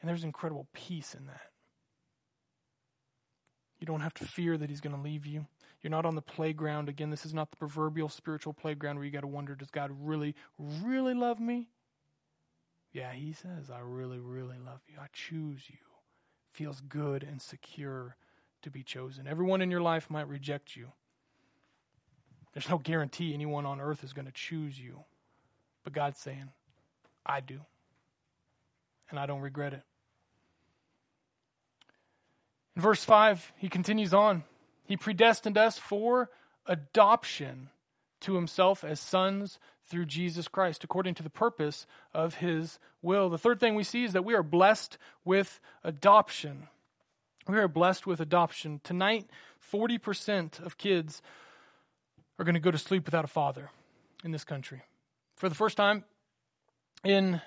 And 0.00 0.08
there's 0.08 0.24
incredible 0.24 0.68
peace 0.72 1.14
in 1.14 1.26
that. 1.26 1.50
You 3.80 3.86
don't 3.86 4.00
have 4.00 4.14
to 4.14 4.24
fear 4.24 4.56
that 4.56 4.70
he's 4.70 4.80
going 4.80 4.94
to 4.94 5.02
leave 5.02 5.26
you. 5.26 5.46
You're 5.86 5.92
not 5.92 6.04
on 6.04 6.16
the 6.16 6.20
playground. 6.20 6.88
Again, 6.88 7.10
this 7.10 7.24
is 7.24 7.32
not 7.32 7.52
the 7.52 7.56
proverbial 7.56 8.08
spiritual 8.08 8.52
playground 8.52 8.96
where 8.96 9.04
you 9.04 9.12
got 9.12 9.20
to 9.20 9.28
wonder 9.28 9.54
does 9.54 9.70
God 9.70 9.92
really, 10.00 10.34
really 10.58 11.14
love 11.14 11.38
me? 11.38 11.68
Yeah, 12.92 13.12
he 13.12 13.32
says, 13.32 13.70
I 13.72 13.78
really, 13.78 14.18
really 14.18 14.56
love 14.58 14.80
you. 14.88 14.96
I 15.00 15.06
choose 15.12 15.70
you. 15.70 15.76
Feels 16.50 16.80
good 16.80 17.22
and 17.22 17.40
secure 17.40 18.16
to 18.62 18.70
be 18.72 18.82
chosen. 18.82 19.28
Everyone 19.28 19.62
in 19.62 19.70
your 19.70 19.80
life 19.80 20.10
might 20.10 20.26
reject 20.26 20.74
you. 20.74 20.88
There's 22.52 22.68
no 22.68 22.78
guarantee 22.78 23.32
anyone 23.32 23.64
on 23.64 23.80
earth 23.80 24.02
is 24.02 24.12
going 24.12 24.26
to 24.26 24.32
choose 24.32 24.80
you. 24.80 25.04
But 25.84 25.92
God's 25.92 26.18
saying, 26.18 26.48
I 27.24 27.38
do. 27.38 27.60
And 29.08 29.20
I 29.20 29.26
don't 29.26 29.40
regret 29.40 29.72
it. 29.72 29.84
In 32.74 32.82
verse 32.82 33.04
5, 33.04 33.52
he 33.58 33.68
continues 33.68 34.12
on. 34.12 34.42
He 34.86 34.96
predestined 34.96 35.58
us 35.58 35.78
for 35.78 36.30
adoption 36.66 37.70
to 38.20 38.34
himself 38.34 38.84
as 38.84 39.00
sons 39.00 39.58
through 39.88 40.06
Jesus 40.06 40.48
Christ, 40.48 40.84
according 40.84 41.14
to 41.14 41.22
the 41.22 41.30
purpose 41.30 41.86
of 42.12 42.36
his 42.36 42.78
will. 43.02 43.28
The 43.28 43.38
third 43.38 43.60
thing 43.60 43.74
we 43.74 43.84
see 43.84 44.04
is 44.04 44.12
that 44.14 44.24
we 44.24 44.34
are 44.34 44.42
blessed 44.42 44.98
with 45.24 45.60
adoption. 45.84 46.68
We 47.46 47.58
are 47.58 47.68
blessed 47.68 48.06
with 48.06 48.20
adoption. 48.20 48.80
Tonight, 48.82 49.28
40% 49.72 50.64
of 50.64 50.78
kids 50.78 51.22
are 52.38 52.44
going 52.44 52.54
to 52.54 52.60
go 52.60 52.70
to 52.70 52.78
sleep 52.78 53.04
without 53.04 53.24
a 53.24 53.28
father 53.28 53.70
in 54.24 54.32
this 54.32 54.44
country. 54.44 54.82
For 55.36 55.48
the 55.48 55.54
first 55.54 55.76
time 55.76 56.04
in 57.04 57.40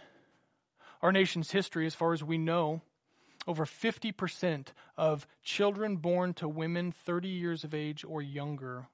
our 1.01 1.11
nation's 1.11 1.51
history, 1.51 1.85
as 1.85 1.95
far 1.95 2.13
as 2.13 2.23
we 2.23 2.37
know, 2.37 2.81
over 3.47 3.65
50% 3.65 4.67
of 4.97 5.27
children 5.43 5.97
born 5.97 6.33
to 6.35 6.47
women 6.47 6.91
30 6.91 7.27
years 7.27 7.63
of 7.63 7.73
age 7.73 8.03
or 8.07 8.21
younger 8.21 8.87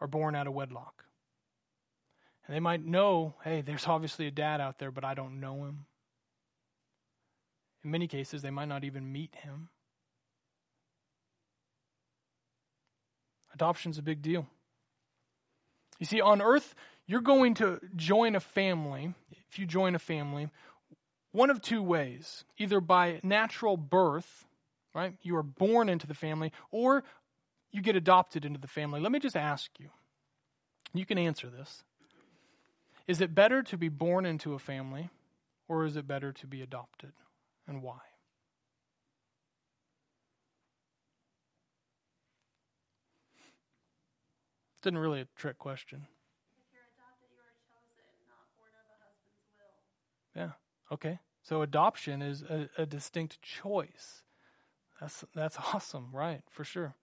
are 0.00 0.06
born 0.06 0.34
out 0.34 0.46
of 0.46 0.52
wedlock. 0.52 1.04
And 2.46 2.54
they 2.54 2.60
might 2.60 2.84
know, 2.84 3.34
hey, 3.42 3.60
there's 3.60 3.86
obviously 3.86 4.26
a 4.26 4.30
dad 4.30 4.60
out 4.60 4.78
there, 4.78 4.90
but 4.90 5.04
I 5.04 5.14
don't 5.14 5.40
know 5.40 5.64
him. 5.64 5.86
In 7.82 7.90
many 7.90 8.06
cases, 8.06 8.42
they 8.42 8.50
might 8.50 8.68
not 8.68 8.84
even 8.84 9.12
meet 9.12 9.34
him. 9.36 9.68
Adoption's 13.54 13.98
a 13.98 14.02
big 14.02 14.22
deal. 14.22 14.46
You 15.98 16.06
see, 16.06 16.20
on 16.20 16.42
earth, 16.42 16.74
you're 17.06 17.20
going 17.20 17.54
to 17.54 17.80
join 17.94 18.36
a 18.36 18.40
family. 18.40 19.14
If 19.48 19.58
you 19.58 19.66
join 19.66 19.94
a 19.94 19.98
family, 19.98 20.50
one 21.32 21.50
of 21.50 21.60
two 21.60 21.82
ways 21.82 22.44
either 22.58 22.80
by 22.80 23.20
natural 23.22 23.76
birth, 23.76 24.46
right? 24.94 25.14
You 25.22 25.36
are 25.36 25.42
born 25.42 25.88
into 25.88 26.06
the 26.06 26.14
family, 26.14 26.52
or 26.70 27.04
you 27.70 27.82
get 27.82 27.96
adopted 27.96 28.44
into 28.44 28.58
the 28.58 28.68
family. 28.68 29.00
Let 29.00 29.12
me 29.12 29.18
just 29.18 29.36
ask 29.36 29.70
you. 29.78 29.90
You 30.94 31.04
can 31.04 31.18
answer 31.18 31.50
this. 31.50 31.84
Is 33.06 33.20
it 33.20 33.34
better 33.34 33.62
to 33.62 33.76
be 33.76 33.88
born 33.88 34.24
into 34.26 34.54
a 34.54 34.58
family, 34.58 35.10
or 35.68 35.84
is 35.84 35.96
it 35.96 36.06
better 36.06 36.32
to 36.32 36.46
be 36.46 36.62
adopted? 36.62 37.12
And 37.68 37.82
why? 37.82 37.98
It's 44.76 44.92
not 44.92 45.00
really 45.00 45.20
a 45.20 45.28
trick 45.36 45.58
question. 45.58 46.06
If 46.56 46.72
you're 46.72 46.82
adopted, 46.94 47.28
you 47.30 47.38
are 47.42 47.54
chosen, 47.66 48.06
not 48.30 48.46
born 48.56 48.70
of 48.70 48.86
a 48.86 48.96
husband's 49.02 49.50
will. 49.58 49.82
yeah. 50.34 50.65
Okay. 50.92 51.18
So 51.42 51.62
adoption 51.62 52.22
is 52.22 52.42
a, 52.42 52.68
a 52.78 52.86
distinct 52.86 53.40
choice. 53.42 54.22
That's 55.00 55.24
that's 55.34 55.56
awesome, 55.74 56.08
right? 56.12 56.42
For 56.50 56.64
sure. 56.64 56.96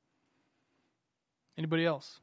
Anybody 1.58 1.86
else? 1.86 2.20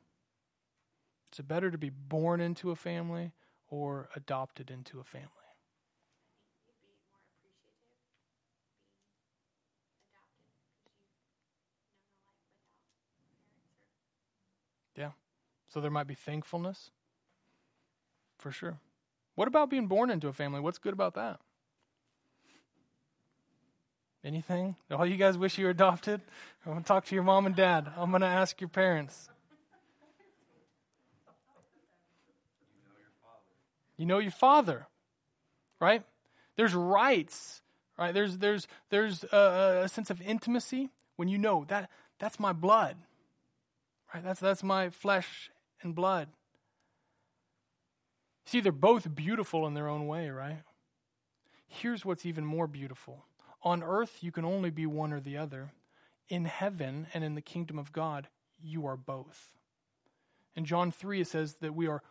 Is 1.33 1.39
it 1.39 1.49
better 1.49 1.71
to 1.71 1.79
be 1.79 1.91
born 1.91 2.41
into 2.41 2.71
a 2.71 2.77
family 2.77 3.33
or 3.69 4.09
adopted 4.17 4.71
into 4.71 4.99
a 4.99 5.05
family? 5.05 5.29
Yeah. 14.97 15.13
So 15.69 15.81
there 15.81 15.91
might 15.91 16.09
be 16.09 16.15
thankfulness. 16.15 16.91
For 18.39 18.51
sure. 18.51 18.81
What 19.37 19.49
about 19.49 19.71
being 19.71 19.87
born 19.87 20.11
into 20.11 20.29
a 20.29 20.33
family? 20.33 20.61
What's 20.61 20.79
good 20.79 20.93
about 20.93 21.15
that? 21.15 21.41
Anything? 24.23 24.77
All 24.91 25.07
you 25.07 25.17
guys 25.17 25.39
wish 25.39 25.57
you 25.57 25.65
were 25.65 25.71
adopted? 25.71 26.21
I'm 26.67 26.73
going 26.73 26.83
to 26.83 26.89
talk 26.89 27.07
to 27.07 27.15
your 27.15 27.25
mom 27.25 27.47
and 27.47 27.57
dad. 27.57 27.91
I'm 27.97 28.11
going 28.11 28.21
to 28.21 28.27
ask 28.27 28.61
your 28.61 28.69
parents. 28.69 29.31
You 33.97 34.07
know 34.07 34.19
your 34.19 34.31
father, 34.31 34.87
right? 35.81 36.03
There's 36.57 36.75
rights, 36.75 37.61
right? 37.99 38.15
There's 38.15 38.39
there's 38.39 38.67
there's 38.89 39.25
a, 39.25 39.83
a 39.85 39.89
sense 39.89 40.09
of 40.11 40.23
intimacy 40.23 40.91
when 41.17 41.29
you 41.29 41.37
know 41.37 41.65
that 41.69 41.91
that's 42.19 42.41
my 42.41 42.55
blood, 42.55 42.97
right? 44.15 44.25
That's 44.25 44.41
that's 44.41 44.63
my 44.63 44.89
flesh 44.89 45.51
and 45.83 45.95
blood. 45.95 46.29
See, 48.47 48.61
they're 48.61 48.73
both 48.73 49.15
beautiful 49.15 49.67
in 49.67 49.75
their 49.75 49.89
own 49.89 50.07
way, 50.07 50.31
right? 50.31 50.63
Here's 51.69 52.05
what's 52.05 52.25
even 52.27 52.45
more 52.45 52.67
beautiful 52.67 53.25
on 53.63 53.83
earth, 53.83 54.19
you 54.23 54.33
can 54.33 54.45
only 54.45 54.71
be 54.71 54.87
one 54.87 55.13
or 55.13 55.21
the 55.21 55.37
other. 55.37 55.71
In 56.29 56.45
heaven 56.45 57.07
and 57.13 57.25
in 57.25 57.35
the 57.35 57.43
kingdom 57.43 57.79
of 57.79 57.93
God, 57.93 58.29
you 58.63 58.87
are 58.87 58.97
both. 58.97 59.51
In 60.55 60.65
John 60.65 60.93
3, 60.93 61.21
it 61.21 61.27
says 61.27 61.55
that 61.55 61.75
we 61.75 61.87
are 61.89 62.03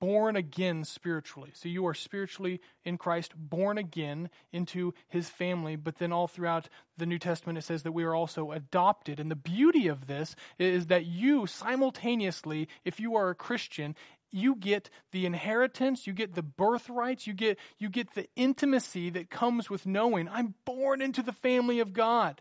born 0.00 0.36
again 0.36 0.84
spiritually. 0.84 1.50
So 1.54 1.68
you 1.68 1.86
are 1.86 1.94
spiritually 1.94 2.60
in 2.84 2.98
Christ, 2.98 3.32
born 3.36 3.78
again 3.78 4.30
into 4.52 4.94
his 5.08 5.28
family. 5.28 5.76
But 5.76 5.98
then 5.98 6.12
all 6.12 6.28
throughout 6.28 6.68
the 6.96 7.06
New 7.06 7.18
Testament, 7.18 7.58
it 7.58 7.62
says 7.62 7.82
that 7.82 7.92
we 7.92 8.04
are 8.04 8.14
also 8.14 8.52
adopted. 8.52 9.18
And 9.18 9.30
the 9.30 9.36
beauty 9.36 9.88
of 9.88 10.06
this 10.06 10.36
is 10.58 10.86
that 10.86 11.06
you 11.06 11.46
simultaneously, 11.46 12.68
if 12.84 13.00
you 13.00 13.16
are 13.16 13.30
a 13.30 13.34
Christian, 13.34 13.96
you 14.30 14.54
get 14.54 14.90
the 15.12 15.26
inheritance, 15.26 16.06
you 16.06 16.12
get 16.12 16.34
the 16.34 16.42
birthrights, 16.42 17.26
you 17.26 17.32
get, 17.32 17.58
you 17.78 17.88
get 17.88 18.14
the 18.14 18.28
intimacy 18.36 19.10
that 19.10 19.30
comes 19.30 19.70
with 19.70 19.86
knowing 19.86 20.28
I'm 20.28 20.54
born 20.64 21.00
into 21.00 21.22
the 21.22 21.32
family 21.32 21.80
of 21.80 21.92
God. 21.92 22.40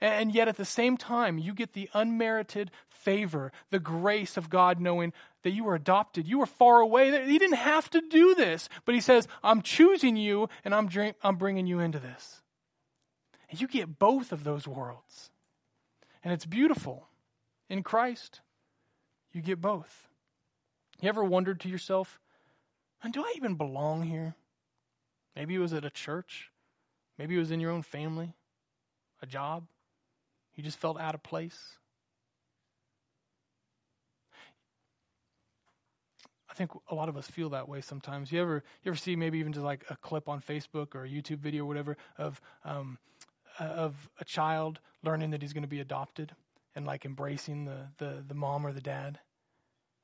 And 0.00 0.32
yet 0.32 0.46
at 0.46 0.56
the 0.56 0.64
same 0.64 0.96
time, 0.96 1.38
you 1.38 1.52
get 1.52 1.72
the 1.72 1.90
unmerited 1.92 2.70
favor, 2.88 3.50
the 3.70 3.80
grace 3.80 4.36
of 4.36 4.48
God 4.48 4.80
knowing 4.80 5.12
that 5.42 5.50
you 5.50 5.64
were 5.64 5.74
adopted. 5.74 6.28
You 6.28 6.38
were 6.38 6.46
far 6.46 6.80
away. 6.80 7.26
He 7.26 7.38
didn't 7.38 7.56
have 7.56 7.90
to 7.90 8.00
do 8.00 8.34
this, 8.34 8.68
but 8.84 8.94
He 8.94 9.00
says, 9.00 9.26
I'm 9.42 9.62
choosing 9.62 10.16
you 10.16 10.48
and 10.64 10.74
I'm, 10.74 10.88
I'm 11.22 11.36
bringing 11.36 11.66
you 11.66 11.80
into 11.80 11.98
this. 11.98 12.42
And 13.50 13.60
you 13.60 13.66
get 13.66 13.98
both 13.98 14.30
of 14.30 14.44
those 14.44 14.68
worlds. 14.68 15.30
And 16.22 16.32
it's 16.32 16.46
beautiful. 16.46 17.08
In 17.68 17.82
Christ, 17.82 18.40
you 19.32 19.42
get 19.42 19.60
both. 19.60 20.08
You 21.00 21.08
ever 21.08 21.22
wondered 21.22 21.60
to 21.60 21.68
yourself, 21.68 22.18
do 23.10 23.22
I 23.22 23.32
even 23.36 23.54
belong 23.54 24.02
here? 24.02 24.34
Maybe 25.36 25.54
it 25.54 25.58
was 25.58 25.72
at 25.72 25.84
a 25.84 25.90
church. 25.90 26.50
Maybe 27.18 27.36
it 27.36 27.38
was 27.38 27.50
in 27.50 27.60
your 27.60 27.70
own 27.70 27.82
family, 27.82 28.34
a 29.22 29.26
job. 29.26 29.66
You 30.54 30.64
just 30.64 30.78
felt 30.78 30.98
out 30.98 31.14
of 31.14 31.22
place. 31.22 31.78
I 36.50 36.54
think 36.54 36.72
a 36.90 36.94
lot 36.94 37.08
of 37.08 37.16
us 37.16 37.28
feel 37.28 37.50
that 37.50 37.68
way 37.68 37.80
sometimes. 37.80 38.32
You 38.32 38.40
ever 38.40 38.64
you 38.82 38.90
ever 38.90 38.96
see 38.96 39.14
maybe 39.14 39.38
even 39.38 39.52
just 39.52 39.64
like 39.64 39.84
a 39.90 39.96
clip 39.96 40.28
on 40.28 40.40
Facebook 40.40 40.96
or 40.96 41.04
a 41.04 41.08
YouTube 41.08 41.38
video 41.38 41.62
or 41.62 41.66
whatever 41.66 41.96
of 42.16 42.40
um, 42.64 42.98
of 43.60 44.08
a 44.20 44.24
child 44.24 44.80
learning 45.04 45.30
that 45.30 45.42
he's 45.42 45.52
going 45.52 45.62
to 45.62 45.68
be 45.68 45.78
adopted 45.78 46.32
and 46.74 46.84
like 46.84 47.04
embracing 47.04 47.64
the, 47.64 47.88
the 47.98 48.24
the 48.26 48.34
mom 48.34 48.66
or 48.66 48.72
the 48.72 48.80
dad 48.80 49.20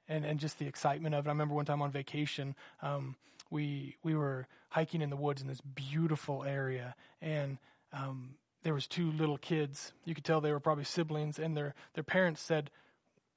and, 0.09 0.25
and 0.25 0.39
just 0.39 0.59
the 0.59 0.67
excitement 0.67 1.15
of 1.15 1.27
it. 1.27 1.29
I 1.29 1.33
remember 1.33 1.55
one 1.55 1.65
time 1.65 1.83
on 1.83 1.91
vacation, 1.91 2.55
um, 2.83 3.17
we 3.51 3.97
we 4.03 4.15
were 4.15 4.47
hiking 4.71 5.03
in 5.03 5.11
the 5.11 5.17
woods 5.17 5.41
in 5.43 5.49
this 5.49 5.61
beautiful 5.61 6.45
area, 6.45 6.95
and 7.23 7.59
um, 7.93 8.35
there 8.63 8.75
was 8.75 8.87
two 8.87 9.13
little 9.13 9.39
kids. 9.39 9.93
You 10.05 10.15
could 10.15 10.25
tell 10.25 10.41
they 10.41 10.53
were 10.53 10.61
probably 10.61 10.85
siblings, 10.85 11.39
and 11.39 11.57
their 11.57 11.75
their 11.95 12.05
parents 12.05 12.41
said, 12.41 12.71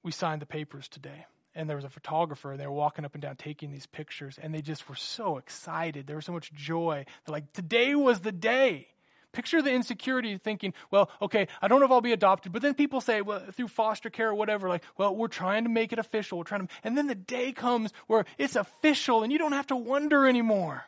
"We 0.04 0.12
signed 0.12 0.42
the 0.42 0.48
papers 0.48 0.88
today." 0.88 1.26
And 1.54 1.68
there 1.68 1.76
was 1.76 1.86
a 1.86 1.90
photographer, 1.90 2.52
and 2.52 2.60
they 2.60 2.68
were 2.68 2.74
walking 2.74 3.04
up 3.04 3.16
and 3.16 3.22
down 3.22 3.36
taking 3.36 3.72
these 3.72 3.88
pictures, 3.88 4.38
and 4.42 4.54
they 4.54 4.62
just 4.62 4.88
were 4.88 4.96
so 4.96 5.38
excited. 5.38 6.06
There 6.06 6.16
was 6.16 6.26
so 6.26 6.32
much 6.32 6.54
joy. 6.54 7.06
They're 7.26 7.34
like, 7.34 7.54
"Today 7.54 7.96
was 7.96 8.22
the 8.22 8.32
day." 8.32 8.90
Picture 9.38 9.62
the 9.62 9.72
insecurity 9.72 10.36
thinking, 10.40 10.74
well, 10.90 11.12
okay, 11.22 11.48
I 11.62 11.68
don't 11.68 11.80
know 11.80 11.86
if 11.86 11.92
I'll 11.92 12.02
be 12.02 12.12
adopted, 12.12 12.52
but 12.52 12.64
then 12.64 12.74
people 12.74 13.02
say, 13.02 13.22
well, 13.22 13.40
through 13.52 13.68
foster 13.68 14.10
care 14.10 14.30
or 14.30 14.34
whatever, 14.34 14.68
like, 14.68 14.84
well, 14.98 15.16
we're 15.16 15.28
trying 15.28 15.64
to 15.66 15.70
make 15.70 15.94
it 15.94 16.00
official. 16.00 16.40
We're 16.40 16.44
trying 16.44 16.66
to, 16.66 16.74
and 16.84 16.98
then 16.98 17.06
the 17.06 17.14
day 17.14 17.52
comes 17.52 17.94
where 18.08 18.26
it's 18.40 18.56
official 18.56 19.22
and 19.22 19.32
you 19.32 19.38
don't 19.38 19.52
have 19.52 19.68
to 19.68 19.76
wonder 19.76 20.26
anymore. 20.26 20.86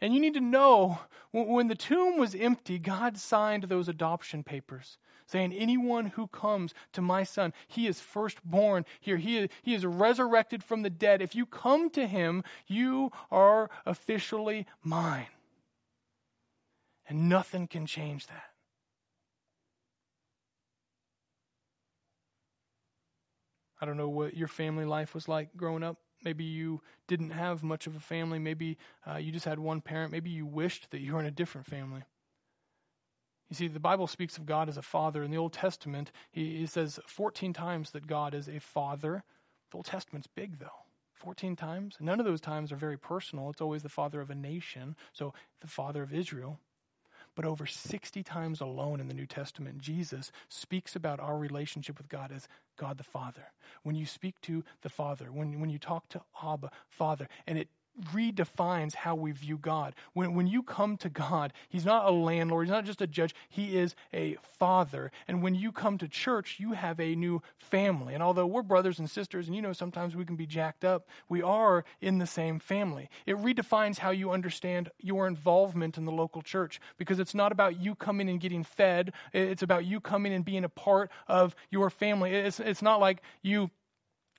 And 0.00 0.12
you 0.12 0.18
need 0.18 0.34
to 0.34 0.40
know 0.40 0.98
when 1.30 1.68
the 1.68 1.76
tomb 1.76 2.18
was 2.18 2.34
empty, 2.34 2.80
God 2.80 3.16
signed 3.16 3.62
those 3.62 3.88
adoption 3.88 4.42
papers 4.42 4.98
saying, 5.28 5.52
Anyone 5.52 6.06
who 6.06 6.26
comes 6.26 6.74
to 6.94 7.00
my 7.00 7.22
son, 7.22 7.52
he 7.68 7.86
is 7.86 8.00
firstborn 8.00 8.86
here. 9.00 9.18
He 9.18 9.38
is, 9.38 9.50
he 9.62 9.72
is 9.72 9.86
resurrected 9.86 10.64
from 10.64 10.82
the 10.82 10.90
dead. 10.90 11.22
If 11.22 11.36
you 11.36 11.46
come 11.46 11.90
to 11.90 12.08
him, 12.08 12.42
you 12.66 13.12
are 13.30 13.70
officially 13.86 14.66
mine. 14.82 15.28
And 17.08 17.28
nothing 17.28 17.66
can 17.66 17.86
change 17.86 18.26
that. 18.28 18.54
I 23.80 23.86
don't 23.86 23.96
know 23.96 24.08
what 24.08 24.36
your 24.36 24.48
family 24.48 24.86
life 24.86 25.14
was 25.14 25.28
like 25.28 25.54
growing 25.56 25.82
up. 25.82 25.98
Maybe 26.24 26.44
you 26.44 26.80
didn't 27.06 27.30
have 27.30 27.62
much 27.62 27.86
of 27.86 27.96
a 27.96 28.00
family. 28.00 28.38
Maybe 28.38 28.78
uh, 29.06 29.16
you 29.16 29.30
just 29.30 29.44
had 29.44 29.58
one 29.58 29.82
parent. 29.82 30.10
Maybe 30.10 30.30
you 30.30 30.46
wished 30.46 30.90
that 30.90 31.00
you 31.00 31.12
were 31.12 31.20
in 31.20 31.26
a 31.26 31.30
different 31.30 31.66
family. 31.66 32.02
You 33.50 33.56
see, 33.56 33.68
the 33.68 33.80
Bible 33.80 34.06
speaks 34.06 34.38
of 34.38 34.46
God 34.46 34.70
as 34.70 34.78
a 34.78 34.82
father. 34.82 35.22
In 35.22 35.30
the 35.30 35.36
Old 35.36 35.52
Testament, 35.52 36.12
he, 36.32 36.56
he 36.56 36.66
says 36.66 36.98
14 37.06 37.52
times 37.52 37.90
that 37.90 38.06
God 38.06 38.32
is 38.32 38.48
a 38.48 38.58
father. 38.58 39.22
The 39.70 39.76
Old 39.76 39.86
Testament's 39.86 40.28
big, 40.28 40.58
though. 40.58 40.84
14 41.12 41.54
times. 41.54 41.96
None 42.00 42.20
of 42.20 42.26
those 42.26 42.40
times 42.40 42.72
are 42.72 42.76
very 42.76 42.98
personal. 42.98 43.50
It's 43.50 43.60
always 43.60 43.82
the 43.82 43.88
father 43.88 44.20
of 44.20 44.30
a 44.30 44.34
nation, 44.34 44.96
so 45.12 45.34
the 45.60 45.66
father 45.66 46.02
of 46.02 46.12
Israel. 46.12 46.58
But 47.34 47.44
over 47.44 47.66
60 47.66 48.22
times 48.22 48.60
alone 48.60 49.00
in 49.00 49.08
the 49.08 49.14
New 49.14 49.26
Testament, 49.26 49.78
Jesus 49.78 50.30
speaks 50.48 50.94
about 50.94 51.20
our 51.20 51.36
relationship 51.36 51.98
with 51.98 52.08
God 52.08 52.30
as 52.32 52.48
God 52.76 52.98
the 52.98 53.04
Father. 53.04 53.52
When 53.82 53.96
you 53.96 54.06
speak 54.06 54.40
to 54.42 54.64
the 54.82 54.88
Father, 54.88 55.26
when, 55.32 55.60
when 55.60 55.70
you 55.70 55.78
talk 55.78 56.08
to 56.10 56.22
Abba, 56.42 56.70
Father, 56.88 57.28
and 57.46 57.58
it 57.58 57.68
redefines 58.12 58.94
how 58.94 59.14
we 59.14 59.32
view 59.32 59.56
God. 59.56 59.94
When, 60.12 60.34
when 60.34 60.46
you 60.46 60.62
come 60.62 60.96
to 60.98 61.08
God, 61.08 61.52
He's 61.68 61.84
not 61.84 62.06
a 62.06 62.10
landlord, 62.10 62.66
He's 62.66 62.72
not 62.72 62.84
just 62.84 63.00
a 63.00 63.06
judge, 63.06 63.34
He 63.48 63.76
is 63.76 63.94
a 64.12 64.36
father. 64.58 65.12
And 65.28 65.42
when 65.42 65.54
you 65.54 65.72
come 65.72 65.98
to 65.98 66.08
church, 66.08 66.56
you 66.58 66.72
have 66.72 67.00
a 67.00 67.14
new 67.14 67.42
family. 67.58 68.14
And 68.14 68.22
although 68.22 68.46
we're 68.46 68.62
brothers 68.62 68.98
and 68.98 69.08
sisters, 69.08 69.46
and 69.46 69.54
you 69.54 69.62
know 69.62 69.72
sometimes 69.72 70.16
we 70.16 70.24
can 70.24 70.36
be 70.36 70.46
jacked 70.46 70.84
up, 70.84 71.08
we 71.28 71.42
are 71.42 71.84
in 72.00 72.18
the 72.18 72.26
same 72.26 72.58
family. 72.58 73.08
It 73.26 73.36
redefines 73.36 73.98
how 73.98 74.10
you 74.10 74.30
understand 74.30 74.90
your 75.00 75.26
involvement 75.26 75.96
in 75.96 76.04
the 76.04 76.12
local 76.12 76.42
church 76.42 76.80
because 76.98 77.18
it's 77.18 77.34
not 77.34 77.52
about 77.52 77.80
you 77.80 77.94
coming 77.94 78.28
and 78.28 78.40
getting 78.40 78.64
fed, 78.64 79.12
it's 79.32 79.62
about 79.62 79.84
you 79.84 80.00
coming 80.00 80.32
and 80.32 80.44
being 80.44 80.64
a 80.64 80.68
part 80.68 81.10
of 81.28 81.54
your 81.70 81.90
family. 81.90 82.34
It's, 82.34 82.60
it's 82.60 82.82
not 82.82 83.00
like 83.00 83.22
you 83.42 83.70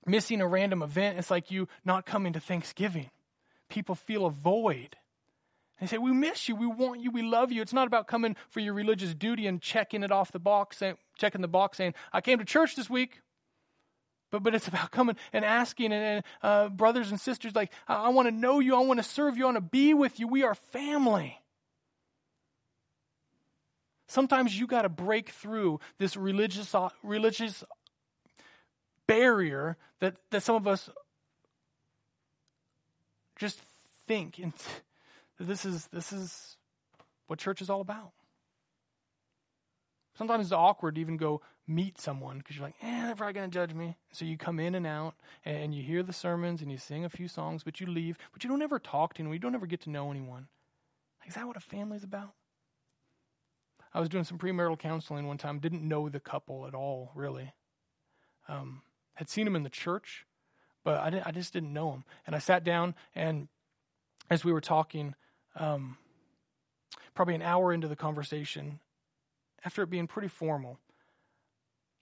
missing 0.05 0.41
a 0.41 0.47
random 0.47 0.83
event, 0.83 1.17
it's 1.17 1.31
like 1.31 1.49
you 1.49 1.67
not 1.83 2.05
coming 2.05 2.33
to 2.33 2.39
Thanksgiving 2.39 3.09
people 3.75 3.93
feel 3.93 4.25
a 4.25 4.31
void. 4.31 4.95
They 5.79 5.87
say, 5.87 5.97
We 5.97 6.13
miss 6.13 6.47
you. 6.47 6.55
We 6.55 6.65
want 6.65 7.01
you. 7.01 7.11
We 7.11 7.21
love 7.21 7.51
you. 7.51 7.61
It's 7.61 7.73
not 7.73 7.87
about 7.87 8.07
coming 8.07 8.37
for 8.49 8.61
your 8.61 8.73
religious 8.73 9.13
duty 9.13 9.45
and 9.45 9.61
checking 9.61 10.01
it 10.01 10.11
off 10.11 10.31
the 10.31 10.39
box, 10.39 10.81
checking 11.17 11.41
the 11.41 11.49
box 11.49 11.77
saying, 11.77 11.93
I 12.13 12.21
came 12.21 12.39
to 12.39 12.45
church 12.45 12.75
this 12.77 12.89
week. 12.89 13.19
But, 14.31 14.43
but 14.43 14.55
it's 14.55 14.67
about 14.69 14.91
coming 14.91 15.17
and 15.33 15.43
asking, 15.43 15.91
and, 15.91 16.23
uh, 16.41 16.69
brothers 16.69 17.11
and 17.11 17.19
sisters, 17.19 17.53
like, 17.53 17.71
I, 17.87 18.05
I 18.05 18.09
want 18.09 18.29
to 18.29 18.31
know 18.31 18.59
you. 18.59 18.75
I 18.75 18.79
want 18.79 18.99
to 18.99 19.03
serve 19.03 19.37
you. 19.37 19.43
I 19.43 19.47
want 19.47 19.57
to 19.57 19.61
be 19.61 19.93
with 19.93 20.19
you. 20.19 20.27
We 20.29 20.43
are 20.43 20.55
family. 20.55 21.37
Sometimes 24.07 24.57
you 24.57 24.67
got 24.67 24.83
to 24.83 24.89
break 24.89 25.31
through 25.31 25.81
this 25.97 26.15
religious, 26.15 26.73
uh, 26.73 26.89
religious 27.03 27.65
barrier 29.05 29.75
that, 29.99 30.15
that 30.31 30.43
some 30.43 30.55
of 30.55 30.65
us 30.65 30.89
just 33.35 33.59
think 34.07 34.39
and 34.43 34.53
this 35.39 35.65
is 35.65 35.87
this 35.87 36.13
is 36.13 36.57
what 37.27 37.39
church 37.39 37.61
is 37.61 37.69
all 37.69 37.81
about. 37.81 38.11
Sometimes 40.17 40.45
it's 40.45 40.53
awkward 40.53 40.95
to 40.95 41.01
even 41.01 41.17
go 41.17 41.41
meet 41.67 41.99
someone 41.99 42.37
because 42.37 42.55
you're 42.55 42.65
like, 42.65 42.75
eh, 42.81 43.05
they're 43.05 43.15
probably 43.15 43.33
going 43.33 43.49
to 43.49 43.53
judge 43.53 43.73
me. 43.73 43.97
So 44.13 44.23
you 44.23 44.37
come 44.37 44.59
in 44.59 44.75
and 44.75 44.87
out 44.87 45.15
and 45.43 45.75
you 45.75 45.83
hear 45.83 46.03
the 46.03 46.13
sermons 46.13 46.61
and 46.61 46.71
you 46.71 46.77
sing 46.77 47.03
a 47.03 47.09
few 47.09 47.27
songs, 47.27 47.63
but 47.63 47.81
you 47.81 47.87
leave, 47.87 48.17
but 48.31 48.43
you 48.43 48.49
don't 48.49 48.61
ever 48.61 48.79
talk 48.79 49.15
to 49.15 49.21
anyone. 49.21 49.33
You 49.33 49.39
don't 49.39 49.55
ever 49.55 49.65
get 49.65 49.81
to 49.81 49.89
know 49.89 50.11
anyone. 50.11 50.47
Like, 51.19 51.29
is 51.29 51.35
that 51.35 51.47
what 51.47 51.57
a 51.57 51.61
family's 51.61 52.03
about? 52.03 52.31
I 53.93 53.99
was 53.99 54.09
doing 54.09 54.25
some 54.25 54.37
premarital 54.37 54.79
counseling 54.79 55.27
one 55.27 55.37
time, 55.37 55.59
didn't 55.59 55.87
know 55.87 56.07
the 56.09 56.19
couple 56.19 56.67
at 56.67 56.75
all, 56.75 57.11
really. 57.15 57.53
Um, 58.47 58.81
had 59.15 59.29
seen 59.29 59.45
them 59.45 59.55
in 59.55 59.63
the 59.63 59.69
church, 59.69 60.25
but 60.85 60.97
I, 60.99 61.21
I 61.25 61.31
just 61.31 61.51
didn't 61.51 61.73
know 61.73 61.91
him. 61.91 62.05
And 62.25 62.35
I 62.35 62.39
sat 62.39 62.63
down, 62.63 62.95
and 63.13 63.49
as 64.29 64.45
we 64.45 64.53
were 64.53 64.61
talking, 64.61 65.15
um, 65.57 65.97
probably 67.15 67.35
an 67.35 67.41
hour 67.41 67.73
into 67.73 67.89
the 67.89 67.95
conversation, 67.95 68.79
after 69.65 69.81
it 69.81 69.89
being 69.89 70.07
pretty 70.07 70.27
formal, 70.29 70.79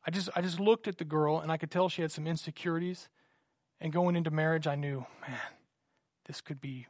I 0.06 0.12
just 0.12 0.30
I 0.36 0.42
just 0.42 0.60
looked 0.60 0.88
at 0.88 0.98
the 0.98 1.06
girl, 1.06 1.40
and 1.40 1.52
I 1.52 1.58
could 1.58 1.72
tell 1.72 1.90
she 1.90 2.04
had 2.04 2.12
some 2.12 2.28
insecurities. 2.28 3.08
And 3.80 3.92
going 3.92 4.16
into 4.16 4.32
marriage, 4.32 4.68
I 4.68 4.76
knew, 4.76 5.06
man, 5.28 5.40
this 6.26 6.42
could 6.42 6.62
be 6.62 6.88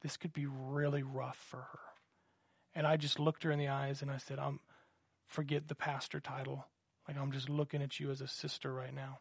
this 0.00 0.16
could 0.16 0.32
be 0.32 0.46
really 0.46 1.02
rough 1.02 1.36
for 1.36 1.58
her. 1.58 1.80
And 2.74 2.86
I 2.86 2.96
just 2.96 3.18
looked 3.18 3.42
her 3.42 3.50
in 3.50 3.58
the 3.58 3.68
eyes, 3.68 4.00
and 4.00 4.12
I 4.12 4.18
said, 4.18 4.38
"I'm 4.38 4.60
forget 5.26 5.66
the 5.66 5.74
pastor 5.74 6.20
title. 6.20 6.66
Like 7.08 7.18
I'm 7.18 7.32
just 7.32 7.48
looking 7.48 7.82
at 7.82 7.98
you 7.98 8.12
as 8.12 8.20
a 8.20 8.28
sister 8.28 8.72
right 8.72 8.94
now." 8.94 9.18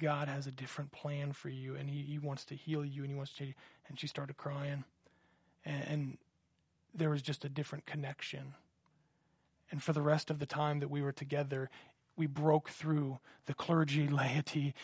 God 0.00 0.28
has 0.28 0.46
a 0.46 0.52
different 0.52 0.92
plan 0.92 1.32
for 1.32 1.48
you 1.48 1.74
and 1.74 1.88
he, 1.88 2.02
he 2.02 2.18
wants 2.18 2.44
to 2.46 2.54
heal 2.54 2.84
you 2.84 3.02
and 3.02 3.10
he 3.10 3.16
wants 3.16 3.32
to 3.34 3.52
and 3.88 3.98
she 3.98 4.06
started 4.06 4.36
crying. 4.36 4.84
And, 5.64 5.84
and 5.88 6.18
there 6.94 7.10
was 7.10 7.22
just 7.22 7.44
a 7.44 7.48
different 7.48 7.86
connection. 7.86 8.54
And 9.70 9.82
for 9.82 9.92
the 9.92 10.02
rest 10.02 10.30
of 10.30 10.38
the 10.38 10.46
time 10.46 10.80
that 10.80 10.90
we 10.90 11.02
were 11.02 11.12
together 11.12 11.70
we 12.16 12.26
broke 12.26 12.70
through 12.70 13.18
the 13.46 13.54
clergy 13.54 14.08
laity 14.08 14.74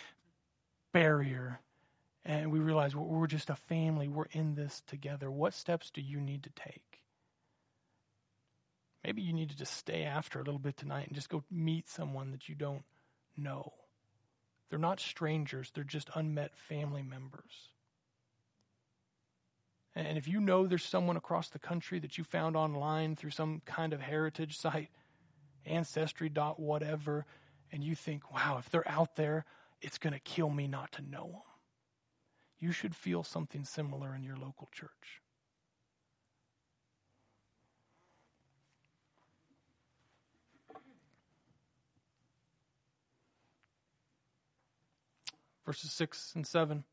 barrier. 0.93 1.61
And 2.25 2.53
we 2.53 2.61
realized 2.61 2.95
we're 2.95 3.27
just 3.27 3.51
a 3.51 3.57
family. 3.57 4.07
We're 4.07 4.27
in 4.31 4.55
this 4.55 4.83
together. 4.87 5.31
What 5.31 5.55
steps 5.55 5.91
do 5.91 6.01
you 6.01 6.21
need 6.21 6.45
to 6.45 6.51
take? 6.51 7.01
Maybe 9.03 9.23
you 9.23 9.33
need 9.33 9.51
to 9.51 9.57
just 9.57 9.77
stay 9.77 10.05
after 10.05 10.39
a 10.39 10.45
little 10.45 10.61
bit 10.61 10.77
tonight 10.77 11.09
and 11.09 11.17
just 11.17 11.29
go 11.29 11.43
meet 11.51 11.89
someone 11.89 12.31
that 12.31 12.49
you 12.49 12.55
don't 12.55 12.85
know 13.37 13.73
they're 14.73 14.79
not 14.79 15.01
strangers, 15.01 15.71
they're 15.75 15.85
just 15.85 16.09
unmet 16.15 16.57
family 16.57 17.03
members. 17.03 17.69
And 19.95 20.17
if 20.17 20.27
you 20.27 20.41
know 20.41 20.67
there's 20.67 20.83
someone 20.83 21.19
across 21.19 21.51
the 21.51 21.59
country 21.59 21.99
that 21.99 22.17
you 22.17 22.25
found 22.25 22.57
online 22.57 23.15
through 23.15 23.33
some 23.33 23.61
kind 23.67 23.93
of 23.93 24.01
heritage 24.01 24.57
site, 24.57 24.89
ancestry 25.67 26.31
dot 26.31 26.59
whatever, 26.59 27.27
and 27.71 27.85
you 27.85 27.95
think, 27.95 28.33
wow, 28.33 28.57
if 28.59 28.71
they're 28.71 28.89
out 28.89 29.15
there, 29.17 29.45
it's 29.83 29.99
going 29.99 30.15
to 30.15 30.21
kill 30.21 30.49
me 30.49 30.67
not 30.67 30.91
to 30.93 31.03
know 31.03 31.27
them. 31.27 31.43
You 32.59 32.73
should 32.73 32.97
feel 32.97 33.23
something 33.23 33.67
similar 33.67 34.15
in 34.15 34.25
your 34.25 34.37
local 34.37 34.71
church. 34.73 35.21
Verses 45.65 45.93
6 45.93 46.33
and 46.35 46.47
7. 46.47 46.85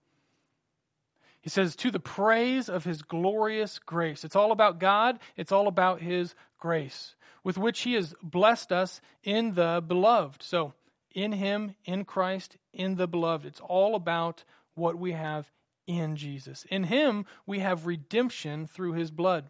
He 1.41 1.49
says, 1.49 1.75
To 1.75 1.91
the 1.91 1.99
praise 1.99 2.69
of 2.69 2.83
his 2.83 3.01
glorious 3.01 3.79
grace. 3.79 4.23
It's 4.23 4.35
all 4.35 4.51
about 4.51 4.79
God, 4.79 5.19
it's 5.37 5.51
all 5.51 5.67
about 5.67 6.01
his 6.01 6.35
grace, 6.57 7.15
with 7.43 7.57
which 7.57 7.81
he 7.81 7.93
has 7.93 8.13
blessed 8.21 8.71
us 8.71 9.01
in 9.23 9.53
the 9.53 9.83
beloved. 9.85 10.43
So, 10.43 10.73
in 11.11 11.31
him, 11.31 11.75
in 11.85 12.05
Christ, 12.05 12.57
in 12.73 12.95
the 12.95 13.07
beloved. 13.07 13.45
It's 13.45 13.61
all 13.61 13.95
about 13.95 14.43
what 14.75 14.97
we 14.97 15.13
have 15.13 15.49
in 15.87 16.15
Jesus. 16.15 16.65
In 16.69 16.83
him, 16.83 17.25
we 17.45 17.59
have 17.59 17.87
redemption 17.87 18.67
through 18.67 18.93
his 18.93 19.09
blood. 19.09 19.49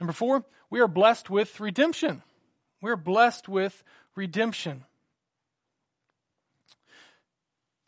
Number 0.00 0.12
four, 0.12 0.44
we 0.70 0.80
are 0.80 0.88
blessed 0.88 1.30
with 1.30 1.60
redemption. 1.60 2.22
We're 2.80 2.96
blessed 2.96 3.48
with 3.48 3.82
redemption. 4.14 4.84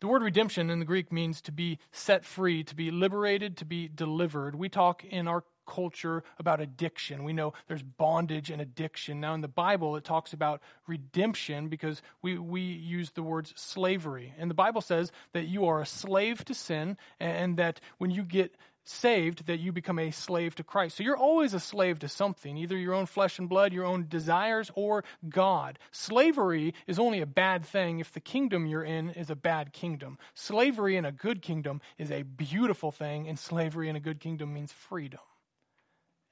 The 0.01 0.07
word 0.07 0.23
redemption 0.23 0.71
in 0.71 0.79
the 0.79 0.85
Greek 0.85 1.11
means 1.11 1.41
to 1.43 1.51
be 1.51 1.77
set 1.91 2.25
free, 2.25 2.63
to 2.63 2.75
be 2.75 2.89
liberated, 2.89 3.55
to 3.57 3.65
be 3.65 3.87
delivered. 3.87 4.55
We 4.55 4.67
talk 4.67 5.05
in 5.05 5.27
our 5.27 5.43
culture 5.67 6.23
about 6.39 6.59
addiction. 6.59 7.23
We 7.23 7.33
know 7.33 7.53
there's 7.67 7.83
bondage 7.83 8.49
and 8.49 8.59
addiction. 8.59 9.19
Now, 9.19 9.35
in 9.35 9.41
the 9.41 9.47
Bible, 9.47 9.95
it 9.95 10.03
talks 10.03 10.33
about 10.33 10.59
redemption 10.87 11.69
because 11.69 12.01
we, 12.23 12.39
we 12.39 12.61
use 12.61 13.11
the 13.11 13.21
words 13.21 13.53
slavery. 13.55 14.33
And 14.39 14.49
the 14.49 14.55
Bible 14.55 14.81
says 14.81 15.11
that 15.33 15.45
you 15.45 15.65
are 15.65 15.81
a 15.81 15.85
slave 15.85 16.43
to 16.45 16.55
sin 16.55 16.97
and 17.19 17.57
that 17.57 17.79
when 17.99 18.09
you 18.09 18.23
get 18.23 18.55
saved 18.83 19.45
that 19.47 19.59
you 19.59 19.71
become 19.71 19.99
a 19.99 20.11
slave 20.11 20.55
to 20.55 20.63
Christ. 20.63 20.97
So 20.97 21.03
you're 21.03 21.17
always 21.17 21.53
a 21.53 21.59
slave 21.59 21.99
to 21.99 22.07
something, 22.07 22.57
either 22.57 22.77
your 22.77 22.93
own 22.93 23.05
flesh 23.05 23.39
and 23.39 23.47
blood, 23.47 23.73
your 23.73 23.85
own 23.85 24.07
desires, 24.07 24.71
or 24.75 25.03
God. 25.27 25.77
Slavery 25.91 26.73
is 26.87 26.99
only 26.99 27.21
a 27.21 27.25
bad 27.25 27.65
thing 27.65 27.99
if 27.99 28.11
the 28.11 28.19
kingdom 28.19 28.65
you're 28.65 28.83
in 28.83 29.11
is 29.11 29.29
a 29.29 29.35
bad 29.35 29.73
kingdom. 29.73 30.17
Slavery 30.33 30.97
in 30.97 31.05
a 31.05 31.11
good 31.11 31.41
kingdom 31.41 31.81
is 31.97 32.11
a 32.11 32.23
beautiful 32.23 32.91
thing, 32.91 33.27
and 33.27 33.37
slavery 33.37 33.89
in 33.89 33.95
a 33.95 34.01
good 34.01 34.19
kingdom 34.19 34.53
means 34.53 34.71
freedom. 34.71 35.19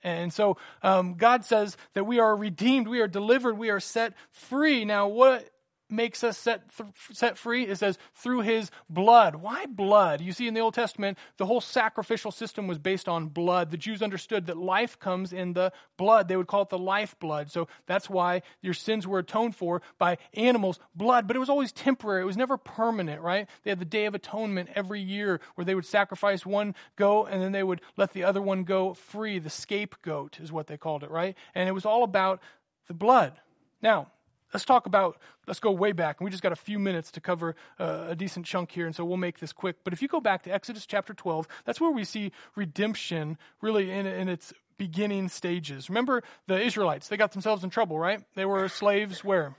And 0.03 0.31
so 0.33 0.57
um, 0.81 1.15
God 1.15 1.43
says 1.43 1.75
that 1.93 2.05
we 2.05 2.19
are 2.19 2.35
redeemed, 2.35 2.87
we 2.87 3.01
are 3.01 3.07
delivered, 3.07 3.57
we 3.57 3.69
are 3.69 3.81
set 3.81 4.13
free. 4.31 4.85
Now, 4.85 5.09
what 5.09 5.49
makes 5.89 6.23
us 6.23 6.37
set, 6.37 6.75
th- 6.75 6.89
set 7.11 7.37
free? 7.37 7.65
It 7.65 7.77
says 7.77 7.97
through 8.15 8.41
his 8.41 8.71
blood. 8.89 9.35
Why 9.35 9.65
blood? 9.65 10.21
You 10.21 10.31
see, 10.31 10.47
in 10.47 10.53
the 10.53 10.59
Old 10.59 10.73
Testament, 10.73 11.17
the 11.37 11.45
whole 11.45 11.61
sacrificial 11.61 12.31
system 12.31 12.67
was 12.67 12.77
based 12.77 13.07
on 13.07 13.27
blood. 13.27 13.71
The 13.71 13.77
Jews 13.77 14.01
understood 14.01 14.47
that 14.47 14.57
life 14.57 14.99
comes 14.99 15.33
in 15.33 15.53
the 15.53 15.71
blood. 15.97 16.27
They 16.27 16.37
would 16.37 16.47
call 16.47 16.63
it 16.63 16.69
the 16.69 16.77
life 16.77 17.15
blood. 17.19 17.51
So 17.51 17.67
that's 17.85 18.09
why 18.09 18.41
your 18.61 18.73
sins 18.73 19.07
were 19.07 19.19
atoned 19.19 19.55
for 19.55 19.81
by 19.97 20.17
animals' 20.33 20.79
blood. 20.95 21.27
But 21.27 21.35
it 21.35 21.39
was 21.39 21.49
always 21.49 21.71
temporary, 21.71 22.21
it 22.21 22.25
was 22.25 22.37
never 22.37 22.57
permanent, 22.57 23.21
right? 23.21 23.47
They 23.63 23.71
had 23.71 23.79
the 23.79 23.85
Day 23.85 24.05
of 24.05 24.15
Atonement 24.15 24.69
every 24.75 25.01
year 25.01 25.41
where 25.55 25.65
they 25.65 25.75
would 25.75 25.85
sacrifice 25.85 26.45
one 26.45 26.75
goat 26.95 27.27
and 27.31 27.41
then 27.41 27.51
they 27.51 27.63
would 27.63 27.81
let 27.97 28.13
the 28.13 28.23
other 28.23 28.41
one 28.41 28.63
go 28.63 28.93
free. 28.93 29.39
The 29.39 29.49
scapegoat 29.49 30.39
is 30.39 30.51
what 30.51 30.67
they 30.67 30.77
called 30.77 31.03
it, 31.03 31.11
right? 31.11 31.35
And 31.55 31.67
it 31.67 31.73
was 31.73 31.85
all 31.85 32.03
about 32.03 32.41
the 32.87 32.93
blood. 32.93 33.33
Now, 33.81 34.07
Let's 34.53 34.65
talk 34.65 34.87
about, 34.87 35.17
let's 35.47 35.59
go 35.59 35.71
way 35.71 35.91
back. 35.91 36.19
And 36.19 36.25
we 36.25 36.31
just 36.31 36.41
got 36.41 36.51
a 36.51 36.57
few 36.57 36.79
minutes 36.79 37.11
to 37.11 37.21
cover 37.21 37.55
uh, 37.79 38.07
a 38.09 38.15
decent 38.15 38.45
chunk 38.45 38.71
here, 38.71 38.85
and 38.85 38.95
so 38.95 39.05
we'll 39.05 39.17
make 39.17 39.39
this 39.39 39.53
quick. 39.53 39.77
But 39.83 39.93
if 39.93 40.01
you 40.01 40.07
go 40.07 40.19
back 40.19 40.43
to 40.43 40.53
Exodus 40.53 40.85
chapter 40.85 41.13
12, 41.13 41.47
that's 41.65 41.79
where 41.79 41.91
we 41.91 42.03
see 42.03 42.31
redemption 42.55 43.37
really 43.61 43.91
in, 43.91 44.05
in 44.07 44.27
its 44.27 44.53
beginning 44.77 45.29
stages. 45.29 45.89
Remember 45.89 46.23
the 46.47 46.59
Israelites, 46.59 47.09
they 47.09 47.17
got 47.17 47.31
themselves 47.31 47.63
in 47.63 47.69
trouble, 47.69 47.99
right? 47.99 48.23
They 48.35 48.45
were 48.45 48.67
slaves 48.69 49.23
where? 49.23 49.55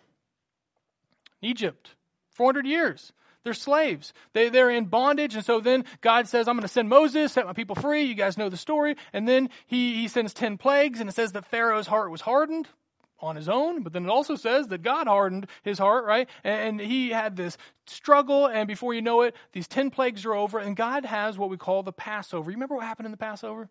Egypt. 1.41 1.95
400 2.32 2.66
years. 2.66 3.12
They're 3.45 3.55
slaves. 3.55 4.12
They, 4.32 4.49
they're 4.49 4.70
in 4.70 4.86
bondage. 4.86 5.34
And 5.34 5.45
so 5.45 5.61
then 5.61 5.84
God 6.01 6.28
says, 6.28 6.49
I'm 6.49 6.57
going 6.57 6.62
to 6.62 6.68
send 6.68 6.88
Moses, 6.88 7.32
set 7.32 7.47
my 7.47 7.53
people 7.53 7.76
free. 7.76 8.03
You 8.03 8.14
guys 8.14 8.36
know 8.36 8.49
the 8.49 8.57
story. 8.57 8.97
And 9.12 9.26
then 9.26 9.51
he, 9.66 9.95
he 9.95 10.09
sends 10.09 10.34
10 10.34 10.59
plagues, 10.59 11.01
and 11.01 11.09
it 11.09 11.14
says 11.14 11.32
that 11.32 11.47
Pharaoh's 11.47 11.86
heart 11.86 12.11
was 12.11 12.20
hardened 12.20 12.68
on 13.21 13.37
his 13.37 13.49
own, 13.49 13.83
but 13.83 13.93
then 13.93 14.05
it 14.05 14.11
also 14.11 14.37
says 14.37 14.68
that 14.68 14.83
God 14.83 15.07
hardened 15.07 15.47
his 15.62 15.79
heart, 15.79 16.05
right? 16.05 16.29
And 16.45 16.81
he 16.81 17.11
had 17.11 17.37
this 17.37 17.59
struggle, 17.87 18.47
and 18.47 18.66
before 18.66 18.95
you 18.95 19.03
know 19.03 19.23
it, 19.23 19.35
these 19.53 19.68
10 19.68 19.91
plagues 19.91 20.25
are 20.25 20.35
over, 20.35 20.59
and 20.59 20.77
God 20.77 21.05
has 21.05 21.39
what 21.39 21.51
we 21.51 21.57
call 21.57 21.83
the 21.83 21.93
Passover. 21.93 22.51
You 22.51 22.57
remember 22.57 22.77
what 22.77 22.85
happened 22.85 23.07
in 23.07 23.12
the 23.12 23.18
Passover? 23.18 23.68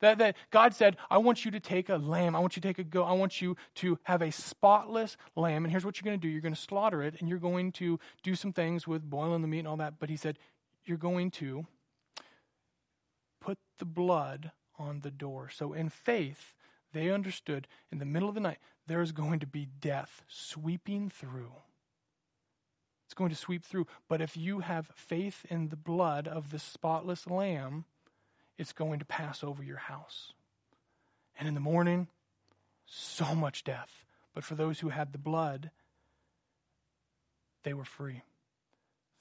That, 0.00 0.18
that 0.18 0.36
God 0.50 0.74
said, 0.74 0.96
I 1.10 1.18
want 1.18 1.44
you 1.44 1.52
to 1.52 1.60
take 1.60 1.88
a 1.88 1.96
lamb. 1.96 2.34
I 2.34 2.40
want 2.40 2.56
you 2.56 2.62
to 2.62 2.68
take 2.68 2.80
a 2.80 2.84
goat. 2.84 3.04
I 3.04 3.12
want 3.12 3.40
you 3.40 3.56
to 3.76 3.98
have 4.02 4.20
a 4.20 4.32
spotless 4.32 5.16
lamb. 5.36 5.64
And 5.64 5.70
here's 5.70 5.84
what 5.84 5.96
you're 5.96 6.04
going 6.04 6.18
to 6.18 6.26
do 6.26 6.28
you're 6.28 6.40
going 6.40 6.54
to 6.54 6.60
slaughter 6.60 7.02
it, 7.04 7.14
and 7.20 7.28
you're 7.28 7.38
going 7.38 7.70
to 7.72 8.00
do 8.24 8.34
some 8.34 8.52
things 8.52 8.86
with 8.86 9.08
boiling 9.08 9.42
the 9.42 9.48
meat 9.48 9.60
and 9.60 9.68
all 9.68 9.76
that. 9.76 10.00
But 10.00 10.10
he 10.10 10.16
said, 10.16 10.38
You're 10.84 10.98
going 10.98 11.30
to 11.32 11.66
put 13.40 13.58
the 13.78 13.84
blood 13.84 14.50
on 14.76 15.00
the 15.00 15.10
door. 15.10 15.50
So 15.50 15.72
in 15.72 15.88
faith, 15.88 16.54
they 16.92 17.10
understood 17.10 17.66
in 17.90 17.98
the 17.98 18.04
middle 18.04 18.28
of 18.28 18.34
the 18.34 18.40
night 18.40 18.58
there 18.86 19.02
is 19.02 19.12
going 19.12 19.40
to 19.40 19.46
be 19.46 19.66
death 19.80 20.22
sweeping 20.28 21.08
through. 21.08 21.52
It's 23.06 23.14
going 23.14 23.30
to 23.30 23.36
sweep 23.36 23.64
through. 23.64 23.86
But 24.08 24.20
if 24.20 24.36
you 24.36 24.60
have 24.60 24.90
faith 24.94 25.44
in 25.50 25.68
the 25.68 25.76
blood 25.76 26.26
of 26.26 26.50
the 26.50 26.58
spotless 26.58 27.26
lamb, 27.26 27.84
it's 28.56 28.72
going 28.72 28.98
to 29.00 29.04
pass 29.04 29.44
over 29.44 29.62
your 29.62 29.76
house. 29.76 30.32
And 31.38 31.46
in 31.46 31.54
the 31.54 31.60
morning, 31.60 32.08
so 32.86 33.34
much 33.34 33.64
death. 33.64 34.04
But 34.34 34.44
for 34.44 34.54
those 34.54 34.80
who 34.80 34.88
had 34.88 35.12
the 35.12 35.18
blood, 35.18 35.70
they 37.64 37.74
were 37.74 37.84
free. 37.84 38.22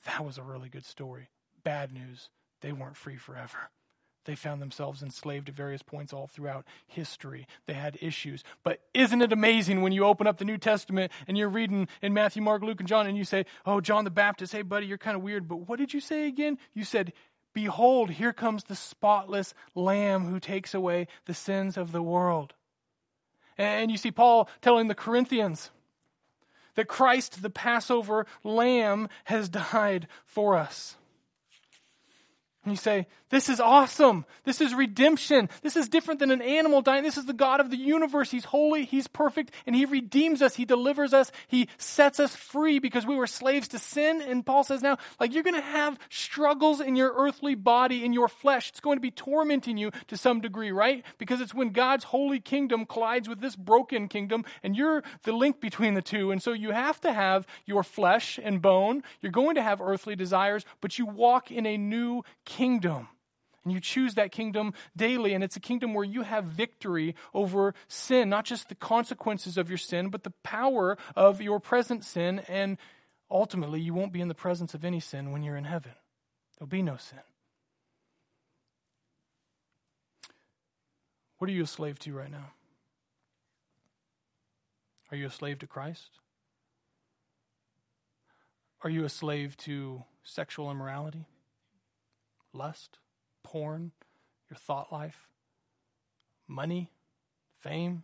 That 0.05 0.25
was 0.25 0.37
a 0.37 0.43
really 0.43 0.69
good 0.69 0.85
story. 0.85 1.29
Bad 1.63 1.93
news, 1.93 2.29
they 2.61 2.71
weren't 2.71 2.97
free 2.97 3.17
forever. 3.17 3.69
They 4.25 4.35
found 4.35 4.61
themselves 4.61 5.01
enslaved 5.01 5.49
at 5.49 5.55
various 5.55 5.81
points 5.81 6.13
all 6.13 6.27
throughout 6.27 6.65
history. 6.85 7.47
They 7.65 7.73
had 7.73 7.97
issues. 8.01 8.43
But 8.63 8.79
isn't 8.93 9.21
it 9.21 9.33
amazing 9.33 9.81
when 9.81 9.93
you 9.93 10.05
open 10.05 10.27
up 10.27 10.37
the 10.37 10.45
New 10.45 10.59
Testament 10.59 11.11
and 11.27 11.37
you're 11.37 11.49
reading 11.49 11.87
in 12.01 12.13
Matthew, 12.13 12.43
Mark, 12.43 12.61
Luke, 12.61 12.79
and 12.79 12.87
John, 12.87 13.07
and 13.07 13.17
you 13.17 13.23
say, 13.23 13.45
Oh, 13.65 13.81
John 13.81 14.03
the 14.03 14.11
Baptist, 14.11 14.53
hey, 14.53 14.61
buddy, 14.61 14.85
you're 14.85 14.99
kind 14.99 15.17
of 15.17 15.23
weird. 15.23 15.47
But 15.47 15.67
what 15.67 15.79
did 15.79 15.93
you 15.93 15.99
say 15.99 16.27
again? 16.27 16.59
You 16.73 16.83
said, 16.83 17.13
Behold, 17.53 18.11
here 18.11 18.31
comes 18.31 18.63
the 18.63 18.75
spotless 18.75 19.53
Lamb 19.75 20.25
who 20.25 20.39
takes 20.39 20.73
away 20.73 21.07
the 21.25 21.33
sins 21.33 21.75
of 21.75 21.91
the 21.91 22.03
world. 22.03 22.53
And 23.57 23.91
you 23.91 23.97
see 23.97 24.11
Paul 24.11 24.47
telling 24.61 24.87
the 24.87 24.95
Corinthians 24.95 25.71
that 26.75 26.87
Christ, 26.87 27.41
the 27.41 27.49
Passover 27.49 28.25
Lamb, 28.43 29.09
has 29.25 29.49
died 29.49 30.07
for 30.25 30.55
us. 30.55 30.95
And 32.63 32.71
you 32.71 32.77
say, 32.77 33.07
This 33.31 33.49
is 33.49 33.59
awesome. 33.59 34.23
This 34.43 34.61
is 34.61 34.75
redemption. 34.75 35.49
This 35.63 35.75
is 35.75 35.89
different 35.89 36.19
than 36.19 36.29
an 36.29 36.43
animal 36.43 36.83
dying. 36.83 37.03
This 37.03 37.17
is 37.17 37.25
the 37.25 37.33
God 37.33 37.59
of 37.59 37.71
the 37.71 37.77
universe. 37.77 38.29
He's 38.29 38.45
holy, 38.45 38.85
He's 38.85 39.07
perfect, 39.07 39.51
and 39.65 39.75
He 39.75 39.85
redeems 39.85 40.43
us. 40.43 40.53
He 40.53 40.65
delivers 40.65 41.11
us. 41.11 41.31
He 41.47 41.69
sets 41.79 42.19
us 42.19 42.35
free 42.35 42.77
because 42.77 43.03
we 43.03 43.15
were 43.15 43.25
slaves 43.25 43.67
to 43.69 43.79
sin. 43.79 44.21
And 44.21 44.45
Paul 44.45 44.63
says 44.63 44.83
now, 44.83 44.99
like, 45.19 45.33
you're 45.33 45.41
going 45.41 45.55
to 45.55 45.61
have 45.61 45.97
struggles 46.09 46.81
in 46.81 46.95
your 46.95 47.11
earthly 47.15 47.55
body, 47.55 48.05
in 48.05 48.13
your 48.13 48.27
flesh. 48.27 48.69
It's 48.69 48.79
going 48.79 48.97
to 48.97 49.01
be 49.01 49.11
tormenting 49.11 49.77
you 49.77 49.89
to 50.09 50.17
some 50.17 50.39
degree, 50.39 50.71
right? 50.71 51.03
Because 51.17 51.41
it's 51.41 51.55
when 51.55 51.71
God's 51.71 52.03
holy 52.03 52.39
kingdom 52.39 52.85
collides 52.85 53.27
with 53.27 53.41
this 53.41 53.55
broken 53.55 54.07
kingdom, 54.07 54.45
and 54.61 54.75
you're 54.75 55.01
the 55.23 55.31
link 55.31 55.59
between 55.59 55.95
the 55.95 56.01
two. 56.03 56.29
And 56.29 56.43
so 56.43 56.53
you 56.53 56.69
have 56.69 57.01
to 57.01 57.11
have 57.11 57.47
your 57.65 57.81
flesh 57.81 58.39
and 58.41 58.61
bone. 58.61 59.01
You're 59.19 59.31
going 59.31 59.55
to 59.55 59.63
have 59.63 59.81
earthly 59.81 60.15
desires, 60.15 60.63
but 60.79 60.99
you 60.99 61.07
walk 61.07 61.49
in 61.49 61.65
a 61.65 61.75
new 61.75 62.21
kingdom. 62.45 62.50
And 63.63 63.71
you 63.71 63.79
choose 63.79 64.15
that 64.15 64.31
kingdom 64.31 64.73
daily, 64.95 65.33
and 65.33 65.43
it's 65.43 65.55
a 65.55 65.59
kingdom 65.59 65.93
where 65.93 66.03
you 66.03 66.23
have 66.23 66.45
victory 66.45 67.15
over 67.33 67.75
sin, 67.87 68.29
not 68.29 68.45
just 68.45 68.69
the 68.69 68.75
consequences 68.75 69.57
of 69.57 69.69
your 69.69 69.77
sin, 69.77 70.09
but 70.09 70.23
the 70.23 70.33
power 70.43 70.97
of 71.15 71.41
your 71.41 71.59
present 71.59 72.03
sin. 72.03 72.41
And 72.47 72.77
ultimately, 73.29 73.79
you 73.79 73.93
won't 73.93 74.13
be 74.13 74.21
in 74.21 74.29
the 74.29 74.33
presence 74.33 74.73
of 74.73 74.83
any 74.83 74.99
sin 74.99 75.31
when 75.31 75.43
you're 75.43 75.57
in 75.57 75.65
heaven. 75.65 75.91
There'll 76.57 76.69
be 76.69 76.81
no 76.81 76.97
sin. 76.97 77.19
What 81.37 81.49
are 81.49 81.53
you 81.53 81.63
a 81.63 81.67
slave 81.67 81.99
to 81.99 82.13
right 82.13 82.31
now? 82.31 82.51
Are 85.11 85.17
you 85.17 85.27
a 85.27 85.31
slave 85.31 85.59
to 85.59 85.67
Christ? 85.67 86.19
Are 88.83 88.89
you 88.89 89.05
a 89.05 89.09
slave 89.09 89.55
to 89.57 90.03
sexual 90.23 90.71
immorality? 90.71 91.25
Lust, 92.53 92.99
porn, 93.43 93.91
your 94.49 94.57
thought 94.57 94.91
life, 94.91 95.27
money, 96.47 96.91
fame? 97.59 98.03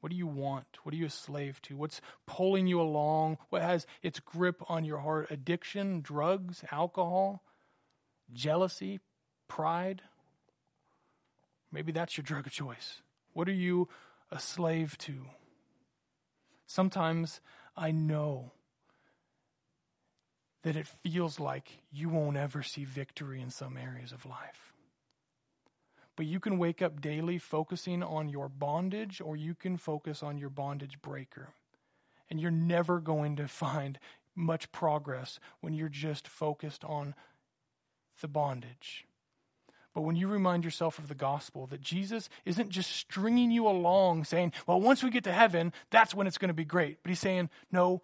What 0.00 0.10
do 0.10 0.16
you 0.16 0.26
want? 0.26 0.66
What 0.82 0.94
are 0.94 0.98
you 0.98 1.06
a 1.06 1.10
slave 1.10 1.60
to? 1.62 1.76
What's 1.76 2.00
pulling 2.26 2.66
you 2.66 2.80
along? 2.80 3.38
What 3.48 3.62
has 3.62 3.86
its 4.02 4.20
grip 4.20 4.62
on 4.68 4.84
your 4.84 4.98
heart? 4.98 5.28
Addiction, 5.30 6.00
drugs, 6.00 6.62
alcohol, 6.70 7.42
jealousy, 8.32 9.00
pride? 9.48 10.02
Maybe 11.72 11.92
that's 11.92 12.16
your 12.16 12.22
drug 12.22 12.46
of 12.46 12.52
choice. 12.52 13.02
What 13.32 13.48
are 13.48 13.52
you 13.52 13.88
a 14.30 14.38
slave 14.38 14.96
to? 14.98 15.26
Sometimes 16.66 17.40
I 17.76 17.90
know 17.90 18.52
that 20.66 20.74
it 20.74 20.88
feels 20.88 21.38
like 21.38 21.78
you 21.92 22.08
won't 22.08 22.36
ever 22.36 22.60
see 22.60 22.84
victory 22.84 23.40
in 23.40 23.50
some 23.50 23.76
areas 23.76 24.10
of 24.10 24.26
life. 24.26 24.72
But 26.16 26.26
you 26.26 26.40
can 26.40 26.58
wake 26.58 26.82
up 26.82 27.00
daily 27.00 27.38
focusing 27.38 28.02
on 28.02 28.28
your 28.28 28.48
bondage, 28.48 29.20
or 29.20 29.36
you 29.36 29.54
can 29.54 29.76
focus 29.76 30.24
on 30.24 30.38
your 30.38 30.50
bondage 30.50 31.00
breaker. 31.00 31.50
And 32.28 32.40
you're 32.40 32.50
never 32.50 32.98
going 32.98 33.36
to 33.36 33.46
find 33.46 34.00
much 34.34 34.72
progress 34.72 35.38
when 35.60 35.72
you're 35.72 35.88
just 35.88 36.26
focused 36.26 36.82
on 36.82 37.14
the 38.20 38.26
bondage. 38.26 39.06
But 39.94 40.02
when 40.02 40.16
you 40.16 40.26
remind 40.26 40.64
yourself 40.64 40.98
of 40.98 41.06
the 41.06 41.14
gospel, 41.14 41.68
that 41.68 41.80
Jesus 41.80 42.28
isn't 42.44 42.70
just 42.70 42.90
stringing 42.90 43.52
you 43.52 43.68
along 43.68 44.24
saying, 44.24 44.52
well, 44.66 44.80
once 44.80 45.04
we 45.04 45.10
get 45.10 45.22
to 45.24 45.32
heaven, 45.32 45.72
that's 45.90 46.12
when 46.12 46.26
it's 46.26 46.38
going 46.38 46.48
to 46.48 46.54
be 46.54 46.64
great. 46.64 47.04
But 47.04 47.10
he's 47.10 47.20
saying, 47.20 47.50
no, 47.70 48.02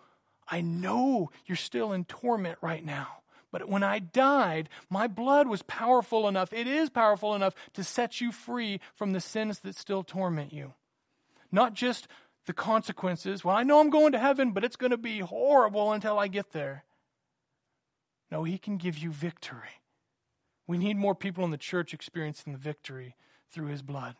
I 0.48 0.60
know 0.60 1.30
you're 1.46 1.56
still 1.56 1.92
in 1.92 2.04
torment 2.04 2.58
right 2.60 2.84
now, 2.84 3.22
But 3.52 3.68
when 3.68 3.82
I 3.82 3.98
died, 3.98 4.70
my 4.88 5.06
blood 5.06 5.46
was 5.46 5.62
powerful 5.62 6.26
enough, 6.26 6.52
it 6.54 6.66
is 6.66 6.88
powerful 6.88 7.34
enough 7.34 7.54
to 7.74 7.84
set 7.84 8.20
you 8.20 8.32
free 8.32 8.80
from 8.94 9.12
the 9.12 9.20
sins 9.20 9.60
that 9.60 9.76
still 9.76 10.02
torment 10.02 10.52
you. 10.54 10.72
Not 11.52 11.74
just 11.74 12.08
the 12.46 12.54
consequences. 12.54 13.44
Well, 13.44 13.54
I 13.54 13.62
know 13.62 13.78
I'm 13.78 13.90
going 13.90 14.12
to 14.12 14.18
heaven, 14.18 14.52
but 14.52 14.64
it's 14.64 14.76
going 14.76 14.90
to 14.90 14.96
be 14.96 15.20
horrible 15.20 15.92
until 15.92 16.18
I 16.18 16.28
get 16.28 16.52
there. 16.52 16.84
No, 18.30 18.42
He 18.44 18.56
can 18.56 18.78
give 18.78 18.96
you 18.96 19.12
victory. 19.12 19.82
We 20.66 20.78
need 20.78 20.96
more 20.96 21.14
people 21.14 21.44
in 21.44 21.50
the 21.50 21.58
church 21.58 21.92
experiencing 21.92 22.54
the 22.54 22.58
victory 22.58 23.16
through 23.50 23.66
His 23.66 23.82
blood. 23.82 24.16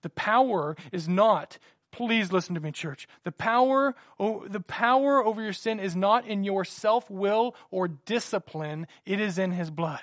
The 0.00 0.10
power 0.10 0.76
is 0.90 1.06
not 1.06 1.58
Please 1.92 2.32
listen 2.32 2.54
to 2.54 2.60
me, 2.60 2.72
church. 2.72 3.06
The 3.22 3.32
power, 3.32 3.94
the 4.18 4.64
power 4.66 5.24
over 5.24 5.42
your 5.42 5.52
sin 5.52 5.78
is 5.78 5.94
not 5.94 6.26
in 6.26 6.42
your 6.42 6.64
self 6.64 7.08
will 7.10 7.54
or 7.70 7.86
discipline, 7.86 8.86
it 9.04 9.20
is 9.20 9.38
in 9.38 9.52
His 9.52 9.70
blood. 9.70 10.00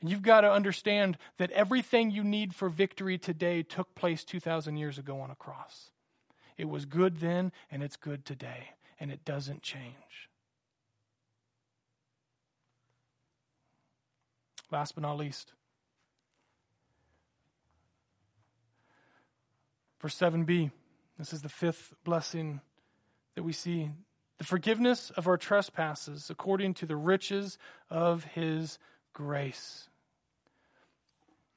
And 0.00 0.10
you've 0.10 0.22
got 0.22 0.42
to 0.42 0.52
understand 0.52 1.18
that 1.38 1.50
everything 1.50 2.10
you 2.10 2.22
need 2.22 2.54
for 2.54 2.68
victory 2.68 3.18
today 3.18 3.62
took 3.62 3.94
place 3.94 4.22
2,000 4.22 4.76
years 4.76 4.98
ago 4.98 5.18
on 5.20 5.30
a 5.30 5.34
cross. 5.34 5.90
It 6.56 6.68
was 6.68 6.84
good 6.84 7.18
then, 7.18 7.50
and 7.70 7.82
it's 7.82 7.96
good 7.96 8.24
today, 8.24 8.74
and 9.00 9.10
it 9.10 9.24
doesn't 9.24 9.62
change. 9.62 10.28
Last 14.70 14.94
but 14.94 15.02
not 15.02 15.16
least, 15.16 15.52
Verse 20.00 20.16
7b, 20.16 20.70
this 21.18 21.32
is 21.32 21.42
the 21.42 21.48
fifth 21.48 21.94
blessing 22.04 22.60
that 23.34 23.42
we 23.42 23.52
see. 23.52 23.90
The 24.38 24.44
forgiveness 24.44 25.10
of 25.10 25.26
our 25.26 25.36
trespasses 25.36 26.30
according 26.30 26.74
to 26.74 26.86
the 26.86 26.96
riches 26.96 27.58
of 27.90 28.24
his 28.24 28.78
grace. 29.12 29.88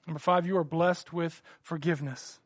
Number 0.08 0.20
five, 0.20 0.48
you 0.48 0.58
are 0.58 0.64
blessed 0.64 1.14
with 1.14 1.44
forgiveness. 1.62 2.40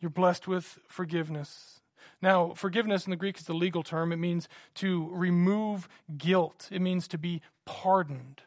You're 0.00 0.10
blessed 0.10 0.48
with 0.48 0.78
forgiveness. 0.88 1.80
Now, 2.22 2.54
forgiveness 2.54 3.04
in 3.04 3.10
the 3.10 3.16
Greek 3.16 3.36
is 3.36 3.44
the 3.44 3.54
legal 3.54 3.82
term. 3.82 4.12
It 4.12 4.16
means 4.16 4.48
to 4.76 5.10
remove 5.12 5.88
guilt, 6.16 6.68
it 6.72 6.80
means 6.80 7.06
to 7.08 7.18
be 7.18 7.42
pardoned. 7.66 8.42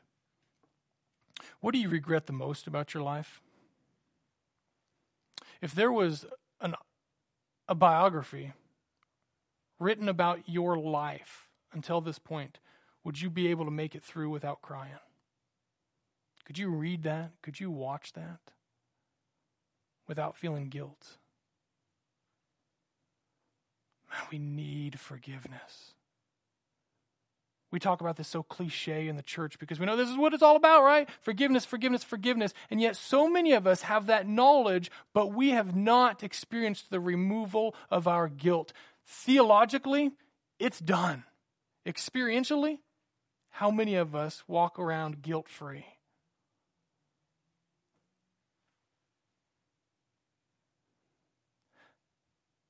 What 1.59 1.73
do 1.73 1.79
you 1.79 1.89
regret 1.89 2.25
the 2.25 2.33
most 2.33 2.65
about 2.65 2.93
your 2.93 3.03
life? 3.03 3.41
If 5.61 5.73
there 5.73 5.91
was 5.91 6.25
an, 6.61 6.75
a 7.67 7.75
biography 7.75 8.53
written 9.79 10.09
about 10.09 10.47
your 10.47 10.77
life 10.77 11.47
until 11.73 12.01
this 12.01 12.19
point, 12.19 12.59
would 13.03 13.21
you 13.21 13.29
be 13.29 13.47
able 13.47 13.65
to 13.65 13.71
make 13.71 13.95
it 13.95 14.03
through 14.03 14.29
without 14.29 14.61
crying? 14.61 14.93
Could 16.45 16.57
you 16.57 16.69
read 16.69 17.03
that? 17.03 17.31
Could 17.41 17.59
you 17.59 17.69
watch 17.69 18.13
that 18.13 18.39
without 20.07 20.35
feeling 20.35 20.69
guilt? 20.69 21.17
Man, 24.09 24.21
we 24.31 24.39
need 24.39 24.99
forgiveness. 24.99 25.93
We 27.71 27.79
talk 27.79 28.01
about 28.01 28.15
this 28.15 28.27
so 28.27 28.41
cliche 28.41 29.07
in 29.07 29.15
the 29.15 29.21
church 29.21 29.59
because 29.59 29.79
we 29.79 29.85
know 29.85 29.95
this 29.95 30.09
is 30.09 30.17
what 30.17 30.33
it's 30.33 30.41
all 30.41 30.55
about, 30.55 30.83
right? 30.83 31.07
Forgiveness, 31.21 31.65
forgiveness, 31.65 32.03
forgiveness. 32.03 32.53
And 32.71 32.81
yet, 32.81 32.95
so 32.95 33.29
many 33.29 33.53
of 33.53 33.67
us 33.67 33.83
have 33.83 34.07
that 34.07 34.27
knowledge, 34.27 34.89
but 35.13 35.33
we 35.33 35.51
have 35.51 35.75
not 35.75 36.23
experienced 36.23 36.89
the 36.89 36.99
removal 36.99 37.75
of 37.91 38.07
our 38.07 38.27
guilt. 38.27 38.73
Theologically, 39.05 40.11
it's 40.57 40.79
done. 40.79 41.23
Experientially, 41.85 42.79
how 43.51 43.69
many 43.69 43.95
of 43.95 44.15
us 44.15 44.43
walk 44.47 44.79
around 44.79 45.21
guilt 45.21 45.47
free? 45.47 45.85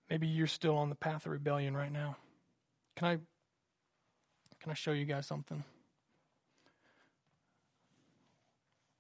Maybe 0.09 0.27
you're 0.27 0.47
still 0.47 0.75
on 0.75 0.89
the 0.89 0.95
path 0.95 1.25
of 1.25 1.31
rebellion 1.31 1.77
right 1.77 1.91
now. 1.91 2.17
Can 2.95 3.07
I 3.07 3.17
can 4.61 4.71
I 4.71 4.75
show 4.75 4.91
you 4.91 5.05
guys 5.05 5.25
something? 5.25 5.63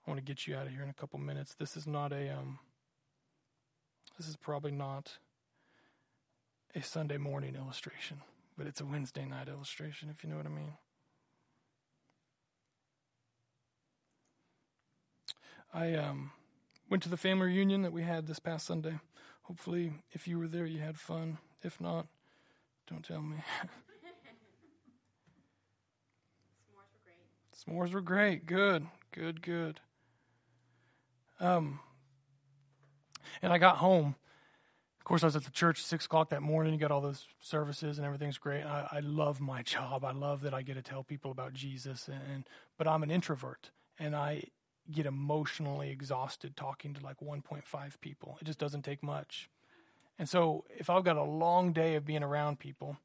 I 0.05 0.09
want 0.09 0.19
to 0.19 0.25
get 0.25 0.47
you 0.47 0.55
out 0.55 0.65
of 0.65 0.71
here 0.71 0.83
in 0.83 0.89
a 0.89 0.93
couple 0.93 1.19
minutes. 1.19 1.53
This 1.53 1.77
is 1.77 1.85
not 1.85 2.11
a 2.11 2.33
um 2.33 2.59
this 4.17 4.27
is 4.27 4.35
probably 4.35 4.71
not 4.71 5.17
a 6.75 6.81
Sunday 6.81 7.17
morning 7.17 7.55
illustration, 7.55 8.21
but 8.57 8.67
it's 8.67 8.81
a 8.81 8.85
Wednesday 8.85 9.25
night 9.25 9.47
illustration 9.47 10.09
if 10.09 10.23
you 10.23 10.29
know 10.29 10.37
what 10.37 10.45
I 10.45 10.49
mean. 10.49 10.73
I 15.73 15.93
um 15.95 16.31
went 16.89 17.03
to 17.03 17.09
the 17.09 17.17
family 17.17 17.47
reunion 17.47 17.83
that 17.83 17.93
we 17.93 18.03
had 18.03 18.27
this 18.27 18.39
past 18.39 18.65
Sunday. 18.65 18.99
Hopefully, 19.43 19.93
if 20.11 20.27
you 20.27 20.39
were 20.39 20.47
there, 20.47 20.65
you 20.65 20.79
had 20.79 20.97
fun. 20.97 21.37
If 21.61 21.79
not, 21.81 22.07
don't 22.89 23.03
tell 23.03 23.21
me. 23.21 23.37
S'mores 27.59 27.93
were 27.93 28.01
great. 28.01 28.45
Good, 28.45 28.85
good, 29.11 29.41
good. 29.41 29.81
Um, 31.39 31.79
and 33.41 33.51
I 33.51 33.57
got 33.57 33.77
home. 33.77 34.15
Of 34.99 35.03
course, 35.03 35.23
I 35.23 35.27
was 35.27 35.35
at 35.35 35.43
the 35.43 35.51
church 35.51 35.79
at 35.79 35.85
six 35.85 36.05
o'clock 36.05 36.29
that 36.29 36.41
morning. 36.41 36.73
You 36.73 36.79
got 36.79 36.91
all 36.91 37.01
those 37.01 37.25
services 37.41 37.97
and 37.97 38.05
everything's 38.05 38.37
great. 38.37 38.63
I, 38.63 38.87
I 38.91 38.99
love 38.99 39.41
my 39.41 39.61
job. 39.63 40.05
I 40.05 40.11
love 40.11 40.41
that 40.41 40.53
I 40.53 40.61
get 40.61 40.75
to 40.75 40.81
tell 40.81 41.03
people 41.03 41.31
about 41.31 41.53
Jesus. 41.53 42.07
And, 42.07 42.21
and 42.33 42.43
but 42.77 42.87
I'm 42.87 43.03
an 43.03 43.11
introvert, 43.11 43.71
and 43.97 44.15
I 44.15 44.43
get 44.91 45.05
emotionally 45.05 45.89
exhausted 45.89 46.55
talking 46.55 46.93
to 46.93 47.03
like 47.03 47.19
1.5 47.19 47.63
people. 47.99 48.37
It 48.39 48.45
just 48.45 48.59
doesn't 48.59 48.83
take 48.83 49.03
much. 49.03 49.49
And 50.17 50.27
so, 50.27 50.65
if 50.77 50.89
I've 50.89 51.03
got 51.03 51.17
a 51.17 51.23
long 51.23 51.71
day 51.73 51.95
of 51.95 52.05
being 52.05 52.23
around 52.23 52.59
people, 52.59 52.97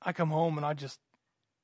I 0.00 0.12
come 0.12 0.30
home 0.30 0.56
and 0.56 0.66
I 0.66 0.74
just, 0.74 1.00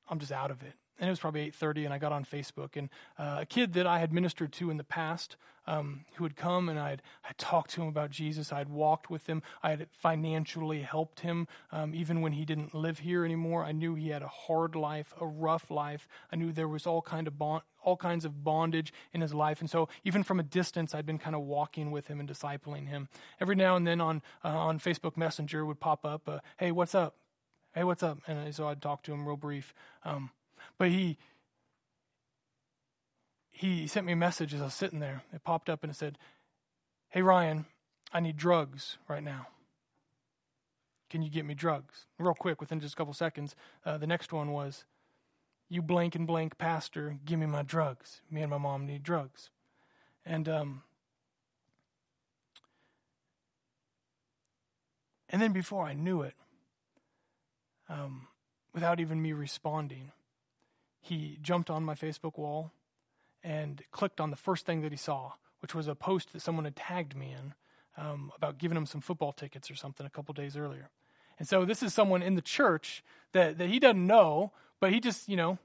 I'm 0.09 0.19
just 0.19 0.31
out 0.31 0.51
of 0.51 0.61
it 0.61 0.73
and 0.99 1.07
it 1.07 1.11
was 1.11 1.19
probably 1.19 1.49
8.30 1.51 1.85
and 1.85 1.93
i 1.93 1.97
got 1.97 2.11
on 2.11 2.25
facebook 2.25 2.75
and 2.75 2.89
uh, 3.17 3.39
a 3.41 3.45
kid 3.45 3.73
that 3.73 3.87
i 3.87 3.99
had 3.99 4.13
ministered 4.13 4.51
to 4.53 4.69
in 4.69 4.77
the 4.77 4.83
past 4.83 5.35
um, 5.67 6.05
who 6.15 6.23
had 6.23 6.35
come 6.35 6.67
and 6.69 6.79
i 6.79 6.89
had 6.89 7.01
i 7.23 7.31
talked 7.37 7.71
to 7.71 7.81
him 7.81 7.87
about 7.87 8.11
jesus. 8.19 8.51
I 8.51 8.57
had 8.57 8.69
walked 8.69 9.09
with 9.09 9.27
him. 9.27 9.41
I 9.63 9.71
had 9.71 9.87
financially 9.91 10.81
helped 10.81 11.21
him 11.21 11.47
um, 11.71 11.95
even 11.95 12.21
when 12.21 12.33
he 12.33 12.43
didn't 12.43 12.73
live 12.73 12.99
here 12.99 13.23
anymore. 13.23 13.63
I 13.63 13.71
knew 13.71 13.95
he 13.95 14.09
had 14.09 14.21
a 14.21 14.27
hard 14.27 14.75
life 14.75 15.13
a 15.19 15.25
rough 15.25 15.71
life. 15.71 16.07
I 16.31 16.35
knew 16.35 16.51
there 16.51 16.67
was 16.67 16.85
all 16.85 17.01
kind 17.01 17.27
of 17.27 17.37
bond, 17.37 17.63
all 17.81 17.95
kinds 17.95 18.25
of 18.25 18.43
bondage 18.43 18.91
in 19.13 19.21
his 19.21 19.33
life. 19.33 19.61
And 19.61 19.69
so 19.69 19.87
even 20.03 20.23
from 20.23 20.39
a 20.39 20.43
distance 20.43 20.93
i'd 20.93 21.05
been 21.05 21.17
kind 21.17 21.35
of 21.35 21.43
walking 21.43 21.91
with 21.91 22.07
him 22.07 22.19
and 22.19 22.27
discipling 22.27 22.87
him. 22.87 23.07
Every 23.39 23.55
now 23.55 23.75
and 23.75 23.87
then 23.87 24.01
on 24.01 24.21
uh, 24.43 24.49
on 24.49 24.79
facebook 24.79 25.15
messenger 25.15 25.65
would 25.65 25.79
pop 25.79 26.05
up 26.05 26.27
uh, 26.27 26.39
hey 26.57 26.71
what's 26.71 26.95
up? 26.95 27.15
Hey 27.73 27.83
what's 27.83 28.03
up? 28.03 28.19
And 28.27 28.53
so 28.53 28.67
i'd 28.67 28.81
talk 28.81 29.03
to 29.03 29.13
him 29.13 29.25
real 29.25 29.37
brief. 29.37 29.73
Um, 30.03 30.31
but 30.79 30.87
he 30.89 31.17
he 33.51 33.87
sent 33.87 34.05
me 34.05 34.13
a 34.13 34.15
message 34.15 34.53
as 34.53 34.61
I 34.61 34.63
was 34.63 34.73
sitting 34.73 35.01
there. 35.01 35.21
It 35.33 35.43
popped 35.43 35.69
up 35.69 35.83
and 35.83 35.91
it 35.91 35.95
said, 35.95 36.17
Hey 37.09 37.21
Ryan, 37.21 37.65
I 38.13 38.21
need 38.21 38.37
drugs 38.37 38.97
right 39.09 39.21
now. 39.21 39.47
Can 41.09 41.21
you 41.21 41.29
get 41.29 41.45
me 41.45 41.55
drugs? 41.55 42.05
Real 42.17 42.33
quick, 42.33 42.61
within 42.61 42.79
just 42.79 42.93
a 42.93 42.97
couple 42.97 43.13
seconds. 43.13 43.55
Uh, 43.85 43.97
the 43.97 44.07
next 44.07 44.31
one 44.31 44.53
was, 44.53 44.85
You 45.67 45.81
blank 45.81 46.15
and 46.15 46.25
blank 46.25 46.57
pastor, 46.57 47.17
give 47.25 47.37
me 47.37 47.47
my 47.47 47.63
drugs. 47.63 48.21
Me 48.31 48.41
and 48.41 48.49
my 48.49 48.57
mom 48.57 48.85
need 48.85 49.03
drugs. 49.03 49.49
And 50.25 50.47
um, 50.47 50.83
and 55.27 55.41
then 55.41 55.51
before 55.51 55.85
I 55.85 55.93
knew 55.93 56.21
it, 56.21 56.35
um, 57.89 58.27
without 58.73 59.01
even 59.01 59.21
me 59.21 59.33
responding, 59.33 60.13
he 60.99 61.37
jumped 61.41 61.69
on 61.69 61.83
my 61.83 61.95
Facebook 61.95 62.37
wall 62.37 62.71
and 63.43 63.81
clicked 63.91 64.19
on 64.19 64.29
the 64.29 64.35
first 64.35 64.65
thing 64.65 64.81
that 64.81 64.91
he 64.91 64.97
saw, 64.97 65.33
which 65.61 65.73
was 65.73 65.87
a 65.87 65.95
post 65.95 66.33
that 66.33 66.41
someone 66.41 66.65
had 66.65 66.75
tagged 66.75 67.15
me 67.15 67.33
in 67.33 67.53
um, 67.97 68.31
about 68.35 68.57
giving 68.57 68.77
him 68.77 68.85
some 68.85 69.01
football 69.01 69.31
tickets 69.31 69.69
or 69.71 69.75
something 69.75 70.05
a 70.05 70.09
couple 70.09 70.33
days 70.33 70.57
earlier. 70.57 70.89
And 71.37 71.47
so 71.47 71.65
this 71.65 71.81
is 71.81 71.93
someone 71.93 72.21
in 72.21 72.35
the 72.35 72.41
church 72.41 73.03
that, 73.31 73.57
that 73.57 73.69
he 73.69 73.79
doesn't 73.79 74.05
know, 74.05 74.51
but 74.79 74.91
he 74.91 74.99
just, 74.99 75.29
you 75.29 75.37
know, 75.37 75.57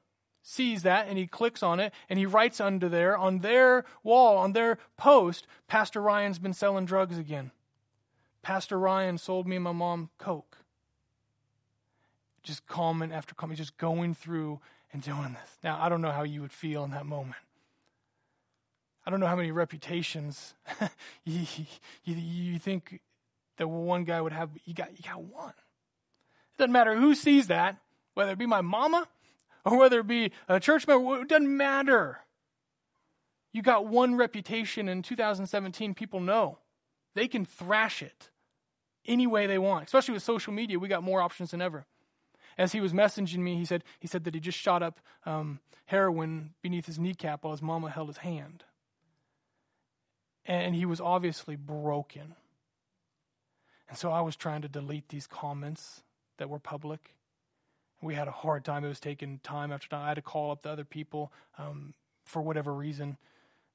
sees 0.43 0.83
that 0.83 1.09
and 1.09 1.19
he 1.19 1.27
clicks 1.27 1.63
on 1.63 1.81
it 1.81 1.93
and 2.09 2.19
he 2.19 2.27
writes 2.27 2.61
under 2.61 2.89
there 2.89 3.17
on 3.17 3.41
their 3.41 3.85
wall, 4.03 4.37
on 4.37 4.53
their 4.53 4.79
post, 4.97 5.47
Pastor 5.67 6.01
Ryan's 6.01 6.39
been 6.39 6.53
selling 6.53 6.85
drugs 6.85 7.19
again. 7.19 7.51
Pastor 8.43 8.79
Ryan 8.79 9.19
sold 9.19 9.49
me 9.49 9.57
and 9.57 9.65
my 9.65 9.73
mom 9.73 10.11
Coke. 10.19 10.59
Just 12.43 12.67
comment 12.67 13.13
after 13.13 13.35
comment, 13.35 13.59
just 13.59 13.79
going 13.79 14.15
through 14.15 14.61
in 14.95 15.01
doing 15.01 15.33
this. 15.33 15.59
Now, 15.63 15.79
I 15.81 15.89
don't 15.89 16.01
know 16.01 16.13
how 16.13 16.23
you 16.23 16.41
would 16.41 16.53
feel 16.53 16.85
in 16.85 16.93
that 16.93 17.05
moment. 17.05 17.37
I 19.05 19.11
don't 19.11 19.21
know 19.21 19.27
how 19.27 19.37
many 19.37 19.51
reputations 19.51 20.55
you, 21.25 21.45
you, 22.05 22.15
you, 22.15 22.59
think 22.59 23.01
that 23.59 23.69
one 23.69 24.05
guy 24.05 24.21
would 24.21 24.33
have, 24.33 24.51
you 24.65 24.73
got, 24.73 24.93
you 24.97 25.05
got 25.05 25.23
one. 25.23 25.51
It 25.51 26.59
doesn't 26.59 26.73
matter 26.73 26.97
who 26.97 27.15
sees 27.15 27.49
that. 27.49 27.77
whether 28.15 28.33
it 28.33 28.39
be 28.39 28.47
my 28.47 28.63
mama 28.63 29.07
or 29.65 29.77
whether 29.79 30.01
it 30.01 30.07
be 30.07 30.31
a 30.49 30.59
church 30.59 30.87
member, 30.87 31.21
it 31.21 31.29
doesn't 31.29 31.55
matter. 31.55 32.21
You 33.53 33.63
got 33.63 33.87
one 33.87 34.15
reputation 34.15 34.89
in 34.89 35.03
2017, 35.03 35.95
people 35.95 36.21
know. 36.21 36.59
They 37.15 37.29
can 37.29 37.45
thrash 37.45 38.03
it 38.03 38.31
any 39.07 39.27
way 39.27 39.47
they 39.47 39.59
want, 39.59 39.87
especially 39.87 40.15
with 40.15 40.23
social 40.23 40.53
media. 40.53 40.79
We 40.79 40.89
got 40.89 41.03
more 41.03 41.21
options 41.21 41.51
than 41.51 41.61
ever. 41.61 41.87
As 42.57 42.73
he 42.73 42.81
was 42.81 42.93
messaging 42.93 43.39
me, 43.39 43.57
he 43.57 43.65
said, 43.65 43.85
he 44.01 44.07
said 44.07 44.25
that 44.25 44.35
he 44.35 44.41
just 44.41 44.59
shot 44.59 44.83
up 44.83 45.01
um, 45.27 45.61
heroin 45.87 46.55
beneath 46.63 46.87
his 46.87 46.99
kneecap 46.99 47.45
while 47.45 47.53
his 47.53 47.63
mama 47.63 47.91
held 47.91 48.09
his 48.09 48.19
hand. 48.19 48.65
And 50.47 50.75
he 50.75 50.85
was 50.85 51.01
obviously 51.01 51.57
broken. 51.57 52.35
And 53.89 53.99
so 53.99 54.11
I 54.11 54.21
was 54.21 54.37
trying 54.37 54.63
to 54.63 54.69
delete 54.69 55.09
these 55.09 55.27
comments 55.27 56.03
that 56.39 56.51
were 56.51 56.59
public. 56.59 57.15
We 58.03 58.15
had 58.15 58.29
a 58.29 58.33
hard 58.33 58.65
time. 58.65 58.85
It 58.85 58.89
was 58.89 59.01
taking 59.01 59.41
time 59.43 59.73
after 59.73 59.89
time. 59.89 60.05
I 60.05 60.09
had 60.09 60.15
to 60.15 60.23
call 60.23 60.51
up 60.51 60.63
the 60.63 60.71
other 60.71 60.85
people 60.85 61.33
um, 61.59 61.95
for 62.25 62.43
whatever 62.43 62.73
reason. 62.75 63.17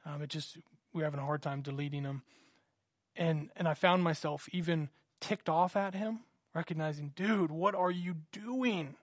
Um, 0.05 0.21
it 0.21 0.29
just 0.29 0.57
we 0.93 0.99
were 0.99 1.05
having 1.05 1.19
a 1.19 1.25
hard 1.25 1.41
time 1.41 1.61
deleting 1.61 2.03
them, 2.03 2.23
and 3.15 3.49
and 3.55 3.67
I 3.67 3.73
found 3.73 4.03
myself 4.03 4.47
even 4.51 4.89
ticked 5.19 5.49
off 5.49 5.75
at 5.75 5.93
him, 5.93 6.19
recognizing, 6.59 7.13
dude, 7.15 7.51
what 7.51 7.73
are 7.73 7.89
you 7.89 8.15
doing? 8.33 8.95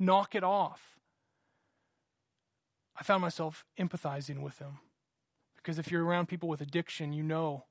Knock 0.00 0.34
it 0.34 0.42
off. 0.42 0.96
I 2.98 3.04
found 3.04 3.22
myself 3.22 3.64
empathizing 3.78 4.40
with 4.40 4.58
him 4.58 4.80
because 5.56 5.78
if 5.78 5.92
you're 5.92 6.04
around 6.04 6.26
people 6.26 6.48
with 6.48 6.60
addiction, 6.60 7.12
you 7.12 7.22
know 7.22 7.66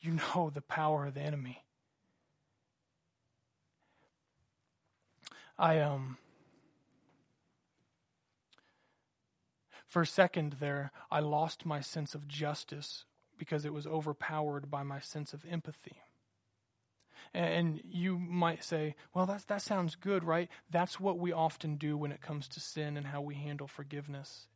you 0.00 0.12
know 0.12 0.48
the 0.54 0.60
power 0.60 1.06
of 1.06 1.14
the 1.14 1.20
enemy. 1.20 1.64
I 5.58 5.80
um 5.80 6.18
for 9.88 10.02
a 10.02 10.06
second 10.06 10.56
there 10.60 10.92
I 11.10 11.18
lost 11.18 11.66
my 11.66 11.80
sense 11.80 12.14
of 12.14 12.28
justice 12.28 13.04
because 13.36 13.64
it 13.64 13.72
was 13.72 13.88
overpowered 13.88 14.70
by 14.70 14.84
my 14.84 15.00
sense 15.00 15.32
of 15.32 15.44
empathy. 15.50 15.96
And 17.34 17.80
you 17.84 18.18
might 18.18 18.64
say, 18.64 18.94
well, 19.14 19.26
that, 19.26 19.46
that 19.48 19.62
sounds 19.62 19.94
good, 19.94 20.24
right? 20.24 20.48
That's 20.70 20.98
what 20.98 21.18
we 21.18 21.32
often 21.32 21.76
do 21.76 21.96
when 21.96 22.12
it 22.12 22.20
comes 22.20 22.48
to 22.48 22.60
sin 22.60 22.96
and 22.96 23.06
how 23.06 23.20
we 23.20 23.34
handle 23.34 23.66
forgiveness. 23.66 24.46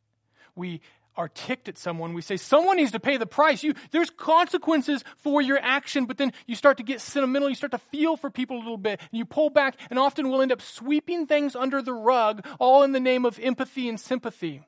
We 0.55 0.81
are 1.15 1.29
ticked 1.29 1.69
at 1.69 1.77
someone, 1.77 2.13
we 2.13 2.21
say, 2.21 2.37
someone 2.37 2.77
needs 2.77 2.91
to 2.91 2.99
pay 2.99 3.17
the 3.17 3.25
price. 3.25 3.63
You, 3.63 3.75
there's 3.91 4.09
consequences 4.09 5.03
for 5.17 5.41
your 5.41 5.59
action, 5.59 6.05
but 6.05 6.17
then 6.17 6.33
you 6.47 6.55
start 6.55 6.77
to 6.77 6.83
get 6.83 7.01
sentimental. 7.01 7.49
You 7.49 7.55
start 7.55 7.71
to 7.71 7.77
feel 7.77 8.17
for 8.17 8.31
people 8.31 8.57
a 8.57 8.59
little 8.59 8.77
bit, 8.77 8.99
and 8.99 9.17
you 9.17 9.25
pull 9.25 9.49
back, 9.49 9.77
and 9.89 9.99
often 9.99 10.29
we'll 10.29 10.41
end 10.41 10.51
up 10.51 10.61
sweeping 10.61 11.27
things 11.27 11.55
under 11.55 11.81
the 11.81 11.93
rug, 11.93 12.45
all 12.59 12.83
in 12.83 12.93
the 12.93 12.99
name 12.99 13.25
of 13.25 13.39
empathy 13.39 13.87
and 13.87 13.99
sympathy. 13.99 14.63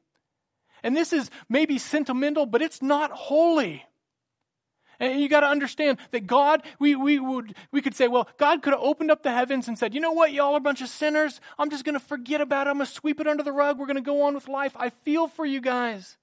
And 0.84 0.96
this 0.96 1.14
is 1.14 1.32
maybe 1.50 1.80
sentimental, 1.80 2.46
but 2.46 2.62
it's 2.62 2.82
not 2.82 3.12
holy. 3.12 3.84
And 5.00 5.20
you 5.20 5.30
got 5.30 5.42
to 5.42 5.48
understand 5.48 5.98
that 6.12 6.28
God, 6.28 6.64
we, 6.80 6.96
we, 6.96 7.20
would, 7.20 7.56
we 7.72 7.82
could 7.82 7.96
say, 7.96 8.08
well, 8.08 8.28
God 8.38 8.62
could 8.62 8.74
have 8.74 8.82
opened 8.82 9.12
up 9.12 9.24
the 9.24 9.32
heavens 9.32 9.68
and 9.68 9.78
said, 9.78 9.94
you 9.94 10.00
know 10.00 10.12
what, 10.12 10.34
y'all 10.34 10.54
are 10.54 10.58
a 10.58 10.62
bunch 10.62 10.82
of 10.82 10.90
sinners. 10.90 11.40
I'm 11.58 11.70
just 11.70 11.84
going 11.84 11.94
to 11.94 12.06
forget 12.06 12.42
about 12.42 12.68
it. 12.68 12.72
I'm 12.72 12.78
going 12.78 12.88
to 12.88 12.92
sweep 12.92 13.20
it 13.20 13.28
under 13.28 13.44
the 13.44 13.52
rug. 13.52 13.78
We're 13.78 13.88
going 13.88 13.96
to 13.96 14.02
go 14.02 14.24
on 14.24 14.36
with 14.36 14.48
life. 14.48 14.74
I 14.76 14.90
feel 14.90 15.28
for 15.28 15.46
you 15.46 15.62
guys. 15.62 16.18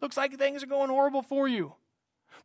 Looks 0.00 0.16
like 0.16 0.36
things 0.36 0.62
are 0.62 0.66
going 0.66 0.90
horrible 0.90 1.22
for 1.22 1.48
you. 1.48 1.74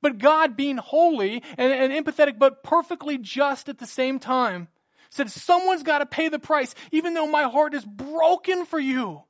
But 0.02 0.18
God, 0.18 0.56
being 0.56 0.78
holy 0.78 1.44
and, 1.58 1.74
and 1.74 2.06
empathetic, 2.06 2.40
but 2.40 2.64
perfectly 2.64 3.18
just 3.18 3.70
at 3.70 3.80
the 3.80 3.86
same 3.86 4.20
time, 4.20 4.70
said, 5.10 5.30
Someone's 5.30 5.84
got 5.84 6.00
to 6.00 6.06
pay 6.06 6.30
the 6.30 6.40
price, 6.40 6.74
even 6.92 7.14
though 7.14 7.28
my 7.28 7.44
heart 7.44 7.74
is 7.74 7.84
broken 7.84 8.66
for 8.66 8.80
you. 8.80 9.24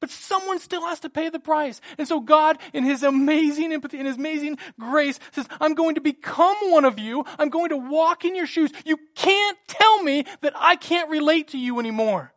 But 0.00 0.10
someone 0.10 0.58
still 0.58 0.82
has 0.86 1.00
to 1.00 1.08
pay 1.08 1.30
the 1.30 1.38
price. 1.38 1.80
And 1.98 2.06
so 2.06 2.20
God, 2.20 2.58
in 2.72 2.84
His 2.84 3.02
amazing 3.02 3.72
empathy, 3.72 3.98
in 3.98 4.06
His 4.06 4.16
amazing 4.16 4.58
grace, 4.78 5.18
says, 5.32 5.46
I'm 5.60 5.74
going 5.74 5.94
to 5.94 6.00
become 6.00 6.56
one 6.70 6.84
of 6.84 6.98
you. 6.98 7.24
I'm 7.38 7.48
going 7.48 7.70
to 7.70 7.76
walk 7.76 8.24
in 8.24 8.36
your 8.36 8.46
shoes. 8.46 8.70
You 8.84 8.98
can't 9.14 9.56
tell 9.66 10.02
me 10.02 10.24
that 10.42 10.52
I 10.56 10.76
can't 10.76 11.08
relate 11.10 11.48
to 11.48 11.58
you 11.58 11.78
anymore. 11.80 12.32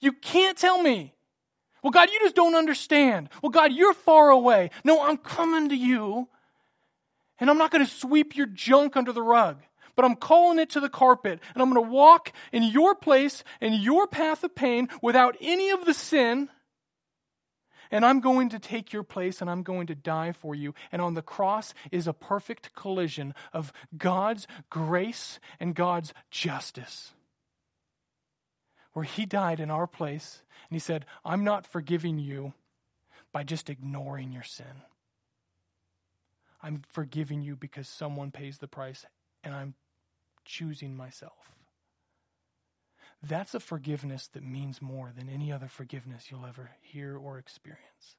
You 0.00 0.12
can't 0.12 0.58
tell 0.58 0.82
me. 0.82 1.14
Well, 1.82 1.90
God, 1.90 2.10
you 2.10 2.20
just 2.20 2.36
don't 2.36 2.54
understand. 2.54 3.28
Well, 3.42 3.50
God, 3.50 3.72
you're 3.72 3.94
far 3.94 4.30
away. 4.30 4.70
No, 4.84 5.02
I'm 5.02 5.16
coming 5.16 5.70
to 5.70 5.76
you. 5.76 6.28
And 7.40 7.50
I'm 7.50 7.58
not 7.58 7.72
going 7.72 7.84
to 7.84 7.90
sweep 7.90 8.36
your 8.36 8.46
junk 8.46 8.96
under 8.96 9.12
the 9.12 9.22
rug, 9.22 9.58
but 9.94 10.04
I'm 10.04 10.16
calling 10.16 10.58
it 10.58 10.70
to 10.70 10.80
the 10.80 10.88
carpet. 10.88 11.40
And 11.54 11.62
I'm 11.62 11.72
going 11.72 11.84
to 11.84 11.92
walk 11.92 12.32
in 12.52 12.62
your 12.62 12.94
place, 12.94 13.44
in 13.60 13.74
your 13.74 14.06
path 14.06 14.44
of 14.44 14.54
pain, 14.54 14.88
without 15.00 15.36
any 15.40 15.70
of 15.70 15.84
the 15.84 15.94
sin. 15.94 16.48
And 17.90 18.06
I'm 18.06 18.20
going 18.20 18.48
to 18.50 18.58
take 18.58 18.92
your 18.92 19.02
place 19.02 19.42
and 19.42 19.50
I'm 19.50 19.62
going 19.62 19.88
to 19.88 19.94
die 19.94 20.32
for 20.32 20.54
you. 20.54 20.74
And 20.90 21.02
on 21.02 21.12
the 21.14 21.22
cross 21.22 21.74
is 21.90 22.06
a 22.06 22.14
perfect 22.14 22.74
collision 22.74 23.34
of 23.52 23.72
God's 23.96 24.46
grace 24.70 25.38
and 25.60 25.74
God's 25.74 26.14
justice 26.30 27.12
where 28.94 29.04
he 29.04 29.26
died 29.26 29.60
in 29.60 29.70
our 29.70 29.86
place. 29.86 30.42
And 30.68 30.74
he 30.74 30.80
said, 30.80 31.06
I'm 31.24 31.44
not 31.44 31.66
forgiving 31.66 32.18
you 32.18 32.54
by 33.32 33.42
just 33.42 33.70
ignoring 33.70 34.32
your 34.32 34.42
sin. 34.42 34.82
I'm 36.62 36.82
forgiving 36.88 37.42
you 37.42 37.56
because 37.56 37.88
someone 37.88 38.30
pays 38.30 38.58
the 38.58 38.68
price 38.68 39.04
and 39.44 39.54
I'm 39.54 39.74
choosing 40.44 40.96
myself. 40.96 41.52
That's 43.22 43.54
a 43.54 43.60
forgiveness 43.60 44.28
that 44.32 44.42
means 44.42 44.82
more 44.82 45.12
than 45.16 45.28
any 45.28 45.52
other 45.52 45.68
forgiveness 45.68 46.26
you'll 46.30 46.46
ever 46.46 46.70
hear 46.80 47.16
or 47.16 47.38
experience. 47.38 48.16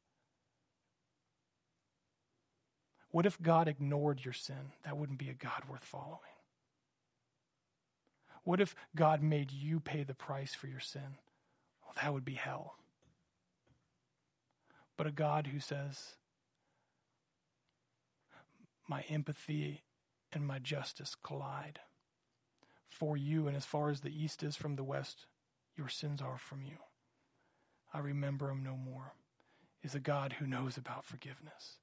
What 3.11 3.25
if 3.25 3.39
God 3.41 3.67
ignored 3.67 4.23
your 4.23 4.33
sin? 4.33 4.71
That 4.85 4.97
wouldn't 4.97 5.19
be 5.19 5.29
a 5.29 5.33
God 5.33 5.63
worth 5.69 5.83
following. 5.83 6.19
What 8.43 8.59
if 8.59 8.75
God 8.95 9.21
made 9.21 9.51
you 9.51 9.79
pay 9.79 10.03
the 10.03 10.15
price 10.15 10.53
for 10.53 10.67
your 10.67 10.79
sin? 10.79 11.17
Well, 11.83 11.93
that 12.01 12.13
would 12.13 12.25
be 12.25 12.33
hell. 12.33 12.75
But 14.97 15.07
a 15.07 15.11
God 15.11 15.47
who 15.47 15.59
says, 15.59 16.15
My 18.87 19.01
empathy 19.09 19.83
and 20.35 20.45
my 20.45 20.59
justice 20.59 21.15
collide 21.15 21.79
for 22.89 23.17
you, 23.17 23.47
and 23.47 23.55
as 23.57 23.65
far 23.65 23.89
as 23.89 24.01
the 24.01 24.23
east 24.23 24.43
is 24.43 24.55
from 24.55 24.75
the 24.75 24.83
west, 24.83 25.25
your 25.75 25.87
sins 25.87 26.21
are 26.21 26.37
from 26.37 26.61
you. 26.63 26.77
I 27.93 27.99
remember 27.99 28.47
them 28.47 28.63
no 28.63 28.75
more, 28.75 29.13
is 29.81 29.95
a 29.95 29.99
God 29.99 30.33
who 30.33 30.47
knows 30.47 30.77
about 30.77 31.05
forgiveness. 31.05 31.77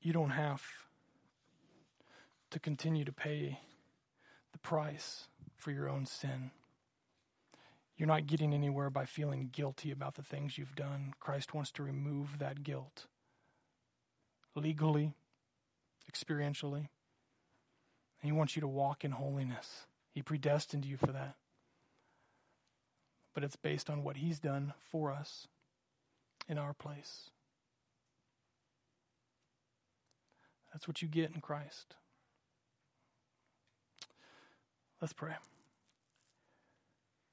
You 0.00 0.12
don't 0.12 0.30
have 0.30 0.62
to 2.50 2.58
continue 2.58 3.04
to 3.04 3.12
pay 3.12 3.60
the 4.52 4.58
price 4.58 5.26
for 5.56 5.70
your 5.70 5.88
own 5.88 6.06
sin. 6.06 6.50
You're 7.98 8.06
not 8.06 8.28
getting 8.28 8.54
anywhere 8.54 8.90
by 8.90 9.04
feeling 9.04 9.50
guilty 9.52 9.90
about 9.90 10.14
the 10.14 10.22
things 10.22 10.56
you've 10.56 10.76
done. 10.76 11.14
Christ 11.18 11.52
wants 11.52 11.72
to 11.72 11.82
remove 11.82 12.38
that 12.38 12.62
guilt 12.62 13.06
legally, 14.54 15.14
experientially. 16.10 16.88
And 18.20 18.22
He 18.22 18.32
wants 18.32 18.56
you 18.56 18.60
to 18.60 18.68
walk 18.68 19.04
in 19.04 19.10
holiness. 19.10 19.86
He 20.12 20.22
predestined 20.22 20.84
you 20.84 20.96
for 20.96 21.08
that. 21.08 21.34
But 23.34 23.42
it's 23.42 23.56
based 23.56 23.90
on 23.90 24.04
what 24.04 24.16
He's 24.16 24.38
done 24.38 24.74
for 24.90 25.10
us 25.10 25.48
in 26.48 26.56
our 26.56 26.74
place. 26.74 27.30
That's 30.72 30.86
what 30.86 31.02
you 31.02 31.08
get 31.08 31.32
in 31.34 31.40
Christ. 31.40 31.96
Let's 35.00 35.12
pray. 35.12 35.34